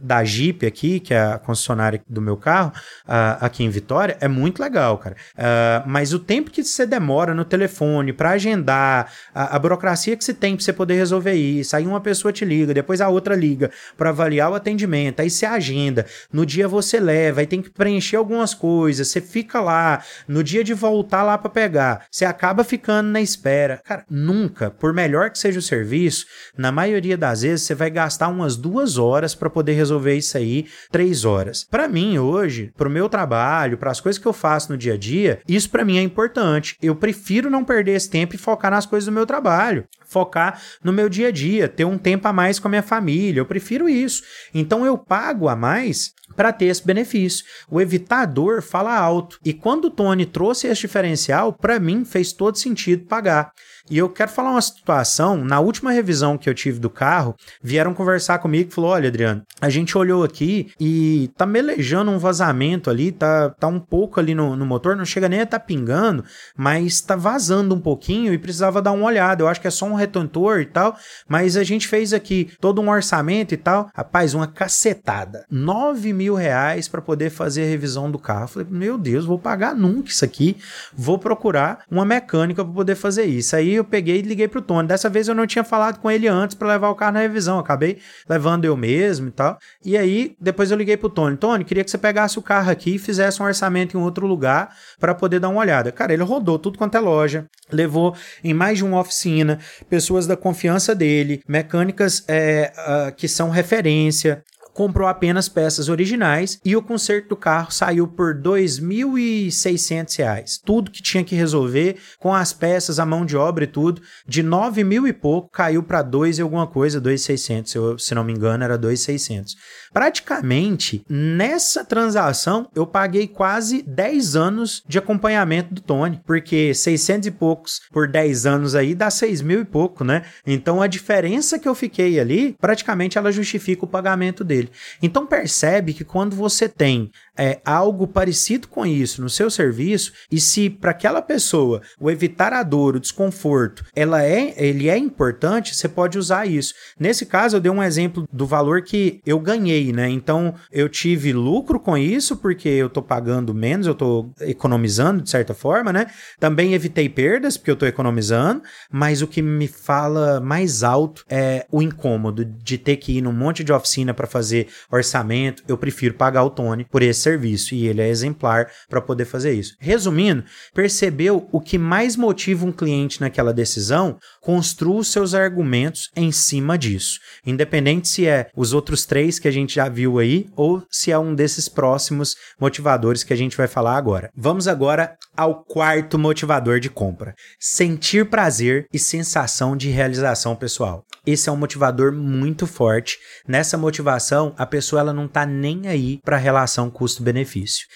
da 0.00 0.24
Jeep 0.24 0.64
aqui, 0.64 1.00
que 1.00 1.12
é 1.12 1.20
a 1.20 1.38
concessionária 1.38 2.00
do 2.08 2.20
meu 2.20 2.36
carro, 2.36 2.72
uh, 3.06 3.38
aqui 3.40 3.64
em 3.64 3.70
Vitória, 3.70 4.16
é 4.20 4.28
muito 4.28 4.62
legal, 4.62 4.98
cara. 4.98 5.16
Uh, 5.34 5.88
mas 5.88 6.12
o 6.12 6.18
tempo 6.18 6.50
que 6.50 6.62
você 6.62 6.86
demora 6.86 7.34
no 7.34 7.44
telefone 7.44 8.12
para 8.12 8.30
agendar, 8.30 9.12
a, 9.34 9.56
a, 9.56 9.58
burocracia 9.58 10.16
que 10.16 10.24
você 10.24 10.34
tem 10.34 10.54
para 10.54 10.64
você 10.64 10.72
poder 10.72 10.94
resolver 10.94 11.34
isso, 11.34 11.74
aí 11.74 11.86
uma 11.86 12.00
pessoa 12.00 12.32
te 12.32 12.44
liga, 12.44 12.72
depois 12.72 13.00
a 13.00 13.08
outra 13.08 13.34
liga 13.34 13.70
para 13.96 14.10
avaliar 14.10 14.50
o 14.50 14.54
atendimento, 14.54 15.20
aí 15.20 15.30
você 15.30 15.46
agenda, 15.46 16.06
no 16.32 16.46
dia 16.46 16.68
você 16.68 17.00
leva, 17.00 17.40
aí 17.40 17.46
tem 17.46 17.62
que 17.62 17.70
preencher 17.70 18.16
algumas 18.16 18.54
coisas, 18.54 19.08
você 19.08 19.20
fica 19.20 19.60
lá, 19.60 20.02
no 20.26 20.44
dia 20.44 20.62
de 20.62 20.74
voltar 20.74 21.22
lá 21.22 21.36
para 21.36 21.50
pegar, 21.50 22.06
você 22.10 22.24
acaba 22.24 22.62
ficando 22.62 23.08
na 23.08 23.20
espera. 23.20 23.80
Cara, 23.84 24.04
nunca, 24.08 24.70
por 24.70 24.92
melhor 24.92 25.30
que 25.30 25.38
seja 25.38 25.58
o 25.58 25.62
serviço, 25.62 26.26
na 26.56 26.70
maioria 26.70 27.16
das 27.16 27.42
vezes 27.42 27.66
você 27.66 27.74
vai 27.74 27.90
gastar 27.90 28.28
umas 28.28 28.56
duas 28.56 28.67
horas 28.98 29.34
para 29.34 29.50
poder 29.50 29.72
resolver 29.72 30.14
isso 30.16 30.36
aí, 30.36 30.66
três 30.90 31.24
horas. 31.24 31.64
Para 31.64 31.88
mim 31.88 32.18
hoje, 32.18 32.72
pro 32.76 32.90
meu 32.90 33.08
trabalho, 33.08 33.78
para 33.78 33.90
as 33.90 34.00
coisas 34.00 34.20
que 34.20 34.26
eu 34.26 34.32
faço 34.32 34.72
no 34.72 34.78
dia 34.78 34.94
a 34.94 34.96
dia, 34.96 35.40
isso 35.48 35.70
para 35.70 35.84
mim 35.84 35.98
é 35.98 36.02
importante. 36.02 36.76
Eu 36.82 36.94
prefiro 36.94 37.50
não 37.50 37.64
perder 37.64 37.92
esse 37.92 38.10
tempo 38.10 38.34
e 38.34 38.38
focar 38.38 38.70
nas 38.70 38.86
coisas 38.86 39.06
do 39.06 39.12
meu 39.12 39.26
trabalho, 39.26 39.84
focar 40.06 40.60
no 40.82 40.92
meu 40.92 41.08
dia 41.08 41.28
a 41.28 41.30
dia, 41.30 41.68
ter 41.68 41.84
um 41.84 41.98
tempo 41.98 42.26
a 42.28 42.32
mais 42.32 42.58
com 42.58 42.68
a 42.68 42.70
minha 42.70 42.82
família. 42.82 43.40
Eu 43.40 43.46
prefiro 43.46 43.88
isso. 43.88 44.22
Então 44.54 44.84
eu 44.84 44.96
pago 44.96 45.48
a 45.48 45.56
mais 45.56 46.12
para 46.36 46.52
ter 46.52 46.66
esse 46.66 46.84
benefício. 46.84 47.44
O 47.70 47.80
evitador 47.80 48.62
fala 48.62 48.96
alto. 48.96 49.38
E 49.44 49.52
quando 49.52 49.86
o 49.86 49.90
Tony 49.90 50.24
trouxe 50.24 50.66
esse 50.66 50.82
diferencial, 50.82 51.52
para 51.52 51.80
mim 51.80 52.04
fez 52.04 52.32
todo 52.32 52.58
sentido 52.58 53.06
pagar. 53.06 53.52
E 53.90 53.98
eu 53.98 54.08
quero 54.08 54.30
falar 54.30 54.50
uma 54.50 54.62
situação, 54.62 55.44
na 55.44 55.60
última 55.60 55.90
revisão 55.90 56.38
que 56.38 56.48
eu 56.48 56.54
tive 56.54 56.78
do 56.78 56.90
carro, 56.90 57.34
vieram 57.62 57.94
conversar 57.94 58.38
comigo 58.38 58.70
e 58.70 58.74
falou: 58.74 58.90
"Olha, 58.90 59.08
Adriano, 59.08 59.42
a 59.60 59.68
gente 59.68 59.96
olhou 59.96 60.22
aqui 60.22 60.70
e 60.78 61.30
tá 61.36 61.46
melejando 61.46 62.10
um 62.10 62.18
vazamento 62.18 62.90
ali, 62.90 63.10
tá, 63.12 63.50
tá 63.50 63.66
um 63.66 63.80
pouco 63.80 64.20
ali 64.20 64.34
no, 64.34 64.54
no 64.56 64.66
motor, 64.66 64.96
não 64.96 65.04
chega 65.04 65.28
nem 65.28 65.40
a 65.40 65.46
tá 65.46 65.58
pingando, 65.58 66.24
mas 66.56 67.00
tá 67.00 67.16
vazando 67.16 67.74
um 67.74 67.80
pouquinho 67.80 68.32
e 68.32 68.38
precisava 68.38 68.82
dar 68.82 68.92
uma 68.92 69.06
olhada. 69.06 69.42
Eu 69.42 69.48
acho 69.48 69.60
que 69.60 69.66
é 69.66 69.70
só 69.70 69.86
um 69.86 69.94
retentor 69.94 70.60
e 70.60 70.66
tal, 70.66 70.96
mas 71.28 71.56
a 71.56 71.64
gente 71.64 71.88
fez 71.88 72.12
aqui 72.12 72.50
todo 72.60 72.80
um 72.80 72.90
orçamento 72.90 73.54
e 73.54 73.56
tal. 73.56 73.90
Rapaz, 73.94 74.34
uma 74.34 74.46
cacetada. 74.46 75.44
9 75.50 76.12
mil 76.12 76.34
reais 76.34 76.88
para 76.88 77.00
poder 77.00 77.30
fazer 77.30 77.62
a 77.62 77.68
revisão 77.68 78.10
do 78.10 78.18
carro. 78.18 78.48
Falei, 78.48 78.68
meu 78.70 78.98
Deus, 78.98 79.24
vou 79.24 79.38
pagar 79.38 79.74
nunca 79.74 80.10
isso 80.10 80.24
aqui. 80.24 80.56
Vou 80.94 81.18
procurar 81.18 81.84
uma 81.90 82.04
mecânica 82.04 82.64
para 82.64 82.74
poder 82.74 82.94
fazer 82.94 83.24
isso. 83.24 83.56
Aí 83.56 83.77
eu 83.78 83.84
peguei 83.84 84.18
e 84.18 84.22
liguei 84.22 84.48
pro 84.48 84.60
Tony. 84.60 84.88
Dessa 84.88 85.08
vez 85.08 85.28
eu 85.28 85.34
não 85.34 85.46
tinha 85.46 85.64
falado 85.64 85.98
com 85.98 86.10
ele 86.10 86.28
antes 86.28 86.54
para 86.54 86.68
levar 86.68 86.88
o 86.90 86.94
carro 86.94 87.12
na 87.12 87.20
revisão. 87.20 87.58
acabei 87.58 87.98
levando 88.28 88.64
eu 88.64 88.76
mesmo 88.76 89.28
e 89.28 89.30
tal. 89.30 89.58
E 89.84 89.96
aí, 89.96 90.36
depois 90.40 90.70
eu 90.70 90.76
liguei 90.76 90.96
pro 90.96 91.08
Tony. 91.08 91.36
Tony, 91.36 91.64
queria 91.64 91.84
que 91.84 91.90
você 91.90 91.98
pegasse 91.98 92.38
o 92.38 92.42
carro 92.42 92.70
aqui 92.70 92.96
e 92.96 92.98
fizesse 92.98 93.42
um 93.42 93.46
orçamento 93.46 93.96
em 93.96 94.00
outro 94.00 94.26
lugar 94.26 94.74
para 94.98 95.14
poder 95.14 95.40
dar 95.40 95.48
uma 95.48 95.60
olhada. 95.60 95.92
Cara, 95.92 96.12
ele 96.12 96.22
rodou 96.22 96.58
tudo 96.58 96.78
quanto 96.78 96.96
é 96.96 97.00
loja, 97.00 97.46
levou 97.70 98.14
em 98.42 98.54
mais 98.54 98.78
de 98.78 98.84
uma 98.84 99.00
oficina, 99.00 99.58
pessoas 99.88 100.26
da 100.26 100.36
confiança 100.36 100.94
dele, 100.94 101.42
mecânicas 101.46 102.24
é, 102.28 102.72
uh, 102.76 103.14
que 103.14 103.28
são 103.28 103.50
referência, 103.50 104.44
comprou 104.78 105.08
apenas 105.08 105.48
peças 105.48 105.88
originais 105.88 106.60
e 106.64 106.76
o 106.76 106.82
conserto 106.82 107.30
do 107.30 107.36
carro 107.36 107.72
saiu 107.72 108.06
por 108.06 108.36
R$ 108.36 108.42
2.600. 108.42 110.60
Tudo 110.64 110.92
que 110.92 111.02
tinha 111.02 111.24
que 111.24 111.34
resolver 111.34 111.96
com 112.16 112.32
as 112.32 112.52
peças, 112.52 113.00
a 113.00 113.04
mão 113.04 113.26
de 113.26 113.36
obra 113.36 113.64
e 113.64 113.66
tudo, 113.66 114.00
de 114.24 114.40
9 114.40 114.84
mil 114.84 115.08
e 115.08 115.12
pouco 115.12 115.50
caiu 115.50 115.82
para 115.82 116.00
2 116.00 116.38
e 116.38 116.42
alguma 116.42 116.64
coisa, 116.64 117.00
2.600, 117.00 117.66
se, 117.66 117.78
se 118.06 118.14
não 118.14 118.22
me 118.22 118.32
engano 118.32 118.62
era 118.62 118.78
2.600. 118.78 119.56
Praticamente, 119.92 121.04
nessa 121.08 121.84
transação, 121.84 122.70
eu 122.72 122.86
paguei 122.86 123.26
quase 123.26 123.82
10 123.82 124.36
anos 124.36 124.84
de 124.86 124.96
acompanhamento 124.96 125.74
do 125.74 125.80
Tony, 125.80 126.20
porque 126.24 126.72
600 126.72 127.26
e 127.26 127.32
poucos 127.32 127.80
por 127.90 128.06
10 128.06 128.46
anos 128.46 128.76
aí 128.76 128.94
dá 128.94 129.10
6 129.10 129.42
mil 129.42 129.60
e 129.60 129.64
pouco, 129.64 130.04
né? 130.04 130.22
Então 130.46 130.80
a 130.80 130.86
diferença 130.86 131.58
que 131.58 131.68
eu 131.68 131.74
fiquei 131.74 132.20
ali, 132.20 132.54
praticamente 132.60 133.18
ela 133.18 133.32
justifica 133.32 133.84
o 133.84 133.88
pagamento 133.88 134.44
dele. 134.44 134.67
Dele. 134.68 134.72
Então 135.02 135.26
percebe 135.26 135.92
que 135.92 136.04
quando 136.04 136.36
você 136.36 136.68
tem 136.68 137.10
é, 137.36 137.60
algo 137.64 138.06
parecido 138.06 138.66
com 138.66 138.84
isso 138.84 139.22
no 139.22 139.30
seu 139.30 139.48
serviço, 139.50 140.12
e 140.30 140.40
se 140.40 140.68
para 140.68 140.90
aquela 140.90 141.22
pessoa 141.22 141.80
o 142.00 142.10
evitar 142.10 142.52
a 142.52 142.62
dor, 142.62 142.96
o 142.96 143.00
desconforto, 143.00 143.84
ela 143.94 144.22
é, 144.22 144.54
ele 144.56 144.88
é 144.88 144.98
importante, 144.98 145.74
você 145.74 145.88
pode 145.88 146.18
usar 146.18 146.46
isso. 146.46 146.74
Nesse 146.98 147.24
caso, 147.24 147.56
eu 147.56 147.60
dei 147.60 147.70
um 147.70 147.82
exemplo 147.82 148.28
do 148.32 148.46
valor 148.46 148.82
que 148.82 149.20
eu 149.24 149.38
ganhei, 149.38 149.92
né? 149.92 150.08
Então 150.08 150.54
eu 150.72 150.88
tive 150.88 151.32
lucro 151.32 151.78
com 151.78 151.96
isso, 151.96 152.36
porque 152.36 152.68
eu 152.68 152.90
tô 152.90 153.00
pagando 153.00 153.54
menos, 153.54 153.86
eu 153.86 153.94
tô 153.94 154.30
economizando 154.40 155.22
de 155.22 155.30
certa 155.30 155.54
forma, 155.54 155.92
né? 155.92 156.06
Também 156.40 156.74
evitei 156.74 157.08
perdas, 157.08 157.56
porque 157.56 157.70
eu 157.70 157.76
tô 157.76 157.86
economizando, 157.86 158.62
mas 158.90 159.22
o 159.22 159.26
que 159.26 159.40
me 159.40 159.68
fala 159.68 160.40
mais 160.40 160.82
alto 160.82 161.24
é 161.28 161.66
o 161.70 161.80
incômodo 161.80 162.44
de 162.44 162.76
ter 162.76 162.96
que 162.96 163.18
ir 163.18 163.22
num 163.22 163.32
monte 163.32 163.62
de 163.62 163.72
oficina 163.72 164.12
para 164.12 164.26
fazer 164.26 164.57
orçamento. 164.90 165.62
Eu 165.68 165.76
prefiro 165.76 166.14
pagar 166.14 166.44
o 166.44 166.50
Tony 166.50 166.84
por 166.84 167.02
esse 167.02 167.20
serviço 167.20 167.74
e 167.74 167.86
ele 167.86 168.00
é 168.00 168.08
exemplar 168.08 168.70
para 168.88 169.00
poder 169.00 169.24
fazer 169.24 169.52
isso. 169.52 169.76
Resumindo, 169.78 170.44
percebeu 170.74 171.48
o 171.52 171.60
que 171.60 171.78
mais 171.78 172.16
motiva 172.16 172.66
um 172.66 172.72
cliente 172.72 173.20
naquela 173.20 173.52
decisão? 173.52 174.18
Construa 174.40 175.00
os 175.00 175.08
seus 175.08 175.34
argumentos 175.34 176.10
em 176.16 176.32
cima 176.32 176.78
disso. 176.78 177.18
Independente 177.44 178.08
se 178.08 178.26
é 178.26 178.50
os 178.56 178.72
outros 178.72 179.04
três 179.04 179.38
que 179.38 179.48
a 179.48 179.50
gente 179.50 179.74
já 179.74 179.88
viu 179.88 180.18
aí 180.18 180.46
ou 180.56 180.82
se 180.90 181.12
é 181.12 181.18
um 181.18 181.34
desses 181.34 181.68
próximos 181.68 182.36
motivadores 182.60 183.22
que 183.22 183.32
a 183.32 183.36
gente 183.36 183.56
vai 183.56 183.68
falar 183.68 183.96
agora. 183.96 184.30
Vamos 184.36 184.66
agora 184.66 185.16
ao 185.38 185.62
quarto 185.62 186.18
motivador 186.18 186.80
de 186.80 186.90
compra: 186.90 187.32
sentir 187.60 188.28
prazer 188.28 188.88
e 188.92 188.98
sensação 188.98 189.76
de 189.76 189.88
realização 189.88 190.56
pessoal. 190.56 191.04
Esse 191.24 191.48
é 191.48 191.52
um 191.52 191.56
motivador 191.56 192.10
muito 192.10 192.66
forte. 192.66 193.18
Nessa 193.46 193.76
motivação, 193.76 194.54
a 194.58 194.66
pessoa 194.66 195.00
ela 195.00 195.12
não 195.12 195.26
está 195.26 195.46
nem 195.46 195.86
aí 195.86 196.18
para 196.24 196.36
a 196.36 196.40
relação 196.40 196.90
custo-benefício. 196.90 197.86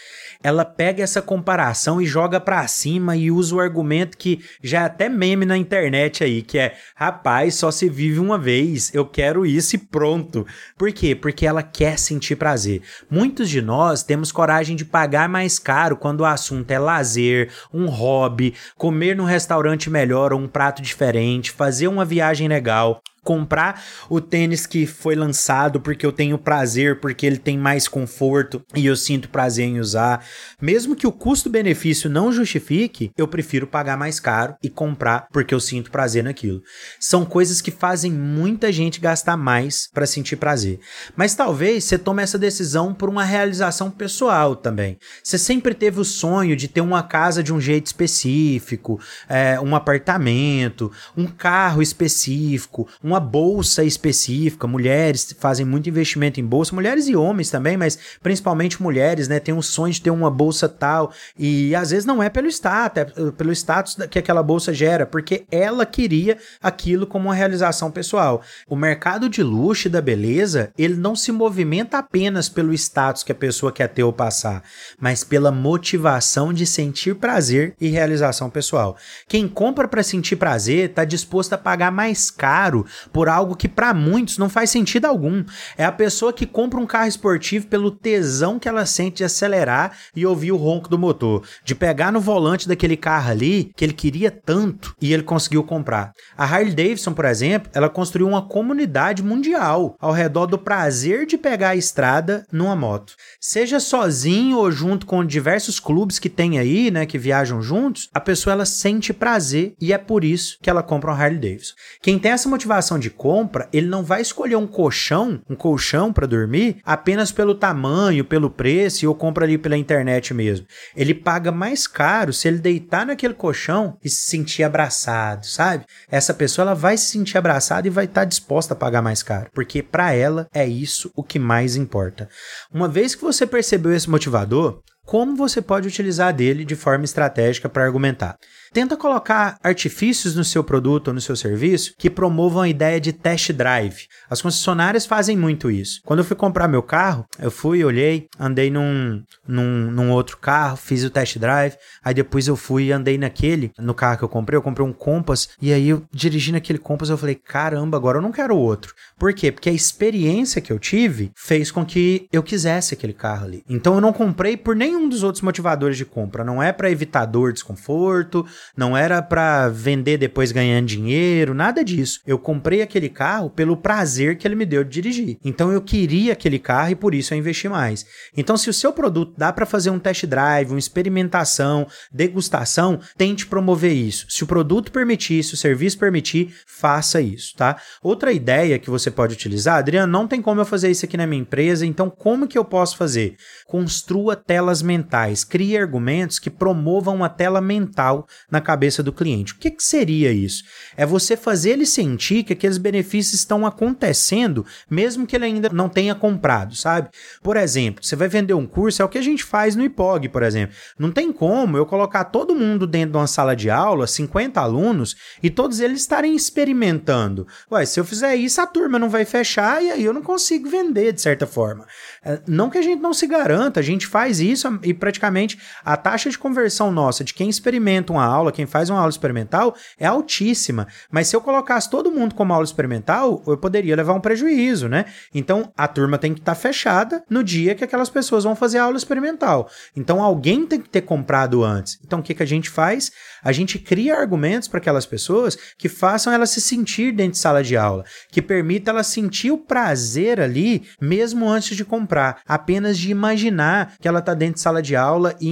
Ela 0.43 0.65
pega 0.65 1.03
essa 1.03 1.23
comparação 1.23 2.01
e 2.01 2.07
joga 2.07 2.39
para 2.39 2.67
cima 2.67 3.17
e 3.17 3.31
usa 3.31 3.55
o 3.55 3.61
argumento 3.61 4.19
que 4.19 4.45
já 4.63 4.83
é 4.83 4.85
até 4.85 5.09
meme 5.09 5.47
na 5.47 5.57
internet 5.57 6.23
aí, 6.23 6.43
que 6.43 6.59
é: 6.59 6.77
rapaz, 6.95 7.55
só 7.55 7.71
se 7.71 7.89
vive 7.89 8.21
uma 8.21 8.39
vez, 8.39 8.95
eu 8.95 9.07
quero 9.07 9.47
isso 9.47 9.77
e 9.77 9.79
pronto. 9.79 10.47
Por 10.77 10.93
quê? 10.93 11.15
Porque 11.15 11.47
ela 11.47 11.63
quer 11.63 11.99
sentir 11.99 12.37
prazer. 12.37 12.83
Muitos 13.11 13.49
de 13.49 13.63
nós 13.63 14.03
temos 14.03 14.31
coragem 14.31 14.77
de 14.77 14.85
pagar 14.85 15.29
mais 15.29 15.59
caro 15.59 15.97
quando 15.97 16.21
o 16.21 16.27
assunto 16.27 16.71
é 16.71 16.79
lazer, 16.79 17.32
um 17.73 17.87
hobby, 17.87 18.55
comer 18.77 19.17
num 19.17 19.25
restaurante 19.25 19.89
melhor 19.91 20.33
ou 20.33 20.41
um 20.41 20.49
prato 20.49 20.83
diferente, 20.83 21.51
fazer 21.51 21.89
uma 21.89 22.05
viagem 22.05 22.49
legal 22.49 23.03
comprar 23.25 23.83
o 24.09 24.21
tênis 24.21 24.67
que 24.67 24.87
foi 24.87 25.15
lançado 25.15 25.81
porque 25.81 26.05
eu 26.05 26.13
tenho 26.13 26.39
prazer, 26.39 27.01
porque 27.01 27.25
ele 27.25 27.39
tem 27.39 27.57
mais 27.57 27.87
conforto 27.87 28.63
e 28.75 28.87
eu 28.87 28.97
sinto 28.97 29.29
prazer 29.29 29.67
em 29.67 29.79
usar. 29.79 30.25
Mesmo 30.61 30.97
que 30.97 31.07
o 31.07 31.13
custo-benefício 31.13 32.11
não 32.11 32.33
justifique, 32.33 33.11
eu 33.17 33.29
prefiro 33.29 33.67
pagar 33.67 33.97
mais 33.97 34.19
caro 34.19 34.55
e 34.63 34.69
comprar 34.69 35.27
porque 35.33 35.55
eu 35.55 35.61
sinto 35.61 35.91
prazer 35.91 36.25
naquilo. 36.25 36.63
São 36.99 37.25
coisas 37.25 37.61
que 37.61 37.71
fazem 37.71 38.13
muita 38.13 38.73
gente 38.73 39.01
gastar 39.01 39.37
mais 39.37 39.89
para 39.93 40.07
sentir 40.07 40.37
prazer. 40.37 40.81
Mas 41.17 41.35
talvez 41.35 41.85
você 41.85 41.99
tome 41.99 42.23
essa 42.23 42.39
decisão 42.39 42.93
por 42.93 43.09
uma 43.09 43.25
realização 43.25 43.91
pessoal 43.91 44.57
também. 44.57 44.99
Você 45.23 45.39
sempre 45.39 45.75
teve 45.75 46.01
o 46.01 46.05
sonho 46.05 46.57
de 46.57 46.69
ter 46.69 46.81
uma 46.81 47.03
casa 47.03 47.43
de 47.43 47.53
um 47.53 47.61
jeito 47.61 47.87
específico, 47.87 49.01
é, 49.29 49.61
um 49.61 49.77
apartamento, 49.77 50.91
um 51.17 51.27
carro 51.27 51.83
específico, 51.83 52.89
um 53.03 53.12
uma 53.13 53.21
bolsa 53.21 53.85
específica. 53.85 54.67
Mulheres 54.67 55.35
fazem 55.39 55.65
muito 55.67 55.89
investimento 55.89 56.41
em 56.41 56.45
bolsa, 56.45 56.75
mulheres 56.75 57.07
e 57.09 57.15
homens 57.15 57.51
também, 57.51 57.77
mas 57.77 57.99
principalmente 58.23 58.83
mulheres, 58.83 59.29
né? 59.29 59.39
Tem 59.39 59.55
um 59.55 59.63
sonho 59.63 59.93
de 59.93 60.01
ter 60.01 60.11
uma 60.11 60.31
bolsa 60.31 60.69
tal 60.69 61.13
e 61.39 61.75
às 61.75 61.91
vezes 61.91 62.07
não 62.07 62.23
é 62.23 62.31
pelo 62.31 62.49
status, 62.49 63.03
é 63.03 63.31
pelo 63.33 63.53
status 63.53 63.97
que 64.11 64.19
aquela 64.19 64.43
bolsa 64.43 64.73
gera, 64.73 65.05
porque 65.05 65.45
ela 65.51 65.85
queria 65.85 66.39
aquilo 66.63 67.07
como 67.07 67.29
uma 67.29 67.35
realização 67.35 67.91
pessoal. 67.91 68.43
O 68.69 68.75
mercado 68.75 69.29
de 69.29 69.43
luxo 69.43 69.89
e 69.89 69.91
da 69.91 70.01
beleza, 70.01 70.73
ele 70.79 70.95
não 70.95 71.15
se 71.15 71.31
movimenta 71.31 71.99
apenas 71.99 72.49
pelo 72.49 72.73
status 72.73 73.23
que 73.23 73.33
a 73.33 73.35
pessoa 73.35 73.71
quer 73.71 73.89
ter 73.89 74.03
ou 74.03 74.13
passar, 74.13 74.63
mas 74.99 75.23
pela 75.23 75.53
motivação 75.53 76.53
de 76.53 76.67
sentir 76.67 77.17
prazer 77.17 77.75
e 77.81 77.89
realização 77.89 78.49
pessoal. 78.49 78.97
Quem 79.29 79.47
compra 79.47 79.87
para 79.87 80.03
sentir 80.03 80.37
prazer 80.37 80.91
está 80.91 81.05
disposto 81.05 81.53
a 81.53 81.59
pagar 81.59 81.91
mais 81.91 82.31
caro 82.31 82.87
por 83.13 83.29
algo 83.29 83.57
que 83.57 83.69
para 83.69 83.95
muitos 83.95 84.39
não 84.39 84.49
faz 84.49 84.71
sentido 84.71 85.07
algum. 85.07 85.45
É 85.77 85.85
a 85.85 85.93
pessoa 85.93 86.33
que 86.33 86.47
compra 86.47 86.81
um 86.81 86.87
carro 86.87 87.09
esportivo 87.09 87.67
pelo 87.67 87.91
tesão 87.91 88.59
que 88.59 88.69
ela 88.69 88.85
sente 88.85 89.19
de 89.19 89.25
acelerar 89.25 89.97
e 90.15 90.27
ouvir 90.27 90.53
o 90.53 90.57
ronco 90.57 90.89
do 90.89 90.99
motor, 90.99 91.43
de 91.65 91.75
pegar 91.75 92.13
no 92.13 92.21
volante 92.21 92.69
daquele 92.69 92.97
carro 92.97 93.31
ali 93.31 93.73
que 93.77 93.85
ele 93.85 93.93
queria 93.93 94.31
tanto 94.31 94.95
e 95.01 95.13
ele 95.13 95.23
conseguiu 95.23 95.63
comprar. 95.63 96.13
A 96.37 96.45
Harley 96.45 96.75
Davidson, 96.75 97.13
por 97.13 97.25
exemplo, 97.25 97.71
ela 97.75 97.89
construiu 97.89 98.29
uma 98.29 98.43
comunidade 98.43 99.23
mundial 99.23 99.97
ao 100.01 100.13
redor 100.13 100.47
do 100.47 100.59
prazer 100.59 101.27
de 101.27 101.39
pegar 101.39 101.71
a 101.71 101.77
estrada 101.77 102.47
numa 102.53 102.77
moto. 102.77 103.15
Seja 103.41 103.81
sozinho 103.81 104.59
ou 104.59 104.71
junto 104.71 105.07
com 105.07 105.25
diversos 105.25 105.79
clubes 105.81 106.19
que 106.19 106.29
tem 106.29 106.59
aí, 106.59 106.91
né, 106.91 107.07
que 107.07 107.19
viajam 107.19 107.63
juntos, 107.63 108.09
a 108.13 108.21
pessoa 108.21 108.53
ela 108.53 108.65
sente 108.65 109.13
prazer 109.13 109.75
e 109.81 109.93
é 109.93 109.99
por 109.99 110.25
isso 110.25 110.59
que 110.63 110.71
ela 110.71 110.83
compra 110.83 111.13
um 111.13 111.15
Harley 111.15 111.39
Davidson. 111.39 111.75
Quem 112.01 112.19
tem 112.19 112.33
essa 112.33 112.49
motivação 112.49 112.92
de 112.99 113.11
compra, 113.11 113.69
ele 113.73 113.87
não 113.87 114.03
vai 114.03 114.21
escolher 114.21 114.57
um 114.57 114.67
colchão, 114.67 115.41
um 115.49 115.55
colchão 115.55 116.13
para 116.13 116.27
dormir, 116.27 116.79
apenas 116.85 117.33
pelo 117.33 117.55
tamanho, 117.55 118.25
pelo 118.25 118.51
preço, 118.51 119.07
ou 119.09 119.15
compra 119.15 119.45
ali 119.45 119.59
pela 119.59 119.77
internet 119.77 120.33
mesmo. 120.35 120.67
Ele 120.97 121.15
paga 121.15 121.51
mais 121.51 121.87
caro 121.87 122.33
se 122.33 122.49
ele 122.49 122.59
deitar 122.59 123.07
naquele 123.07 123.35
colchão 123.35 123.97
e 124.03 124.09
se 124.09 124.31
sentir 124.31 124.63
abraçado, 124.63 125.47
sabe? 125.47 125.85
Essa 126.11 126.35
pessoa 126.35 126.65
ela 126.65 126.75
vai 126.75 126.97
se 126.97 127.07
sentir 127.07 127.39
abraçada 127.39 127.87
e 127.87 127.91
vai 127.91 128.05
estar 128.05 128.23
tá 128.23 128.27
disposta 128.27 128.75
a 128.75 128.77
pagar 128.77 129.03
mais 129.03 129.23
caro, 129.23 129.51
porque 129.55 129.83
para 129.83 130.13
ela 130.13 130.49
é 130.53 130.67
isso 130.67 131.11
o 131.15 131.23
que 131.23 131.39
mais 131.39 131.77
importa. 131.77 132.29
Uma 132.73 132.89
vez 132.89 133.15
que 133.15 133.23
você 133.23 133.47
percebeu 133.47 133.93
esse 133.93 134.09
motivador, 134.09 134.83
como 135.05 135.37
você 135.37 135.61
pode 135.61 135.89
utilizar 135.89 136.33
dele 136.33 136.65
de 136.65 136.77
forma 136.77 137.05
estratégica 137.05 137.69
para 137.69 137.85
argumentar. 137.85 138.37
Tenta 138.73 138.97
colocar 138.97 139.59
artifícios 139.63 140.35
no 140.35 140.45
seu 140.45 140.65
produto 140.65 141.09
ou 141.09 141.15
no 141.15 141.21
seu 141.21 141.37
serviço 141.37 141.93
que 141.99 142.09
promovam 142.09 142.63
a 142.63 142.69
ideia 142.69 142.99
de 142.99 143.13
test 143.13 143.53
drive. 143.53 144.07
As 144.31 144.41
concessionárias 144.41 145.05
fazem 145.05 145.37
muito 145.37 145.71
isso. 145.71 146.01
Quando 146.07 146.21
eu 146.21 146.25
fui 146.25 146.35
comprar 146.35 146.69
meu 146.69 146.83
carro, 146.83 147.27
eu 147.39 147.51
fui, 147.51 147.85
olhei, 147.85 148.29
andei 148.41 148.71
num, 148.71 149.23
num, 149.47 149.91
num 149.91 150.11
outro 150.11 150.39
carro, 150.39 150.79
fiz 150.79 151.05
o 151.05 151.11
test 151.11 151.39
drive, 151.39 151.77
aí 152.03 152.15
depois 152.15 152.49
eu 152.49 152.57
fui 152.57 152.85
e 152.85 152.93
andei 152.93 153.19
naquele, 153.19 153.73
no 153.79 153.93
carro 153.93 154.19
que 154.19 154.25
eu 154.25 154.29
comprei, 154.29 154.57
eu 154.57 154.63
comprei 154.63 154.87
um 154.87 154.93
Compass, 154.93 155.51
e 155.61 155.73
aí 155.73 155.91
eu 155.91 156.05
dirigindo 156.11 156.57
aquele 156.57 156.79
Compass, 156.79 157.11
eu 157.11 157.19
falei, 157.19 157.35
caramba, 157.35 157.99
agora 157.99 158.19
eu 158.19 158.23
não 158.23 158.33
quero 158.33 158.57
outro. 158.57 158.95
Por 159.19 159.35
quê? 159.35 159.53
Porque 159.53 159.69
a 159.69 159.73
experiência 159.73 160.63
que 160.63 160.73
eu 160.73 160.79
tive 160.79 161.31
fez 161.37 161.71
com 161.71 161.85
que 161.85 162.27
eu 162.33 162.43
quisesse 162.43 162.95
aquele 162.95 163.13
carro 163.13 163.45
ali. 163.45 163.63
Então 163.69 163.95
eu 163.95 164.01
não 164.01 164.13
comprei 164.15 164.57
por 164.57 164.75
nenhum 164.93 165.09
dos 165.09 165.23
outros 165.23 165.43
motivadores 165.43 165.97
de 165.97 166.05
compra. 166.05 166.45
Não 166.45 166.63
é 166.63 166.73
para 166.73 166.91
evitar 166.91 167.25
dor, 167.25 167.53
desconforto, 167.53 168.47
não 168.77 168.97
era 168.97 169.23
para 169.23 169.69
vender 169.69 170.19
depois 170.19 170.53
ganhando 170.53 170.87
dinheiro, 170.87 171.55
nada 171.55 171.85
disso. 171.85 172.21
Eu 172.27 172.39
comprei 172.39 172.83
aquele 172.83 173.09
carro 173.09 173.51
pelo 173.51 173.77
prazer 173.77 174.37
que 174.37 174.47
ele 174.47 174.55
me 174.55 174.67
deu 174.67 174.85
de 174.85 174.91
dirigir. 174.91 175.39
Então 175.45 175.73
eu 175.73 175.81
queria 175.81 176.33
aquele 176.33 176.59
carro 176.59 176.91
e 176.91 176.95
por 176.95 177.15
isso 177.15 177.33
eu 177.33 177.39
investi 177.39 177.69
mais. 177.69 178.05
Então 178.37 178.57
se 178.57 178.69
o 178.69 178.73
seu 178.73 178.93
produto 178.93 179.35
dá 179.37 179.53
para 179.53 179.67
fazer 179.67 179.91
um 179.91 179.99
test 179.99 180.27
drive, 180.27 180.71
uma 180.71 180.79
experimentação, 180.79 181.87
degustação, 182.13 183.01
tente 183.17 183.47
promover 183.47 183.93
isso. 183.93 184.27
Se 184.29 184.45
o 184.45 184.47
produto 184.47 184.93
permitir, 184.93 185.43
se 185.43 185.55
o 185.55 185.57
serviço 185.57 185.99
permitir, 185.99 186.55
faça 186.67 187.21
isso, 187.21 187.55
tá? 187.57 187.81
Outra 188.03 188.33
ideia 188.33 188.79
que 188.79 188.91
você 188.91 189.11
pode 189.11 189.35
utilizar, 189.35 189.79
Adriano, 189.79 190.13
não 190.13 190.29
tem 190.29 190.43
como 190.43 190.61
eu 190.61 190.65
fazer 190.65 190.91
isso 190.91 191.05
aqui 191.05 191.17
na 191.17 191.27
minha 191.27 191.43
empresa, 191.43 191.87
então 191.87 192.11
como 192.11 192.47
que 192.47 192.59
eu 192.59 192.65
posso 192.65 192.97
fazer? 192.97 193.37
Construa 193.67 194.37
telas 194.37 194.82
mentais, 194.83 195.45
crie 195.45 195.79
argumentos 195.79 196.39
que 196.39 196.51
promovam 196.51 197.15
uma 197.15 197.29
tela 197.29 197.61
mental 197.61 198.27
na 198.51 198.61
cabeça 198.61 199.03
do 199.03 199.13
cliente. 199.13 199.53
O 199.53 199.57
que, 199.57 199.71
que 199.71 199.83
seria 199.83 200.33
isso? 200.33 200.65
É 200.97 201.07
você 201.07 201.37
fazer 201.37 201.71
ele 201.71 201.87
sentir 201.87 202.43
que 202.43 202.53
aqueles 202.53 202.79
benefícios 202.79 203.35
estão 203.35 203.65
acontecendo, 203.65 204.67
mesmo 204.91 205.27
que 205.27 205.37
ele 205.37 205.45
ainda 205.45 205.69
não 205.71 205.89
tenha 205.89 206.15
comprado, 206.15 206.75
sabe? 206.75 207.09
Por 207.43 207.57
exemplo, 207.57 208.05
você 208.05 208.17
vai 208.17 208.29
vender 208.29 208.55
um 208.55 208.67
curso, 208.67 209.03
é 209.03 209.05
o 209.05 209.09
que 209.09 209.19
a 209.19 209.23
gente 209.23 209.45
faz 209.45 209.77
no 209.77 209.85
IPOG, 209.85 210.29
por 210.29 210.43
exemplo. 210.43 210.75
Não 210.99 211.11
tem 211.11 211.33
como 211.33 211.77
eu 211.77 211.87
colocar 211.87 212.25
todo 212.25 212.55
mundo 212.55 212.87
dentro 212.87 213.13
de 213.13 213.19
uma 213.19 213.27
sala 213.27 213.55
de 213.55 213.71
aula, 213.71 214.07
50 214.07 214.61
alunos, 214.61 215.17
e 215.43 215.51
todos 215.51 215.81
eles 215.81 216.01
estarem 216.01 216.35
experimentando. 216.35 217.47
Ué, 217.71 217.85
se 217.85 217.99
eu 217.99 218.05
fizer 218.05 218.35
isso, 218.37 218.61
a 218.61 218.67
turma 218.67 218.99
não 218.99 219.09
vai 219.09 219.25
fechar 219.25 219.83
e 219.83 219.91
aí 219.91 220.05
eu 220.05 220.13
não 220.13 220.23
consigo 220.23 220.69
vender, 220.69 221.13
de 221.13 221.21
certa 221.21 221.47
forma. 221.47 221.87
É, 222.25 222.41
não 222.47 222.71
que 222.71 222.79
a 222.79 222.83
gente 222.83 223.01
não 223.01 223.13
se 223.13 223.27
garanta, 223.27 223.81
a 223.81 223.83
gente 223.83 224.07
faz 224.07 224.41
isso, 224.41 224.79
e 224.83 224.95
praticamente 224.95 225.59
a 225.85 225.97
taxa 225.97 226.31
de 226.31 226.39
conversão 226.39 226.91
nossa 226.91 227.25
de 227.25 227.35
quem 227.35 227.49
experimenta 227.49 228.13
uma 228.13 228.25
aula, 228.25 228.53
quem 228.53 228.67
faz 228.67 228.89
uma 228.91 228.99
aula 228.99 229.11
experimental, 229.11 229.75
é 229.99 230.07
altíssima. 230.07 230.87
Mas 231.11 231.29
se 231.29 231.37
eu 231.37 231.41
colocasse 231.41 231.91
todo 231.91 232.13
mundo 232.13 232.35
como 232.35 232.53
aula 232.53 232.65
experimental, 232.65 233.43
eu 233.47 233.57
poderia 233.57 233.97
levar 233.97 234.13
um 234.13 234.21
prejuízo, 234.21 234.89
né? 234.89 235.07
Então 235.35 235.73
a 235.77 235.89
turma 235.89 236.19
tem 236.19 236.33
que 236.33 236.41
estar 236.41 236.55
tá 236.55 236.61
fechada 236.61 237.25
no 237.29 237.43
dia 237.43 237.75
que 237.75 237.85
aquelas 237.85 238.09
pessoas 238.09 238.45
vão 238.45 238.55
fazer 238.55 238.79
a 238.79 238.85
aula 238.85 238.97
experimental. 238.97 239.69
Então 239.97 240.23
alguém 240.23 240.67
tem 240.67 240.81
que 240.81 240.89
ter 240.89 241.03
comprado 241.03 241.65
antes. 241.65 241.99
Então 242.05 242.21
o 242.21 242.23
que, 242.23 242.35
que 242.35 242.43
a 242.43 242.47
gente 242.47 242.71
faz? 242.71 243.11
A 243.43 243.53
gente 243.53 243.79
cria 243.79 244.17
argumentos 244.17 244.69
para 244.69 244.79
aquelas 244.79 245.07
pessoas 245.07 245.57
que 245.77 245.89
façam 245.89 246.33
elas 246.33 246.51
se 246.51 246.61
sentir 246.61 247.13
dentro 247.13 247.33
de 247.33 247.39
sala 247.39 247.63
de 247.63 247.77
aula, 247.77 248.05
que 248.31 248.41
permita 248.41 248.91
elas 248.91 249.09
sentir 249.09 249.51
o 249.51 249.59
prazer 249.59 250.41
ali, 250.41 250.83
mesmo 251.01 251.49
antes 251.49 251.77
de 251.77 251.85
comprar, 251.85 252.41
apenas 252.47 252.99
de 252.99 253.11
imaginar 253.11 253.95
que 254.01 254.07
ela 254.07 254.21
está 254.21 254.35
dentro 254.35 254.55
de 254.55 254.61
sala 254.61 254.81
de 254.81 254.95
aula 254.95 255.35
e, 255.41 255.51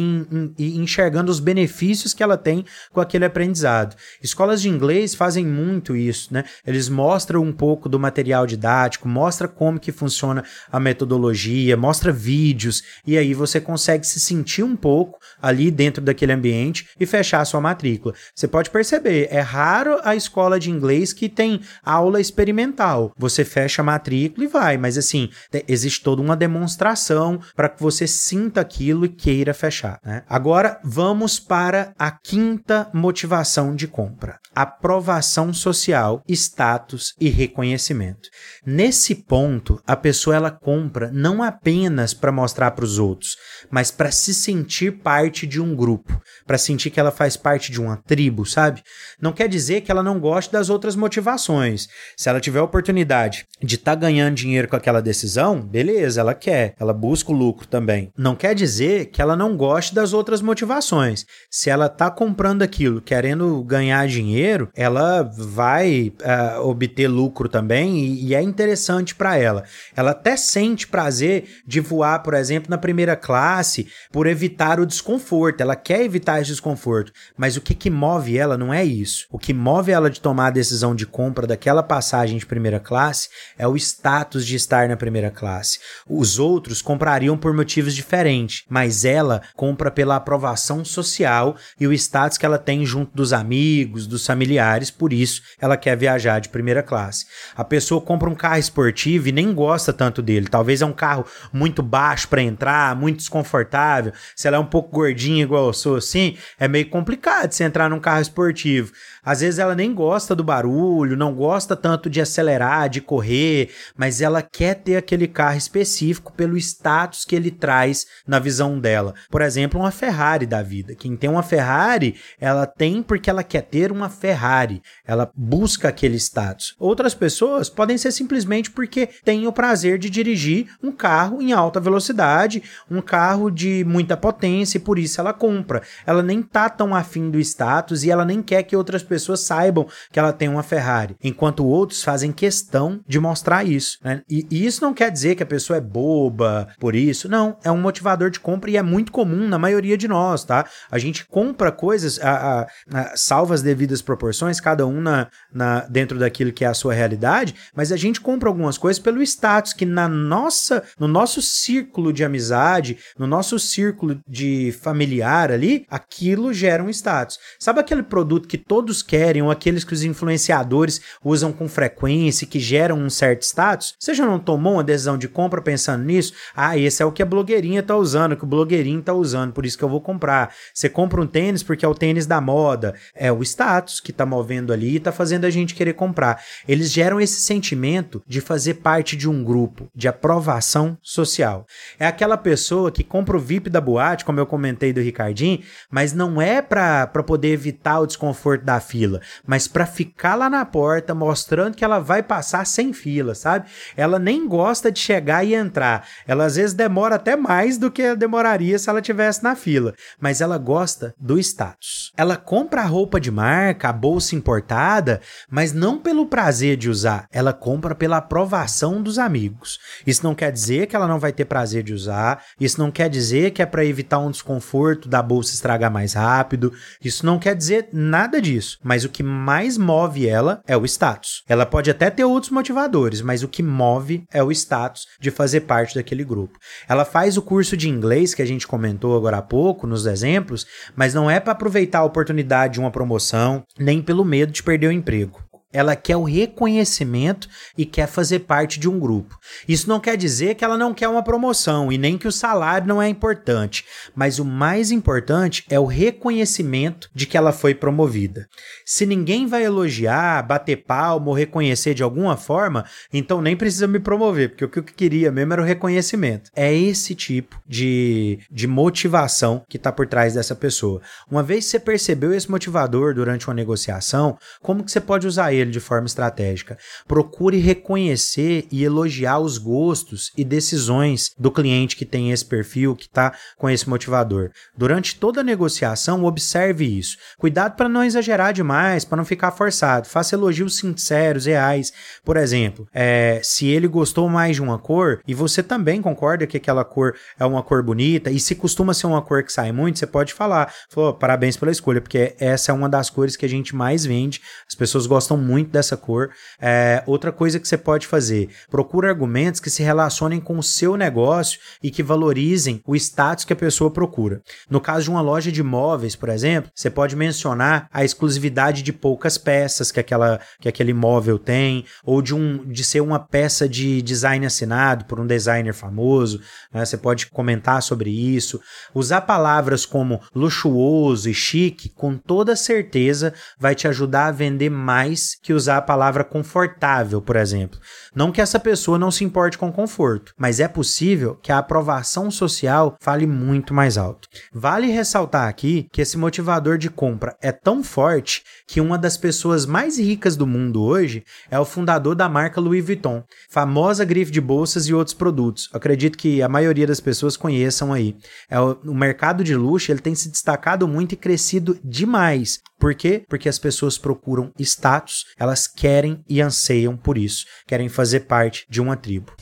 e, 0.58 0.66
e 0.66 0.78
enxergando 0.78 1.30
os 1.30 1.40
benefícios 1.40 2.14
que 2.14 2.22
ela 2.22 2.36
tem 2.36 2.64
com 2.92 3.00
aquele 3.00 3.24
aprendizado. 3.24 3.96
Escolas 4.22 4.62
de 4.62 4.68
inglês 4.68 5.14
fazem 5.14 5.44
muito 5.44 5.96
isso, 5.96 6.32
né? 6.32 6.44
Eles 6.66 6.88
mostram 6.88 7.42
um 7.42 7.52
pouco 7.52 7.88
do 7.88 7.98
material 7.98 8.46
didático, 8.46 9.08
mostra 9.08 9.48
como 9.48 9.80
que 9.80 9.92
funciona 9.92 10.44
a 10.70 10.78
metodologia, 10.78 11.76
mostra 11.76 12.12
vídeos 12.12 12.82
e 13.06 13.18
aí 13.18 13.34
você 13.34 13.60
consegue 13.60 14.06
se 14.06 14.20
sentir 14.20 14.62
um 14.62 14.76
pouco 14.76 15.18
ali 15.40 15.70
dentro 15.70 16.02
daquele 16.02 16.32
ambiente 16.32 16.88
e 16.98 17.06
fechar 17.06 17.40
a 17.40 17.44
sua 17.44 17.60
matrícula. 17.80 18.14
Você 18.34 18.46
pode 18.46 18.70
perceber, 18.70 19.28
é 19.30 19.40
raro 19.40 19.98
a 20.04 20.14
escola 20.14 20.60
de 20.60 20.70
inglês 20.70 21.12
que 21.12 21.28
tem 21.28 21.60
aula 21.82 22.20
experimental. 22.20 23.12
Você 23.16 23.44
fecha 23.44 23.80
a 23.80 23.84
matrícula 23.84 24.44
e 24.44 24.48
vai, 24.48 24.76
mas 24.76 24.98
assim, 24.98 25.30
existe 25.66 26.02
toda 26.02 26.20
uma 26.20 26.36
demonstração 26.36 27.40
para 27.56 27.68
que 27.68 27.82
você 27.82 28.06
sinta 28.06 28.60
aquilo 28.60 29.06
e 29.06 29.08
queira 29.08 29.54
fechar. 29.54 29.98
Né? 30.04 30.22
Agora 30.28 30.78
vamos 30.84 31.40
para 31.40 31.92
a 31.98 32.10
quinta 32.10 32.88
motivação 32.92 33.74
de 33.74 33.88
compra: 33.88 34.38
aprovação 34.54 35.52
social, 35.52 36.22
status 36.28 37.14
e 37.18 37.30
reconhecimento. 37.30 38.28
Nesse 38.64 39.14
ponto, 39.14 39.80
a 39.86 39.96
pessoa 39.96 40.36
ela 40.36 40.50
compra 40.50 41.10
não 41.12 41.42
apenas 41.42 42.12
para 42.12 42.32
mostrar 42.32 42.72
para 42.72 42.84
os 42.84 42.98
outros, 42.98 43.36
mas 43.70 43.90
para 43.90 44.10
se 44.10 44.34
sentir 44.34 44.98
parte 45.02 45.46
de 45.46 45.60
um 45.60 45.74
grupo, 45.74 46.20
para 46.46 46.58
sentir 46.58 46.90
que 46.90 47.00
ela 47.00 47.10
faz 47.10 47.36
parte 47.36 47.69
de 47.70 47.80
uma 47.80 47.96
tribo, 47.96 48.44
sabe? 48.44 48.82
Não 49.20 49.32
quer 49.32 49.48
dizer 49.48 49.82
que 49.82 49.90
ela 49.90 50.02
não 50.02 50.18
goste 50.18 50.52
das 50.52 50.68
outras 50.68 50.96
motivações. 50.96 51.88
Se 52.16 52.28
ela 52.28 52.40
tiver 52.40 52.58
a 52.58 52.64
oportunidade 52.64 53.46
de 53.62 53.76
estar 53.76 53.92
tá 53.92 54.00
ganhando 54.00 54.34
dinheiro 54.34 54.68
com 54.68 54.76
aquela 54.76 55.00
decisão, 55.00 55.60
beleza, 55.60 56.20
ela 56.20 56.34
quer, 56.34 56.74
ela 56.78 56.92
busca 56.92 57.32
o 57.32 57.34
lucro 57.34 57.66
também. 57.66 58.12
Não 58.16 58.34
quer 58.34 58.54
dizer 58.54 59.06
que 59.06 59.22
ela 59.22 59.36
não 59.36 59.56
goste 59.56 59.94
das 59.94 60.12
outras 60.12 60.42
motivações. 60.42 61.26
Se 61.50 61.70
ela 61.70 61.86
está 61.86 62.10
comprando 62.10 62.62
aquilo 62.62 63.00
querendo 63.00 63.62
ganhar 63.64 64.06
dinheiro, 64.06 64.68
ela 64.74 65.22
vai 65.22 66.12
uh, 66.20 66.66
obter 66.66 67.08
lucro 67.08 67.48
também 67.48 67.98
e, 67.98 68.26
e 68.26 68.34
é 68.34 68.42
interessante 68.42 69.14
para 69.14 69.36
ela. 69.36 69.64
Ela 69.96 70.12
até 70.12 70.36
sente 70.36 70.86
prazer 70.86 71.44
de 71.66 71.80
voar, 71.80 72.22
por 72.22 72.34
exemplo, 72.34 72.70
na 72.70 72.78
primeira 72.78 73.16
classe 73.16 73.88
por 74.10 74.26
evitar 74.26 74.80
o 74.80 74.86
desconforto. 74.86 75.60
Ela 75.60 75.76
quer 75.76 76.02
evitar 76.02 76.40
esse 76.40 76.50
desconforto, 76.50 77.12
mas 77.36 77.56
o 77.60 77.62
que, 77.62 77.74
que 77.74 77.90
move 77.90 78.38
ela 78.38 78.56
não 78.56 78.72
é 78.72 78.82
isso. 78.82 79.26
O 79.30 79.38
que 79.38 79.52
move 79.52 79.92
ela 79.92 80.10
de 80.10 80.18
tomar 80.18 80.46
a 80.46 80.50
decisão 80.50 80.94
de 80.94 81.04
compra 81.04 81.46
daquela 81.46 81.82
passagem 81.82 82.38
de 82.38 82.46
primeira 82.46 82.80
classe 82.80 83.28
é 83.58 83.68
o 83.68 83.76
status 83.76 84.46
de 84.46 84.56
estar 84.56 84.88
na 84.88 84.96
primeira 84.96 85.30
classe. 85.30 85.78
Os 86.08 86.38
outros 86.38 86.80
comprariam 86.80 87.36
por 87.36 87.52
motivos 87.52 87.94
diferentes, 87.94 88.64
mas 88.68 89.04
ela 89.04 89.42
compra 89.54 89.90
pela 89.90 90.16
aprovação 90.16 90.84
social 90.84 91.54
e 91.78 91.86
o 91.86 91.92
status 91.92 92.38
que 92.38 92.46
ela 92.46 92.58
tem 92.58 92.84
junto 92.86 93.14
dos 93.14 93.32
amigos, 93.32 94.06
dos 94.06 94.26
familiares, 94.26 94.90
por 94.90 95.12
isso 95.12 95.42
ela 95.60 95.76
quer 95.76 95.96
viajar 95.96 96.40
de 96.40 96.48
primeira 96.48 96.82
classe. 96.82 97.26
A 97.54 97.62
pessoa 97.62 98.00
compra 98.00 98.30
um 98.30 98.34
carro 98.34 98.58
esportivo 98.58 99.28
e 99.28 99.32
nem 99.32 99.52
gosta 99.52 99.92
tanto 99.92 100.22
dele. 100.22 100.48
Talvez 100.48 100.80
é 100.80 100.86
um 100.86 100.94
carro 100.94 101.26
muito 101.52 101.82
baixo 101.82 102.26
para 102.26 102.40
entrar, 102.40 102.96
muito 102.96 103.18
desconfortável. 103.18 104.14
Se 104.34 104.48
ela 104.48 104.56
é 104.56 104.60
um 104.60 104.66
pouco 104.66 104.90
gordinha 104.90 105.42
igual 105.42 105.66
eu 105.66 105.72
sou 105.74 105.96
assim, 105.96 106.38
é 106.58 106.66
meio 106.66 106.88
complicado 106.88 107.49
você 107.54 107.64
entrar 107.64 107.88
num 107.90 108.00
carro 108.00 108.20
esportivo. 108.20 108.92
Às 109.24 109.40
vezes 109.40 109.58
ela 109.58 109.74
nem 109.74 109.94
gosta 109.94 110.34
do 110.34 110.44
barulho, 110.44 111.16
não 111.16 111.34
gosta 111.34 111.76
tanto 111.76 112.08
de 112.08 112.20
acelerar, 112.20 112.88
de 112.88 113.00
correr, 113.00 113.70
mas 113.96 114.20
ela 114.20 114.42
quer 114.42 114.74
ter 114.74 114.96
aquele 114.96 115.28
carro 115.28 115.58
específico 115.58 116.32
pelo 116.32 116.56
status 116.56 117.24
que 117.24 117.36
ele 117.36 117.50
traz 117.50 118.06
na 118.26 118.38
visão 118.38 118.78
dela. 118.78 119.14
Por 119.30 119.42
exemplo, 119.42 119.80
uma 119.80 119.90
Ferrari 119.90 120.46
da 120.46 120.62
vida. 120.62 120.94
Quem 120.94 121.16
tem 121.16 121.28
uma 121.28 121.42
Ferrari, 121.42 122.16
ela 122.40 122.66
tem 122.66 123.02
porque 123.02 123.28
ela 123.28 123.44
quer 123.44 123.62
ter 123.62 123.92
uma 123.92 124.08
Ferrari. 124.08 124.82
Ela 125.06 125.30
busca 125.34 125.88
aquele 125.88 126.16
status. 126.16 126.74
Outras 126.78 127.14
pessoas 127.14 127.68
podem 127.68 127.98
ser 127.98 128.12
simplesmente 128.12 128.70
porque 128.70 129.08
têm 129.24 129.46
o 129.46 129.52
prazer 129.52 129.98
de 129.98 130.08
dirigir 130.08 130.68
um 130.82 130.92
carro 130.92 131.42
em 131.42 131.52
alta 131.52 131.80
velocidade, 131.80 132.62
um 132.90 133.00
carro 133.00 133.50
de 133.50 133.84
muita 133.84 134.16
potência 134.16 134.78
e 134.78 134.80
por 134.80 134.98
isso 134.98 135.20
ela 135.20 135.32
compra. 135.32 135.82
Ela 136.06 136.22
nem 136.22 136.42
tá 136.42 136.68
tão 136.68 136.94
afim 136.94 137.30
do 137.30 137.38
status 137.38 138.04
e 138.04 138.10
ela 138.10 138.24
nem 138.24 138.42
quer 138.42 138.62
que 138.62 138.76
outras 138.76 139.02
pessoas 139.10 139.40
saibam 139.40 139.88
que 140.12 140.18
ela 140.20 140.32
tem 140.32 140.48
uma 140.48 140.62
Ferrari, 140.62 141.16
enquanto 141.22 141.66
outros 141.66 142.04
fazem 142.04 142.30
questão 142.30 143.00
de 143.08 143.18
mostrar 143.18 143.64
isso. 143.64 143.98
Né? 144.04 144.22
E, 144.30 144.46
e, 144.48 144.64
isso 144.64 144.82
não 144.82 144.94
quer 144.94 145.10
dizer 145.10 145.34
que 145.34 145.42
a 145.42 145.46
pessoa 145.46 145.76
é 145.76 145.80
boba 145.80 146.68
por 146.78 146.94
isso, 146.94 147.28
não. 147.28 147.58
É 147.64 147.70
um 147.72 147.80
motivador 147.80 148.30
de 148.30 148.38
compra 148.38 148.70
e 148.70 148.76
é 148.76 148.82
muito 148.82 149.10
comum 149.10 149.48
na 149.48 149.58
maioria 149.58 149.98
de 149.98 150.06
nós, 150.06 150.44
tá? 150.44 150.64
A 150.90 150.98
gente 150.98 151.26
compra 151.26 151.72
coisas, 151.72 152.20
a, 152.20 152.60
a, 152.60 152.66
a, 152.92 153.16
salva 153.16 153.54
as 153.54 153.62
devidas 153.62 154.00
proporções, 154.00 154.60
cada 154.60 154.86
um 154.86 155.00
na, 155.00 155.26
na, 155.52 155.80
dentro 155.80 156.18
daquilo 156.18 156.52
que 156.52 156.64
é 156.64 156.68
a 156.68 156.74
sua 156.74 156.94
realidade, 156.94 157.54
mas 157.74 157.90
a 157.90 157.96
gente 157.96 158.20
compra 158.20 158.48
algumas 158.48 158.78
coisas 158.78 159.02
pelo 159.02 159.20
status 159.22 159.72
que 159.72 159.84
na 159.84 160.08
nossa, 160.08 160.84
no 160.98 161.08
nosso 161.08 161.42
círculo 161.42 162.12
de 162.12 162.22
amizade, 162.22 162.98
no 163.18 163.26
nosso 163.26 163.58
círculo 163.58 164.20
de 164.28 164.72
familiar 164.80 165.50
ali, 165.50 165.84
aquilo 165.90 166.52
gera 166.52 166.82
um 166.82 166.88
status. 166.88 167.38
Sabe 167.58 167.80
aquele 167.80 168.02
produto 168.02 168.46
que 168.46 168.58
todos 168.58 168.99
querem 169.02 169.42
ou 169.42 169.50
aqueles 169.50 169.84
que 169.84 169.92
os 169.92 170.02
influenciadores 170.02 171.00
usam 171.24 171.52
com 171.52 171.68
frequência 171.68 172.46
que 172.46 172.58
geram 172.58 172.98
um 172.98 173.10
certo 173.10 173.42
status? 173.42 173.94
Você 173.98 174.14
já 174.14 174.26
não 174.26 174.38
tomou 174.38 174.74
uma 174.74 174.84
decisão 174.84 175.16
de 175.16 175.28
compra 175.28 175.60
pensando 175.60 176.04
nisso? 176.04 176.32
Ah, 176.54 176.76
esse 176.76 177.02
é 177.02 177.06
o 177.06 177.12
que 177.12 177.22
a 177.22 177.26
blogueirinha 177.26 177.82
tá 177.82 177.96
usando, 177.96 178.36
que 178.36 178.44
o 178.44 178.46
blogueirinho 178.46 179.02
tá 179.02 179.12
usando, 179.12 179.52
por 179.52 179.66
isso 179.66 179.78
que 179.78 179.84
eu 179.84 179.88
vou 179.88 180.00
comprar. 180.00 180.54
Você 180.74 180.88
compra 180.88 181.20
um 181.20 181.26
tênis 181.26 181.62
porque 181.62 181.84
é 181.84 181.88
o 181.88 181.94
tênis 181.94 182.26
da 182.26 182.40
moda. 182.40 182.94
É 183.14 183.32
o 183.32 183.42
status 183.42 184.00
que 184.00 184.12
tá 184.12 184.24
movendo 184.26 184.72
ali 184.72 184.96
e 184.96 185.00
tá 185.00 185.12
fazendo 185.12 185.44
a 185.44 185.50
gente 185.50 185.74
querer 185.74 185.94
comprar. 185.94 186.42
Eles 186.68 186.90
geram 186.90 187.20
esse 187.20 187.40
sentimento 187.40 188.22
de 188.26 188.40
fazer 188.40 188.74
parte 188.74 189.16
de 189.16 189.28
um 189.28 189.42
grupo, 189.42 189.88
de 189.94 190.08
aprovação 190.08 190.96
social. 191.02 191.66
É 191.98 192.06
aquela 192.06 192.36
pessoa 192.36 192.90
que 192.90 193.04
compra 193.04 193.36
o 193.36 193.40
VIP 193.40 193.70
da 193.70 193.80
boate, 193.80 194.24
como 194.24 194.40
eu 194.40 194.46
comentei 194.46 194.92
do 194.92 195.00
Ricardinho, 195.00 195.60
mas 195.90 196.12
não 196.12 196.40
é 196.40 196.62
para 196.62 197.06
poder 197.26 197.48
evitar 197.48 198.00
o 198.00 198.06
desconforto 198.06 198.64
da 198.64 198.80
fila, 198.90 199.20
mas 199.46 199.68
para 199.68 199.86
ficar 199.86 200.34
lá 200.34 200.50
na 200.50 200.64
porta 200.64 201.14
mostrando 201.14 201.76
que 201.76 201.84
ela 201.84 202.00
vai 202.00 202.22
passar 202.22 202.66
sem 202.66 202.92
fila, 202.92 203.36
sabe? 203.36 203.68
Ela 203.96 204.18
nem 204.18 204.48
gosta 204.48 204.90
de 204.90 204.98
chegar 204.98 205.44
e 205.44 205.54
entrar. 205.54 206.06
Ela 206.26 206.46
às 206.46 206.56
vezes 206.56 206.74
demora 206.74 207.14
até 207.14 207.36
mais 207.36 207.78
do 207.78 207.90
que 207.90 208.16
demoraria 208.16 208.78
se 208.78 208.90
ela 208.90 209.00
tivesse 209.00 209.44
na 209.44 209.54
fila, 209.54 209.94
mas 210.18 210.40
ela 210.40 210.58
gosta 210.58 211.14
do 211.18 211.38
status. 211.38 212.12
Ela 212.16 212.36
compra 212.36 212.82
a 212.82 212.86
roupa 212.86 213.20
de 213.20 213.30
marca, 213.30 213.88
a 213.88 213.92
bolsa 213.92 214.34
importada, 214.34 215.20
mas 215.48 215.72
não 215.72 215.98
pelo 215.98 216.26
prazer 216.26 216.76
de 216.76 216.90
usar, 216.90 217.26
ela 217.30 217.52
compra 217.52 217.94
pela 217.94 218.16
aprovação 218.16 219.00
dos 219.00 219.18
amigos. 219.18 219.78
Isso 220.04 220.24
não 220.24 220.34
quer 220.34 220.50
dizer 220.50 220.88
que 220.88 220.96
ela 220.96 221.06
não 221.06 221.20
vai 221.20 221.32
ter 221.32 221.44
prazer 221.44 221.84
de 221.84 221.94
usar, 221.94 222.42
isso 222.58 222.80
não 222.80 222.90
quer 222.90 223.08
dizer 223.08 223.52
que 223.52 223.62
é 223.62 223.66
para 223.66 223.84
evitar 223.84 224.18
um 224.18 224.30
desconforto 224.30 225.08
da 225.08 225.22
bolsa 225.22 225.54
estragar 225.54 225.92
mais 225.92 226.14
rápido, 226.14 226.72
isso 227.02 227.24
não 227.24 227.38
quer 227.38 227.54
dizer 227.54 227.88
nada 227.92 228.40
disso 228.40 228.79
mas 228.82 229.04
o 229.04 229.08
que 229.08 229.22
mais 229.22 229.76
move 229.76 230.26
ela 230.26 230.62
é 230.66 230.76
o 230.76 230.84
status. 230.84 231.42
Ela 231.48 231.66
pode 231.66 231.90
até 231.90 232.10
ter 232.10 232.24
outros 232.24 232.50
motivadores, 232.50 233.20
mas 233.20 233.42
o 233.42 233.48
que 233.48 233.62
move 233.62 234.24
é 234.32 234.42
o 234.42 234.50
status 234.50 235.06
de 235.20 235.30
fazer 235.30 235.62
parte 235.62 235.94
daquele 235.94 236.24
grupo. 236.24 236.58
Ela 236.88 237.04
faz 237.04 237.36
o 237.36 237.42
curso 237.42 237.76
de 237.76 237.88
inglês 237.88 238.34
que 238.34 238.42
a 238.42 238.46
gente 238.46 238.66
comentou 238.66 239.16
agora 239.16 239.38
há 239.38 239.42
pouco, 239.42 239.86
nos 239.86 240.06
exemplos, 240.06 240.66
mas 240.96 241.14
não 241.14 241.30
é 241.30 241.38
para 241.38 241.52
aproveitar 241.52 242.00
a 242.00 242.04
oportunidade 242.04 242.74
de 242.74 242.80
uma 242.80 242.90
promoção, 242.90 243.64
nem 243.78 244.00
pelo 244.00 244.24
medo 244.24 244.52
de 244.52 244.62
perder 244.62 244.88
o 244.88 244.92
emprego 244.92 245.49
ela 245.72 245.94
quer 245.94 246.16
o 246.16 246.24
reconhecimento 246.24 247.48
e 247.76 247.86
quer 247.86 248.06
fazer 248.06 248.40
parte 248.40 248.80
de 248.80 248.88
um 248.88 248.98
grupo. 248.98 249.38
Isso 249.68 249.88
não 249.88 250.00
quer 250.00 250.16
dizer 250.16 250.54
que 250.54 250.64
ela 250.64 250.76
não 250.76 250.92
quer 250.92 251.08
uma 251.08 251.22
promoção 251.22 251.92
e 251.92 251.98
nem 251.98 252.18
que 252.18 252.26
o 252.26 252.32
salário 252.32 252.86
não 252.86 253.00
é 253.00 253.08
importante, 253.08 253.84
mas 254.14 254.38
o 254.38 254.44
mais 254.44 254.90
importante 254.90 255.64
é 255.70 255.78
o 255.78 255.84
reconhecimento 255.84 257.08
de 257.14 257.26
que 257.26 257.36
ela 257.36 257.52
foi 257.52 257.74
promovida. 257.74 258.48
Se 258.84 259.06
ninguém 259.06 259.46
vai 259.46 259.64
elogiar, 259.64 260.42
bater 260.42 260.76
palmo 260.76 261.30
ou 261.30 261.36
reconhecer 261.36 261.94
de 261.94 262.02
alguma 262.02 262.36
forma, 262.36 262.84
então 263.12 263.40
nem 263.40 263.56
precisa 263.56 263.86
me 263.86 264.00
promover, 264.00 264.50
porque 264.50 264.64
o 264.64 264.68
que 264.68 264.78
eu 264.78 264.84
queria 264.84 265.30
mesmo 265.30 265.52
era 265.52 265.62
o 265.62 265.64
reconhecimento. 265.64 266.50
É 266.54 266.74
esse 266.74 267.14
tipo 267.14 267.60
de, 267.66 268.40
de 268.50 268.66
motivação 268.66 269.64
que 269.68 269.76
está 269.76 269.92
por 269.92 270.06
trás 270.06 270.34
dessa 270.34 270.54
pessoa. 270.54 271.00
Uma 271.30 271.42
vez 271.42 271.64
que 271.64 271.70
você 271.70 271.80
percebeu 271.80 272.32
esse 272.32 272.50
motivador 272.50 273.14
durante 273.14 273.46
uma 273.46 273.54
negociação, 273.54 274.36
como 274.60 274.82
que 274.82 274.90
você 274.90 275.00
pode 275.00 275.26
usar 275.26 275.52
ele 275.52 275.59
de 275.68 275.80
forma 275.80 276.06
estratégica? 276.06 276.78
Procure 277.06 277.58
reconhecer 277.58 278.66
e 278.70 278.84
elogiar 278.84 279.38
os 279.40 279.58
gostos 279.58 280.32
e 280.36 280.44
decisões 280.44 281.32
do 281.38 281.50
cliente 281.50 281.96
que 281.96 282.04
tem 282.04 282.30
esse 282.30 282.44
perfil, 282.44 282.94
que 282.94 283.06
está 283.06 283.34
com 283.58 283.68
esse 283.68 283.88
motivador. 283.88 284.50
Durante 284.76 285.16
toda 285.16 285.40
a 285.40 285.44
negociação, 285.44 286.24
observe 286.24 286.84
isso. 286.84 287.16
Cuidado 287.38 287.76
para 287.76 287.88
não 287.88 288.04
exagerar 288.04 288.52
demais, 288.52 289.04
para 289.04 289.16
não 289.16 289.24
ficar 289.24 289.50
forçado. 289.50 290.08
Faça 290.08 290.34
elogios 290.34 290.76
sinceros, 290.76 291.46
reais. 291.46 291.92
Por 292.24 292.36
exemplo, 292.36 292.86
é, 292.92 293.40
se 293.42 293.66
ele 293.66 293.88
gostou 293.88 294.28
mais 294.28 294.56
de 294.56 294.62
uma 294.62 294.78
cor 294.78 295.20
e 295.26 295.34
você 295.34 295.62
também 295.62 296.00
concorda 296.00 296.46
que 296.46 296.56
aquela 296.56 296.84
cor 296.84 297.14
é 297.38 297.44
uma 297.44 297.62
cor 297.62 297.82
bonita, 297.82 298.30
e 298.30 298.38
se 298.38 298.54
costuma 298.54 298.94
ser 298.94 299.06
uma 299.06 299.22
cor 299.22 299.42
que 299.42 299.52
sai 299.52 299.72
muito, 299.72 299.98
você 299.98 300.06
pode 300.06 300.32
falar, 300.32 300.72
falou, 300.88 301.14
parabéns 301.14 301.56
pela 301.56 301.72
escolha, 301.72 302.00
porque 302.00 302.34
essa 302.38 302.72
é 302.72 302.74
uma 302.74 302.88
das 302.88 303.10
cores 303.10 303.36
que 303.36 303.46
a 303.46 303.48
gente 303.48 303.74
mais 303.74 304.04
vende. 304.04 304.40
As 304.68 304.74
pessoas 304.74 305.06
gostam 305.06 305.36
dessa 305.64 305.96
cor. 305.96 306.30
É, 306.60 307.02
outra 307.06 307.32
coisa 307.32 307.58
que 307.58 307.66
você 307.66 307.76
pode 307.76 308.06
fazer, 308.06 308.48
procura 308.70 309.08
argumentos 309.08 309.60
que 309.60 309.70
se 309.70 309.82
relacionem 309.82 310.40
com 310.40 310.58
o 310.58 310.62
seu 310.62 310.96
negócio 310.96 311.58
e 311.82 311.90
que 311.90 312.02
valorizem 312.02 312.82
o 312.86 312.94
status 312.96 313.44
que 313.44 313.52
a 313.52 313.56
pessoa 313.56 313.90
procura. 313.90 314.42
No 314.68 314.80
caso 314.80 315.04
de 315.04 315.10
uma 315.10 315.20
loja 315.20 315.50
de 315.50 315.62
móveis, 315.62 316.14
por 316.16 316.28
exemplo, 316.28 316.70
você 316.74 316.90
pode 316.90 317.16
mencionar 317.16 317.88
a 317.92 318.04
exclusividade 318.04 318.82
de 318.82 318.92
poucas 318.92 319.38
peças 319.38 319.90
que, 319.90 320.00
aquela, 320.00 320.40
que 320.60 320.68
aquele 320.68 320.92
móvel 320.92 321.38
tem, 321.38 321.84
ou 322.04 322.22
de, 322.22 322.34
um, 322.34 322.64
de 322.64 322.84
ser 322.84 323.00
uma 323.00 323.18
peça 323.18 323.68
de 323.68 324.02
design 324.02 324.44
assinado 324.44 325.04
por 325.04 325.20
um 325.20 325.26
designer 325.26 325.72
famoso. 325.72 326.40
Né? 326.72 326.84
Você 326.84 326.96
pode 326.96 327.26
comentar 327.26 327.82
sobre 327.82 328.10
isso. 328.10 328.60
Usar 328.94 329.22
palavras 329.22 329.86
como 329.86 330.20
luxuoso 330.34 331.28
e 331.28 331.34
chique, 331.34 331.88
com 331.88 332.16
toda 332.16 332.56
certeza, 332.56 333.32
vai 333.58 333.74
te 333.74 333.88
ajudar 333.88 334.26
a 334.26 334.32
vender 334.32 334.70
mais 334.70 335.36
que 335.42 335.52
usar 335.52 335.78
a 335.78 335.82
palavra 335.82 336.24
confortável, 336.24 337.20
por 337.20 337.36
exemplo. 337.36 337.78
Não 338.14 338.32
que 338.32 338.40
essa 338.40 338.58
pessoa 338.58 338.98
não 338.98 339.10
se 339.10 339.24
importe 339.24 339.56
com 339.56 339.72
conforto, 339.72 340.32
mas 340.38 340.60
é 340.60 340.68
possível 340.68 341.36
que 341.42 341.52
a 341.52 341.58
aprovação 341.58 342.30
social 342.30 342.96
fale 343.00 343.26
muito 343.26 343.72
mais 343.72 343.96
alto. 343.96 344.28
Vale 344.52 344.88
ressaltar 344.88 345.48
aqui 345.48 345.86
que 345.92 346.00
esse 346.00 346.18
motivador 346.18 346.76
de 346.76 346.90
compra 346.90 347.36
é 347.42 347.52
tão 347.52 347.82
forte 347.82 348.42
que 348.66 348.80
uma 348.80 348.98
das 348.98 349.16
pessoas 349.16 349.66
mais 349.66 349.98
ricas 349.98 350.36
do 350.36 350.46
mundo 350.46 350.82
hoje 350.82 351.24
é 351.50 351.58
o 351.58 351.64
fundador 351.64 352.14
da 352.14 352.28
marca 352.28 352.60
Louis 352.60 352.84
Vuitton, 352.84 353.22
famosa 353.50 354.04
grife 354.04 354.30
de 354.30 354.40
bolsas 354.40 354.86
e 354.86 354.94
outros 354.94 355.14
produtos. 355.14 355.68
acredito 355.72 356.18
que 356.18 356.42
a 356.42 356.48
maioria 356.48 356.86
das 356.86 357.00
pessoas 357.00 357.36
conheçam 357.36 357.92
aí. 357.92 358.16
É 358.48 358.60
o, 358.60 358.78
o 358.84 358.94
mercado 358.94 359.42
de 359.42 359.54
luxo 359.54 359.90
ele 359.90 360.00
tem 360.00 360.14
se 360.14 360.30
destacado 360.30 360.86
muito 360.86 361.12
e 361.12 361.16
crescido 361.16 361.78
demais. 361.84 362.58
Por 362.78 362.94
quê? 362.94 363.22
Porque 363.28 363.48
as 363.48 363.58
pessoas 363.58 363.98
procuram 363.98 364.50
status, 364.58 365.26
elas 365.38 365.66
querem 365.66 366.24
e 366.28 366.40
anseiam 366.40 366.96
por 366.96 367.16
isso, 367.18 367.46
querem 367.66 367.88
fazer 367.88 368.20
parte 368.20 368.66
de 368.68 368.80
uma 368.80 368.96
tribo. 368.96 369.32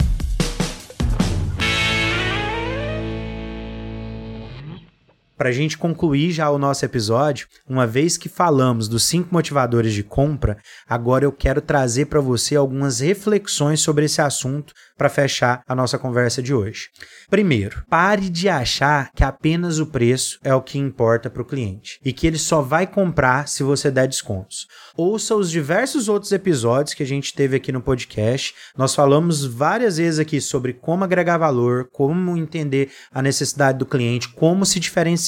Para 5.39 5.51
a 5.51 5.53
gente 5.53 5.79
concluir 5.79 6.33
já 6.33 6.51
o 6.51 6.59
nosso 6.59 6.85
episódio, 6.85 7.47
uma 7.69 7.87
vez 7.87 8.19
que 8.19 8.29
falamos 8.29 8.89
dos 8.89 9.05
cinco 9.05 9.29
motivadores 9.33 9.95
de 9.95 10.03
compra, 10.03 10.59
agora 10.85 11.25
eu 11.25 11.31
quero 11.31 11.61
trazer 11.61 12.07
para 12.07 12.21
você 12.21 12.57
algumas 12.57 12.99
reflexões 12.99 13.79
sobre 13.79 14.07
esse 14.07 14.21
assunto 14.21 14.75
para 14.97 15.09
fechar 15.09 15.63
a 15.69 15.77
nossa 15.77 15.97
conversa 15.97 16.43
de 16.43 16.53
hoje. 16.53 16.89
Primeiro, 17.31 17.85
pare 17.89 18.29
de 18.29 18.49
achar 18.49 19.13
que 19.15 19.23
apenas 19.23 19.79
o 19.79 19.87
preço 19.87 20.41
é 20.43 20.53
o 20.53 20.61
que 20.61 20.77
importa 20.77 21.31
para 21.31 21.41
o 21.41 21.45
cliente 21.45 22.01
e 22.05 22.13
que 22.13 22.27
ele 22.27 22.37
só 22.37 22.61
vai 22.61 22.85
comprar 22.85 23.47
se 23.47 23.63
você 23.63 23.93
der 23.93 24.09
descontos. 24.09 24.67
Ouça 24.97 25.37
os 25.37 25.53
diversos 25.53 26.09
outros 26.09 26.33
episódios 26.33 26.95
que 26.95 27.05
a 27.05 27.07
gente 27.07 27.33
teve 27.33 27.55
aqui 27.55 27.71
no 27.71 27.81
podcast. 27.81 28.53
Nós 28.77 28.93
falamos 28.93 29.45
várias 29.45 29.99
vezes 29.99 30.19
aqui 30.19 30.41
sobre 30.41 30.73
como 30.73 31.05
agregar 31.05 31.39
valor, 31.39 31.89
como 31.93 32.37
entender 32.37 32.91
a 33.13 33.23
necessidade 33.23 33.79
do 33.79 33.87
cliente, 33.87 34.31
como 34.31 34.67
se 34.67 34.81
diferenciar. 34.81 35.28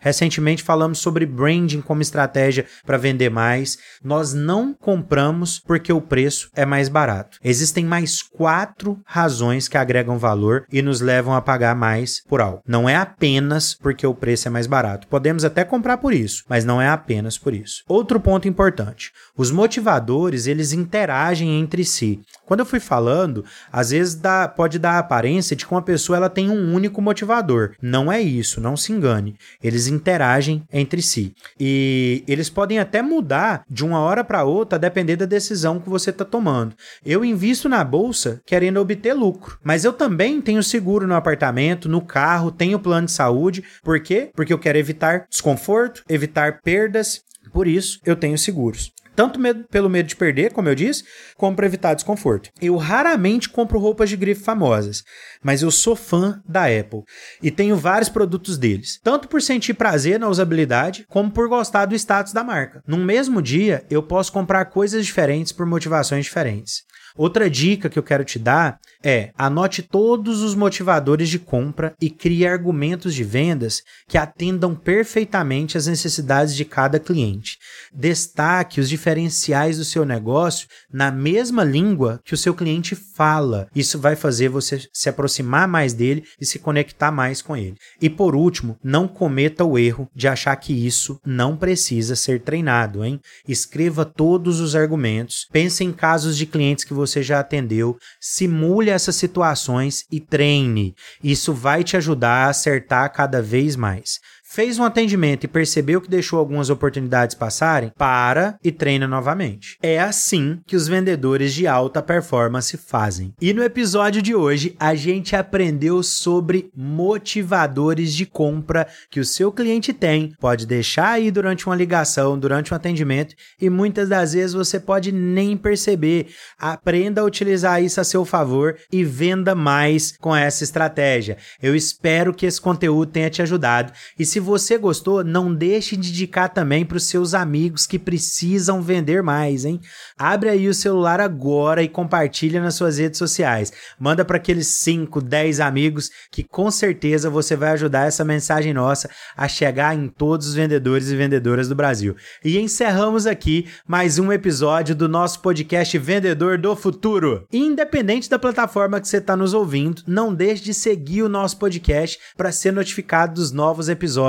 Recentemente 0.00 0.62
falamos 0.62 0.98
sobre 0.98 1.26
branding 1.26 1.80
como 1.80 2.02
estratégia 2.02 2.66
para 2.84 2.98
vender 2.98 3.30
mais. 3.30 3.78
Nós 4.02 4.32
não 4.32 4.74
compramos 4.74 5.60
porque 5.60 5.92
o 5.92 6.00
preço 6.00 6.48
é 6.54 6.64
mais 6.64 6.88
barato. 6.88 7.38
Existem 7.42 7.84
mais 7.84 8.22
quatro 8.22 9.00
razões 9.04 9.68
que 9.68 9.76
agregam 9.76 10.18
valor 10.18 10.64
e 10.72 10.82
nos 10.82 11.00
levam 11.00 11.34
a 11.34 11.42
pagar 11.42 11.74
mais 11.74 12.22
por 12.28 12.40
algo. 12.40 12.62
Não 12.66 12.88
é 12.88 12.96
apenas 12.96 13.74
porque 13.74 14.06
o 14.06 14.14
preço 14.14 14.48
é 14.48 14.50
mais 14.50 14.66
barato. 14.66 15.06
Podemos 15.08 15.44
até 15.44 15.64
comprar 15.64 15.98
por 15.98 16.12
isso, 16.12 16.44
mas 16.48 16.64
não 16.64 16.80
é 16.80 16.88
apenas 16.88 17.36
por 17.38 17.54
isso. 17.54 17.82
Outro 17.88 18.20
ponto 18.20 18.48
importante: 18.48 19.12
os 19.36 19.50
motivadores 19.50 20.46
eles 20.46 20.72
interagem 20.72 21.60
entre 21.60 21.84
si. 21.84 22.20
Quando 22.46 22.60
eu 22.60 22.66
fui 22.66 22.80
falando, 22.80 23.44
às 23.72 23.90
vezes 23.90 24.14
dá, 24.14 24.46
pode 24.46 24.78
dar 24.78 24.92
a 24.92 24.98
aparência 24.98 25.56
de 25.56 25.66
que 25.66 25.72
uma 25.72 25.82
pessoa 25.82 26.16
ela 26.16 26.28
tem 26.28 26.50
um 26.50 26.74
único 26.74 27.00
motivador. 27.00 27.74
Não 27.80 28.12
é 28.12 28.20
isso, 28.20 28.60
não 28.60 28.76
se 28.76 28.92
engane. 28.92 29.36
Eles 29.62 29.86
interagem 29.86 30.62
entre 30.72 31.00
si. 31.00 31.34
E 31.58 32.22
eles 32.26 32.50
podem 32.50 32.78
até 32.78 33.00
mudar 33.02 33.64
de 33.68 33.84
uma 33.84 34.00
hora 34.00 34.22
para 34.22 34.44
outra, 34.44 34.76
a 34.76 34.80
depender 34.80 35.16
da 35.16 35.24
decisão 35.24 35.80
que 35.80 35.88
você 35.88 36.10
está 36.10 36.24
tomando. 36.24 36.74
Eu 37.04 37.24
invisto 37.24 37.68
na 37.68 37.82
bolsa 37.82 38.40
querendo 38.44 38.80
obter 38.80 39.14
lucro, 39.14 39.58
mas 39.62 39.84
eu 39.84 39.92
também 39.92 40.40
tenho 40.40 40.62
seguro 40.62 41.06
no 41.06 41.14
apartamento, 41.14 41.88
no 41.88 42.00
carro, 42.00 42.50
tenho 42.50 42.78
plano 42.78 43.06
de 43.06 43.12
saúde. 43.12 43.64
Por 43.82 44.00
quê? 44.00 44.30
Porque 44.34 44.52
eu 44.52 44.58
quero 44.58 44.78
evitar 44.78 45.26
desconforto, 45.28 46.02
evitar 46.08 46.60
perdas. 46.62 47.22
Por 47.52 47.66
isso, 47.66 48.00
eu 48.04 48.16
tenho 48.16 48.36
seguros. 48.36 48.92
Tanto 49.14 49.38
medo, 49.38 49.64
pelo 49.70 49.88
medo 49.88 50.06
de 50.06 50.16
perder, 50.16 50.52
como 50.52 50.68
eu 50.68 50.74
disse, 50.74 51.04
como 51.36 51.54
para 51.54 51.66
evitar 51.66 51.94
desconforto. 51.94 52.50
Eu 52.60 52.76
raramente 52.76 53.48
compro 53.48 53.78
roupas 53.78 54.10
de 54.10 54.16
grife 54.16 54.42
famosas, 54.42 55.02
mas 55.42 55.62
eu 55.62 55.70
sou 55.70 55.94
fã 55.94 56.42
da 56.46 56.64
Apple 56.64 57.02
e 57.42 57.50
tenho 57.50 57.76
vários 57.76 58.08
produtos 58.08 58.58
deles, 58.58 58.98
tanto 59.02 59.28
por 59.28 59.40
sentir 59.40 59.74
prazer 59.74 60.18
na 60.18 60.28
usabilidade, 60.28 61.04
como 61.08 61.30
por 61.30 61.48
gostar 61.48 61.86
do 61.86 61.94
status 61.94 62.32
da 62.32 62.42
marca. 62.42 62.82
Num 62.86 63.04
mesmo 63.04 63.40
dia, 63.40 63.84
eu 63.90 64.02
posso 64.02 64.32
comprar 64.32 64.64
coisas 64.66 65.04
diferentes 65.04 65.52
por 65.52 65.66
motivações 65.66 66.24
diferentes. 66.24 66.82
Outra 67.16 67.48
dica 67.48 67.88
que 67.88 67.96
eu 67.96 68.02
quero 68.02 68.24
te 68.24 68.40
dar 68.40 68.80
é 69.00 69.30
anote 69.38 69.82
todos 69.82 70.42
os 70.42 70.56
motivadores 70.56 71.28
de 71.28 71.38
compra 71.38 71.94
e 72.00 72.10
crie 72.10 72.44
argumentos 72.44 73.14
de 73.14 73.22
vendas 73.22 73.82
que 74.08 74.18
atendam 74.18 74.74
perfeitamente 74.74 75.78
às 75.78 75.86
necessidades 75.86 76.56
de 76.56 76.64
cada 76.64 76.98
cliente. 76.98 77.56
Destaque 77.92 78.80
os 78.80 78.88
diferenciais 78.88 79.78
do 79.78 79.84
seu 79.84 80.04
negócio 80.04 80.66
na 80.92 81.12
mesma 81.12 81.62
língua 81.62 82.20
que 82.24 82.34
o 82.34 82.36
seu 82.36 82.52
cliente 82.52 82.96
fala. 82.96 83.68
Isso 83.76 83.96
vai 83.96 84.16
fazer 84.16 84.48
você 84.48 84.82
se 84.92 85.08
aproximar 85.08 85.68
mais 85.68 85.92
dele 85.92 86.24
e 86.40 86.44
se 86.44 86.58
conectar 86.58 87.12
mais 87.12 87.40
com 87.40 87.56
ele. 87.56 87.76
E 88.02 88.10
por 88.10 88.34
último, 88.34 88.76
não 88.82 89.06
cometa 89.06 89.64
o 89.64 89.78
erro 89.78 90.10
de 90.12 90.26
achar 90.26 90.56
que 90.56 90.72
isso 90.72 91.20
não 91.24 91.56
precisa 91.56 92.16
ser 92.16 92.40
treinado, 92.40 93.04
hein? 93.04 93.20
Escreva 93.46 94.04
todos 94.04 94.58
os 94.58 94.74
argumentos, 94.74 95.46
pense 95.52 95.84
em 95.84 95.92
casos 95.92 96.36
de 96.36 96.46
clientes 96.46 96.84
que 96.84 96.92
você 96.92 97.03
já 97.22 97.40
atendeu, 97.40 97.96
simule 98.20 98.90
essas 98.90 99.16
situações 99.16 100.04
e 100.10 100.20
treine. 100.20 100.94
Isso 101.22 101.52
vai 101.52 101.84
te 101.84 101.96
ajudar 101.96 102.46
a 102.46 102.50
acertar 102.50 103.12
cada 103.12 103.40
vez 103.42 103.76
mais. 103.76 104.18
Fez 104.46 104.78
um 104.78 104.84
atendimento 104.84 105.44
e 105.44 105.48
percebeu 105.48 106.02
que 106.02 106.08
deixou 106.08 106.38
algumas 106.38 106.68
oportunidades 106.68 107.34
passarem? 107.34 107.90
Para 107.96 108.58
e 108.62 108.70
treina 108.70 109.08
novamente. 109.08 109.78
É 109.82 109.98
assim 109.98 110.60
que 110.66 110.76
os 110.76 110.86
vendedores 110.86 111.54
de 111.54 111.66
alta 111.66 112.02
performance 112.02 112.76
fazem. 112.76 113.32
E 113.40 113.54
no 113.54 113.64
episódio 113.64 114.20
de 114.20 114.34
hoje, 114.34 114.76
a 114.78 114.94
gente 114.94 115.34
aprendeu 115.34 116.02
sobre 116.02 116.70
motivadores 116.76 118.12
de 118.12 118.26
compra 118.26 118.86
que 119.10 119.18
o 119.18 119.24
seu 119.24 119.50
cliente 119.50 119.94
tem. 119.94 120.34
Pode 120.38 120.66
deixar 120.66 121.12
aí 121.12 121.30
durante 121.30 121.66
uma 121.66 121.74
ligação, 121.74 122.38
durante 122.38 122.72
um 122.72 122.76
atendimento 122.76 123.34
e 123.58 123.70
muitas 123.70 124.10
das 124.10 124.34
vezes 124.34 124.52
você 124.52 124.78
pode 124.78 125.10
nem 125.10 125.56
perceber. 125.56 126.28
Aprenda 126.58 127.22
a 127.22 127.24
utilizar 127.24 127.82
isso 127.82 127.98
a 127.98 128.04
seu 128.04 128.26
favor 128.26 128.76
e 128.92 129.02
venda 129.02 129.54
mais 129.54 130.14
com 130.18 130.36
essa 130.36 130.62
estratégia. 130.62 131.38
Eu 131.62 131.74
espero 131.74 132.34
que 132.34 132.44
esse 132.44 132.60
conteúdo 132.60 133.10
tenha 133.10 133.30
te 133.30 133.40
ajudado. 133.40 133.90
E 134.18 134.34
se 134.34 134.43
você 134.44 134.78
gostou, 134.78 135.24
não 135.24 135.52
deixe 135.52 135.96
de 135.96 136.10
indicar 136.10 136.52
também 136.52 136.84
para 136.84 136.98
os 136.98 137.08
seus 137.08 137.34
amigos 137.34 137.86
que 137.86 137.98
precisam 137.98 138.80
vender 138.80 139.22
mais, 139.22 139.64
hein? 139.64 139.80
Abre 140.16 140.50
aí 140.50 140.68
o 140.68 140.74
celular 140.74 141.20
agora 141.20 141.82
e 141.82 141.88
compartilha 141.88 142.62
nas 142.62 142.74
suas 142.74 142.98
redes 142.98 143.18
sociais. 143.18 143.72
Manda 143.98 144.24
para 144.24 144.36
aqueles 144.36 144.68
5, 144.68 145.20
10 145.20 145.60
amigos 145.60 146.10
que 146.30 146.44
com 146.44 146.70
certeza 146.70 147.30
você 147.30 147.56
vai 147.56 147.70
ajudar 147.70 148.06
essa 148.06 148.24
mensagem 148.24 148.74
nossa 148.74 149.10
a 149.36 149.48
chegar 149.48 149.96
em 149.96 150.08
todos 150.08 150.48
os 150.48 150.54
vendedores 150.54 151.08
e 151.08 151.16
vendedoras 151.16 151.66
do 151.66 151.74
Brasil. 151.74 152.14
E 152.44 152.58
encerramos 152.58 153.26
aqui 153.26 153.66
mais 153.86 154.18
um 154.18 154.30
episódio 154.30 154.94
do 154.94 155.08
nosso 155.08 155.40
podcast 155.40 155.96
Vendedor 155.98 156.58
do 156.58 156.76
Futuro. 156.76 157.46
Independente 157.52 158.28
da 158.28 158.38
plataforma 158.38 159.00
que 159.00 159.08
você 159.08 159.16
está 159.16 159.34
nos 159.34 159.54
ouvindo, 159.54 160.02
não 160.06 160.34
deixe 160.34 160.62
de 160.62 160.74
seguir 160.74 161.22
o 161.22 161.28
nosso 161.28 161.56
podcast 161.58 162.18
para 162.36 162.52
ser 162.52 162.72
notificado 162.72 163.34
dos 163.34 163.50
novos 163.50 163.88
episódios. 163.88 164.23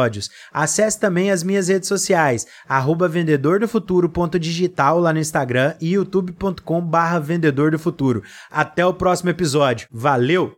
Acesse 0.54 1.00
também 1.00 1.32
as 1.32 1.44
minhas 1.44 1.68
redes 1.68 1.88
sociais, 1.88 2.46
arroba 2.68 3.08
vendedordofuturo.digital 3.08 5.00
lá 5.00 5.14
no 5.14 5.20
Instagram 5.20 5.74
e 5.80 5.94
youtube.com 5.94 6.82
barra 6.82 7.20
vendedor 7.20 7.72
do 7.72 7.80
futuro. 7.80 8.24
Até 8.52 8.86
o 8.86 8.94
próximo 8.94 9.30
episódio. 9.30 9.88
Valeu! 9.92 10.56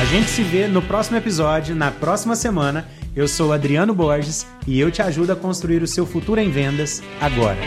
A 0.00 0.04
gente 0.06 0.28
se 0.28 0.42
vê 0.42 0.68
no 0.68 0.82
próximo 0.82 1.16
episódio, 1.16 1.74
na 1.74 1.90
próxima 1.90 2.36
semana. 2.36 2.86
Eu 3.16 3.26
sou 3.26 3.52
Adriano 3.52 3.94
Borges 3.94 4.46
e 4.66 4.78
eu 4.78 4.90
te 4.90 5.00
ajudo 5.00 5.32
a 5.32 5.36
construir 5.36 5.82
o 5.82 5.86
seu 5.86 6.04
futuro 6.04 6.40
em 6.40 6.50
vendas 6.50 7.02
agora. 7.20 7.58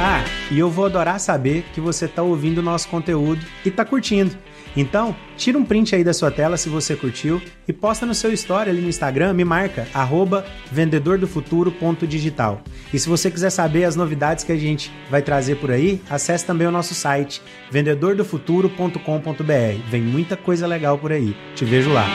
Ah, 0.00 0.24
e 0.50 0.58
eu 0.58 0.70
vou 0.70 0.86
adorar 0.86 1.18
saber 1.18 1.64
que 1.74 1.80
você 1.80 2.04
está 2.04 2.22
ouvindo 2.22 2.58
o 2.58 2.62
nosso 2.62 2.88
conteúdo 2.88 3.44
e 3.64 3.68
está 3.68 3.84
curtindo. 3.84 4.34
Então, 4.76 5.14
tira 5.36 5.58
um 5.58 5.64
print 5.64 5.94
aí 5.94 6.04
da 6.04 6.12
sua 6.12 6.30
tela 6.30 6.56
se 6.56 6.68
você 6.68 6.94
curtiu 6.94 7.40
e 7.66 7.72
posta 7.72 8.06
no 8.06 8.14
seu 8.14 8.32
story 8.32 8.70
ali 8.70 8.80
no 8.80 8.88
Instagram, 8.88 9.32
me 9.32 9.44
marca, 9.44 9.88
arroba 9.92 10.44
vendedordofuturo.digital. 10.70 12.62
E 12.92 12.98
se 12.98 13.08
você 13.08 13.30
quiser 13.30 13.50
saber 13.50 13.84
as 13.84 13.96
novidades 13.96 14.44
que 14.44 14.52
a 14.52 14.56
gente 14.56 14.92
vai 15.10 15.22
trazer 15.22 15.56
por 15.56 15.70
aí, 15.70 16.00
acesse 16.08 16.44
também 16.44 16.66
o 16.66 16.72
nosso 16.72 16.94
site, 16.94 17.42
vendedordofuturo.com.br. 17.70 19.90
Vem 19.90 20.02
muita 20.02 20.36
coisa 20.36 20.66
legal 20.66 20.98
por 20.98 21.12
aí. 21.12 21.36
Te 21.54 21.64
vejo 21.64 21.92
lá. 21.92 22.06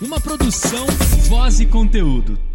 Uma 0.00 0.18
produção, 0.18 0.86
voz 1.28 1.60
e 1.60 1.66
conteúdo. 1.66 2.49